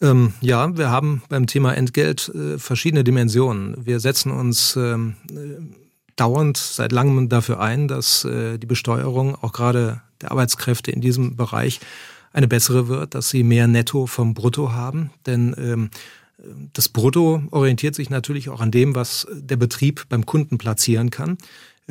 Ähm, 0.02 0.34
ja, 0.42 0.76
wir 0.78 0.90
haben 0.90 1.22
beim 1.30 1.48
Thema 1.48 1.74
Entgelt 1.74 2.30
äh, 2.30 2.58
verschiedene 2.58 3.04
Dimensionen. 3.04 3.86
Wir 3.86 4.00
setzen 4.00 4.32
uns 4.32 4.76
ähm, 4.76 5.16
äh, 5.30 5.62
dauernd 6.16 6.58
seit 6.58 6.92
langem 6.92 7.30
dafür 7.30 7.60
ein, 7.60 7.88
dass 7.88 8.26
äh, 8.26 8.58
die 8.58 8.66
Besteuerung 8.66 9.36
auch 9.36 9.54
gerade 9.54 10.02
der 10.22 10.32
Arbeitskräfte 10.32 10.92
in 10.92 11.02
diesem 11.02 11.36
Bereich 11.36 11.80
eine 12.34 12.48
bessere 12.48 12.88
wird, 12.88 13.14
dass 13.14 13.30
sie 13.30 13.44
mehr 13.44 13.68
Netto 13.68 14.08
vom 14.08 14.34
Brutto 14.34 14.72
haben. 14.72 15.12
Denn 15.26 15.56
ähm, 15.58 15.90
das 16.74 16.90
Brutto 16.90 17.44
orientiert 17.52 17.94
sich 17.94 18.10
natürlich 18.10 18.50
auch 18.50 18.62
an 18.62 18.72
dem, 18.72 18.96
was 18.96 19.28
der 19.32 19.58
Betrieb 19.58 20.06
beim 20.10 20.26
Kunden 20.26 20.58
platzieren 20.58 21.12
kann. 21.12 21.38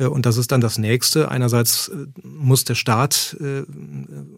Äh, 0.01 0.07
und 0.07 0.25
das 0.25 0.37
ist 0.37 0.51
dann 0.51 0.61
das 0.61 0.77
Nächste. 0.77 1.29
Einerseits 1.29 1.89
äh, 1.89 2.07
muss 2.23 2.65
der 2.65 2.75
Staat 2.75 3.37
äh, 3.39 3.63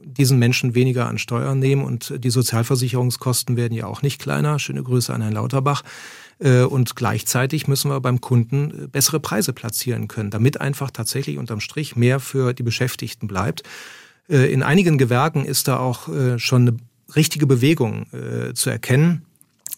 diesen 0.05 0.37
Menschen 0.37 0.75
weniger 0.75 1.07
an 1.07 1.17
Steuern 1.17 1.59
nehmen 1.59 1.83
und 1.83 2.13
die 2.17 2.29
Sozialversicherungskosten 2.29 3.55
werden 3.57 3.73
ja 3.73 3.87
auch 3.87 4.01
nicht 4.01 4.21
kleiner. 4.21 4.59
Schöne 4.59 4.83
Grüße 4.83 5.13
an 5.13 5.21
Herrn 5.21 5.33
Lauterbach. 5.33 5.83
Und 6.39 6.95
gleichzeitig 6.95 7.67
müssen 7.67 7.89
wir 7.89 8.01
beim 8.01 8.19
Kunden 8.19 8.89
bessere 8.91 9.19
Preise 9.19 9.53
platzieren 9.53 10.07
können, 10.07 10.29
damit 10.29 10.59
einfach 10.59 10.91
tatsächlich 10.91 11.37
unterm 11.37 11.61
Strich 11.61 11.95
mehr 11.95 12.19
für 12.19 12.53
die 12.53 12.63
Beschäftigten 12.63 13.27
bleibt. 13.27 13.63
In 14.27 14.61
einigen 14.61 14.97
Gewerken 14.97 15.45
ist 15.45 15.67
da 15.67 15.77
auch 15.77 16.09
schon 16.37 16.67
eine 16.67 16.77
richtige 17.15 17.47
Bewegung 17.47 18.07
zu 18.55 18.69
erkennen. 18.69 19.25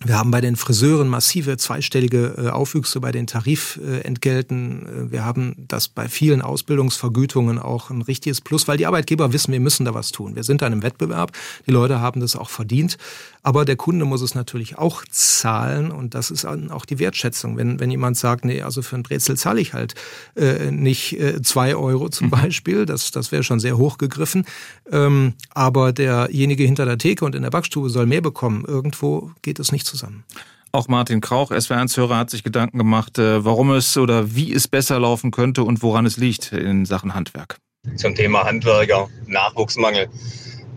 Wir 0.04 0.18
haben 0.18 0.30
bei 0.30 0.41
den 0.41 0.58
Friseuren 0.58 1.08
massive 1.08 1.56
zweistellige 1.56 2.36
äh, 2.38 2.50
Aufwüchse 2.50 3.00
bei 3.00 3.14
den 3.14 3.28
Tarifentgelten. 3.28 5.08
Äh, 5.08 5.12
wir 5.12 5.24
haben 5.24 5.56
das 5.70 5.88
bei 5.88 6.10
vielen 6.10 6.41
Ausbildungsvergütungen 6.41 7.60
auch 7.60 7.89
ein 7.89 8.02
richtiges 8.02 8.41
Plus, 8.41 8.68
weil 8.68 8.78
die 8.78 8.88
Arbeitgeber 8.88 9.32
wissen, 9.32 9.54
wir 9.54 9.62
müssen 9.62 9.86
da 9.86 9.93
was 9.93 10.12
tun. 10.12 10.36
Wir 10.36 10.43
sind 10.43 10.62
da 10.62 10.68
im 10.68 10.84
Wettbewerb. 10.84 11.32
Die 11.66 11.72
Leute 11.72 12.02
haben 12.02 12.20
das 12.20 12.36
auch 12.36 12.50
verdient. 12.50 12.98
Aber 13.41 13.64
der 13.64 13.76
Kunde 13.76 14.06
muss 14.06 14.22
es 14.22 14.34
natürlich 14.34 14.80
auch 14.80 15.04
zahlen 15.12 15.91
und 15.91 16.16
das 16.16 16.32
ist 16.32 16.46
auch 16.46 16.84
die 16.84 16.98
Wertschätzung. 16.98 17.58
Wenn, 17.58 17.80
wenn 17.80 17.91
jemand 17.91 18.18
sagt, 18.18 18.43
nee, 18.43 18.64
also 18.64 18.82
für 18.82 18.96
ein 18.96 19.04
Brezel 19.04 19.38
zahle 19.38 19.62
ich 19.62 19.74
halt 19.74 19.93
äh, 20.36 20.72
nicht 20.72 21.20
äh, 21.20 21.43
zwei 21.43 21.76
Euro 21.76 22.10
zum 22.10 22.28
mhm. 22.28 22.32
Beispiel, 22.32 22.88
das, 22.88 23.12
das 23.12 23.32
wäre 23.32 23.43
schon 23.43 23.60
sehr 23.60 23.78
hoch 23.78 24.00
gegriffen. 24.00 24.46
Ähm, 24.91 25.36
aber 25.52 25.93
derjenige 25.93 26.64
hinter 26.64 26.86
der 26.86 26.98
Theke 26.98 27.24
und 27.24 27.36
in 27.36 27.43
der 27.43 27.52
Backstube 27.52 27.91
soll 27.91 28.08
mehr 28.08 28.22
bekommen. 28.22 28.66
Irgendwo 28.66 29.32
geht 29.43 29.60
es 29.60 29.72
nicht 29.72 29.85
zusammen. 29.86 30.26
Auch 30.72 30.90
Martin 30.90 31.22
Krauch, 31.22 31.52
SWR1-Hörer, 31.52 32.18
hat 32.18 32.30
sich 32.30 32.44
Gedanken 32.44 32.78
gemacht, 32.78 33.18
äh, 33.18 33.46
warum 33.46 33.72
es 33.72 33.96
oder 33.96 34.36
wie 34.36 34.52
es 34.54 34.68
besser 34.68 35.00
laufen 35.00 35.32
könnte 35.32 35.64
und 35.64 35.82
woran 35.82 36.06
es 36.06 36.18
liegt 36.18 36.52
in 36.52 36.86
Sachen 36.86 37.14
Handwerk. 37.16 37.58
Zum 37.96 38.14
Thema 38.14 38.44
Handwerker, 38.44 39.08
Nachwuchsmangel. 39.28 40.08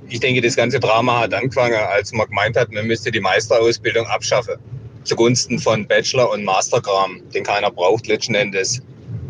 Ich 0.08 0.20
denke, 0.20 0.40
das 0.40 0.54
ganze 0.54 0.78
Drama 0.78 1.20
hat 1.20 1.34
angefangen, 1.34 1.74
als 1.74 2.12
man 2.12 2.28
gemeint 2.28 2.56
hat, 2.56 2.70
man 2.70 2.86
müsste 2.86 3.10
die 3.10 3.20
Meisterausbildung 3.20 4.06
abschaffen. 4.06 4.54
Zugunsten 5.02 5.58
von 5.58 5.86
Bachelor- 5.86 6.30
und 6.30 6.44
Masterkram, 6.44 7.20
den 7.34 7.42
keiner 7.42 7.70
braucht 7.70 8.06
letzten 8.06 8.36
Endes. 8.36 8.80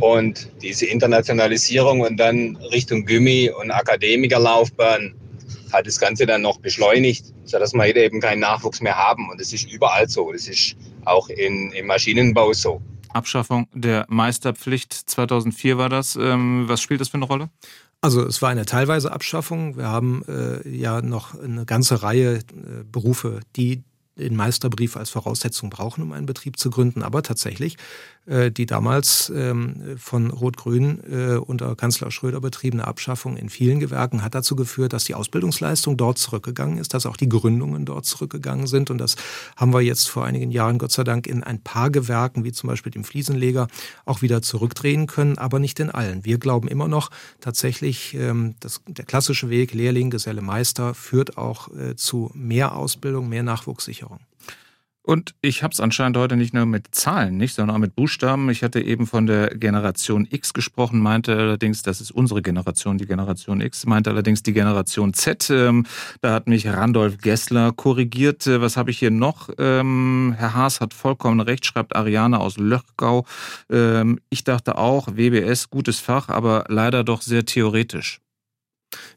Und 0.01 0.49
diese 0.61 0.87
Internationalisierung 0.87 2.01
und 2.01 2.19
dann 2.19 2.57
Richtung 2.73 3.07
Gummi- 3.07 3.51
und 3.51 3.71
Akademikerlaufbahn 3.71 5.15
hat 5.73 5.87
das 5.87 5.99
Ganze 5.99 6.27
dann 6.27 6.43
noch 6.43 6.59
beschleunigt, 6.61 7.33
sodass 7.49 7.73
wir 7.73 7.83
heute 7.83 8.01
eben 8.01 8.21
keinen 8.21 8.41
Nachwuchs 8.41 8.81
mehr 8.81 8.97
haben. 8.97 9.29
Und 9.31 9.41
das 9.41 9.53
ist 9.53 9.71
überall 9.71 10.09
so. 10.09 10.33
Das 10.33 10.47
ist 10.47 10.77
auch 11.05 11.29
in, 11.29 11.73
im 11.73 11.87
Maschinenbau 11.87 12.53
so. 12.53 12.81
Abschaffung 13.11 13.69
der 13.73 14.07
Meisterpflicht 14.09 14.93
2004 14.93 15.79
war 15.79 15.89
das. 15.89 16.17
Ähm, 16.17 16.65
was 16.69 16.81
spielt 16.81 17.01
das 17.01 17.09
für 17.09 17.17
eine 17.17 17.25
Rolle? 17.25 17.51
Also 18.01 18.25
es 18.25 18.43
war 18.43 18.51
eine 18.51 18.65
teilweise 18.65 19.11
Abschaffung. 19.11 19.77
Wir 19.77 19.89
haben 19.89 20.23
äh, 20.29 20.69
ja 20.69 21.03
noch 21.03 21.39
eine 21.41 21.65
ganze 21.65 22.03
Reihe 22.03 22.37
äh, 22.37 22.85
Berufe, 22.85 23.41
die 23.57 23.83
den 24.19 24.37
Meisterbrief 24.37 24.97
als 24.97 25.11
Voraussetzung 25.11 25.71
brauchen, 25.71 26.03
um 26.03 26.13
einen 26.13 26.27
Betrieb 26.27 26.59
zu 26.59 26.71
gründen. 26.71 27.03
Aber 27.03 27.23
tatsächlich 27.23 27.77
die 28.29 28.67
damals 28.67 29.33
ähm, 29.35 29.97
von 29.97 30.31
Rot-Grün 30.31 31.01
äh, 31.11 31.37
unter 31.37 31.75
Kanzler 31.77 32.11
Schröder 32.11 32.41
betriebene 32.41 32.87
Abschaffung 32.87 33.37
in 33.37 33.49
vielen 33.49 33.81
Gewerken 33.81 34.23
hat 34.23 34.35
dazu 34.35 34.55
geführt, 34.55 34.93
dass 34.93 35.05
die 35.05 35.15
Ausbildungsleistung 35.15 35.97
dort 35.97 36.19
zurückgegangen 36.19 36.79
ist, 36.79 36.93
dass 36.93 37.07
auch 37.07 37.17
die 37.17 37.29
Gründungen 37.29 37.85
dort 37.87 38.05
zurückgegangen 38.05 38.67
sind. 38.67 38.91
Und 38.91 38.99
das 38.99 39.17
haben 39.57 39.73
wir 39.73 39.81
jetzt 39.81 40.09
vor 40.09 40.25
einigen 40.25 40.51
Jahren 40.51 40.79
Gott 40.79 40.93
sei 40.93 41.05
Dank 41.05 41.27
in 41.27 41.43
ein 41.43 41.63
paar 41.63 41.91
Gewerken, 41.91 42.45
wie 42.45 42.53
zum 42.53 42.69
Beispiel 42.69 42.93
dem 42.93 43.05
Fliesenleger, 43.05 43.69
auch 44.05 44.23
wieder 44.23 44.43
zurückdrehen 44.43 45.07
können, 45.07 45.39
aber 45.39 45.59
nicht 45.59 45.81
in 45.81 45.91
allen. 45.91 46.25
Wir 46.25 46.39
glauben 46.39 46.69
immer 46.69 46.89
noch 46.89 47.11
tatsächlich, 47.41 48.15
ähm, 48.15 48.55
dass 48.61 48.83
der 48.87 49.05
klassische 49.05 49.51
Weg 49.51 49.73
Lehrling, 49.73 50.11
Geselle, 50.11 50.43
Meister 50.43 50.95
führt 50.95 51.39
auch 51.39 51.69
äh, 51.75 51.97
zu 51.97 52.31
mehr 52.35 52.77
Ausbildung, 52.77 53.29
mehr 53.29 53.43
Nachwuchssicherung. 53.43 54.21
Und 55.09 55.35
ich 55.41 55.63
habe 55.63 55.73
es 55.73 55.81
anscheinend 55.81 56.19
heute 56.19 56.37
nicht 56.37 56.53
nur 56.53 56.67
mit 56.67 56.89
Zahlen, 56.95 57.39
nicht, 57.39 57.55
sondern 57.55 57.75
auch 57.75 57.81
mit 57.81 57.97
Buchstaben. 57.97 58.51
Ich 58.51 58.63
hatte 58.63 58.83
eben 58.83 59.07
von 59.07 59.27
der 59.27 59.57
Generation 59.57 60.29
X 60.31 60.53
gesprochen, 60.53 61.01
meinte 61.01 61.35
allerdings, 61.35 61.83
das 61.83 62.03
ist 62.03 62.11
unsere 62.11 62.43
Generation, 62.43 62.99
die 62.99 63.07
Generation 63.07 63.63
X, 63.63 63.87
meinte 63.87 64.11
allerdings 64.11 64.43
die 64.43 64.53
Generation 64.53 65.15
Z. 65.15 65.49
Ähm, 65.49 65.87
da 66.21 66.35
hat 66.35 66.47
mich 66.47 66.67
Randolph 66.67 67.17
Gessler 67.17 67.73
korrigiert. 67.73 68.47
Äh, 68.47 68.61
was 68.61 68.77
habe 68.77 68.91
ich 68.91 68.99
hier 68.99 69.11
noch? 69.11 69.49
Ähm, 69.57 70.35
Herr 70.37 70.53
Haas 70.53 70.83
hat 70.83 70.93
vollkommen 70.93 71.41
recht, 71.41 71.65
schreibt 71.65 71.97
Ariane 71.97 72.39
aus 72.39 72.59
Löchgau. 72.59 73.25
Ähm, 73.71 74.21
ich 74.29 74.45
dachte 74.45 74.77
auch, 74.77 75.09
WBS, 75.17 75.71
gutes 75.71 76.01
Fach, 76.01 76.29
aber 76.29 76.67
leider 76.69 77.03
doch 77.03 77.23
sehr 77.23 77.47
theoretisch. 77.47 78.21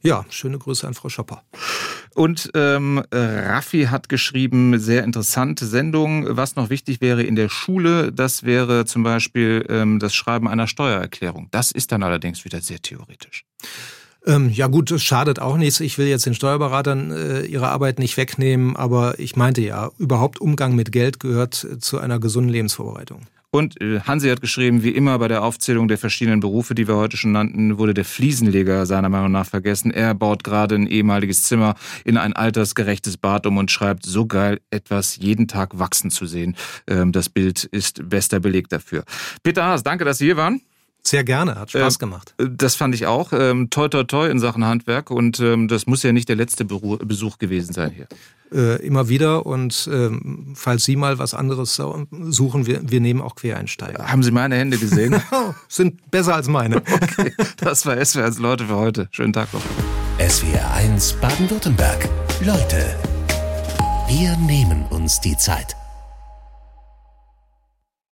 Ja, 0.01 0.25
schöne 0.29 0.57
Grüße 0.57 0.87
an 0.87 0.93
Frau 0.93 1.09
Schopper. 1.09 1.43
Und 2.13 2.51
ähm, 2.55 3.01
Raffi 3.11 3.85
hat 3.85 4.09
geschrieben, 4.09 4.79
sehr 4.79 5.03
interessante 5.03 5.65
Sendung. 5.65 6.25
Was 6.29 6.55
noch 6.55 6.69
wichtig 6.69 6.99
wäre 7.01 7.23
in 7.23 7.35
der 7.35 7.49
Schule, 7.49 8.11
das 8.11 8.43
wäre 8.43 8.85
zum 8.85 9.03
Beispiel 9.03 9.65
ähm, 9.69 9.99
das 9.99 10.13
Schreiben 10.13 10.47
einer 10.47 10.67
Steuererklärung. 10.67 11.47
Das 11.51 11.71
ist 11.71 11.91
dann 11.91 12.03
allerdings 12.03 12.43
wieder 12.43 12.61
sehr 12.61 12.81
theoretisch. 12.81 13.45
Ähm, 14.25 14.49
ja 14.49 14.67
gut, 14.67 14.91
das 14.91 15.01
schadet 15.01 15.39
auch 15.39 15.57
nichts. 15.57 15.79
Ich 15.79 15.97
will 15.97 16.07
jetzt 16.07 16.25
den 16.25 16.35
Steuerberatern 16.35 17.11
äh, 17.11 17.41
ihre 17.41 17.69
Arbeit 17.69 17.97
nicht 17.97 18.17
wegnehmen, 18.17 18.75
aber 18.75 19.19
ich 19.19 19.35
meinte 19.35 19.61
ja, 19.61 19.89
überhaupt 19.97 20.39
Umgang 20.39 20.75
mit 20.75 20.91
Geld 20.91 21.19
gehört 21.19 21.67
zu 21.79 21.97
einer 21.97 22.19
gesunden 22.19 22.51
Lebensvorbereitung. 22.51 23.21
Und 23.53 23.81
äh, 23.81 23.99
Hansi 23.99 24.29
hat 24.29 24.39
geschrieben, 24.39 24.81
wie 24.81 24.91
immer 24.91 25.19
bei 25.19 25.27
der 25.27 25.43
Aufzählung 25.43 25.89
der 25.89 25.97
verschiedenen 25.97 26.39
Berufe, 26.39 26.73
die 26.73 26.87
wir 26.87 26.95
heute 26.95 27.17
schon 27.17 27.33
nannten, 27.33 27.77
wurde 27.77 27.93
der 27.93 28.05
Fliesenleger 28.05 28.85
seiner 28.85 29.09
Meinung 29.09 29.31
nach 29.31 29.45
vergessen. 29.45 29.91
Er 29.91 30.13
baut 30.13 30.45
gerade 30.45 30.75
ein 30.75 30.87
ehemaliges 30.87 31.43
Zimmer 31.43 31.75
in 32.05 32.15
ein 32.15 32.31
altersgerechtes 32.31 33.17
Bad 33.17 33.45
um 33.45 33.57
und 33.57 33.69
schreibt, 33.69 34.05
so 34.05 34.25
geil, 34.25 34.61
etwas 34.69 35.17
jeden 35.17 35.49
Tag 35.49 35.77
wachsen 35.77 36.11
zu 36.11 36.25
sehen. 36.25 36.55
Ähm, 36.87 37.11
das 37.11 37.27
Bild 37.27 37.65
ist 37.65 38.07
bester 38.07 38.39
Beleg 38.39 38.69
dafür. 38.69 39.03
Peter 39.43 39.65
Haas, 39.65 39.83
danke, 39.83 40.05
dass 40.05 40.19
Sie 40.19 40.25
hier 40.25 40.37
waren. 40.37 40.61
Sehr 41.03 41.23
gerne, 41.25 41.55
hat 41.55 41.71
Spaß 41.71 41.99
gemacht. 41.99 42.33
Äh, 42.37 42.45
das 42.49 42.75
fand 42.75 42.95
ich 42.95 43.05
auch. 43.05 43.33
Ähm, 43.33 43.69
toi, 43.69 43.89
toi, 43.89 44.03
toi 44.03 44.29
in 44.29 44.39
Sachen 44.39 44.63
Handwerk. 44.63 45.11
Und 45.11 45.41
ähm, 45.41 45.67
das 45.67 45.87
muss 45.87 46.03
ja 46.03 46.13
nicht 46.13 46.29
der 46.29 46.37
letzte 46.37 46.63
Besuch 46.63 47.37
gewesen 47.37 47.73
sein 47.73 47.91
hier. 47.91 48.07
Äh, 48.53 48.85
immer 48.85 49.07
wieder. 49.07 49.45
Und 49.45 49.89
ähm, 49.91 50.53
falls 50.55 50.83
Sie 50.83 50.97
mal 50.97 51.19
was 51.19 51.33
anderes 51.33 51.75
suchen, 51.75 52.65
wir, 52.65 52.81
wir 52.83 52.99
nehmen 52.99 53.21
auch 53.21 53.35
Quereinsteiger. 53.35 54.11
Haben 54.11 54.23
Sie 54.23 54.31
meine 54.31 54.55
Hände 54.57 54.77
gesehen? 54.77 55.21
Sind 55.69 56.11
besser 56.11 56.35
als 56.35 56.47
meine. 56.47 56.77
okay. 56.91 57.33
Das 57.57 57.85
war 57.85 58.03
SWR 58.03 58.25
1 58.25 58.39
Leute 58.39 58.65
für 58.65 58.75
heute. 58.75 59.07
Schönen 59.11 59.33
Tag 59.33 59.53
noch. 59.53 59.61
SWR 60.19 60.73
1 60.73 61.13
Baden-Württemberg. 61.13 62.09
Leute, 62.45 62.95
wir 64.09 64.35
nehmen 64.37 64.85
uns 64.89 65.21
die 65.21 65.37
Zeit. 65.37 65.80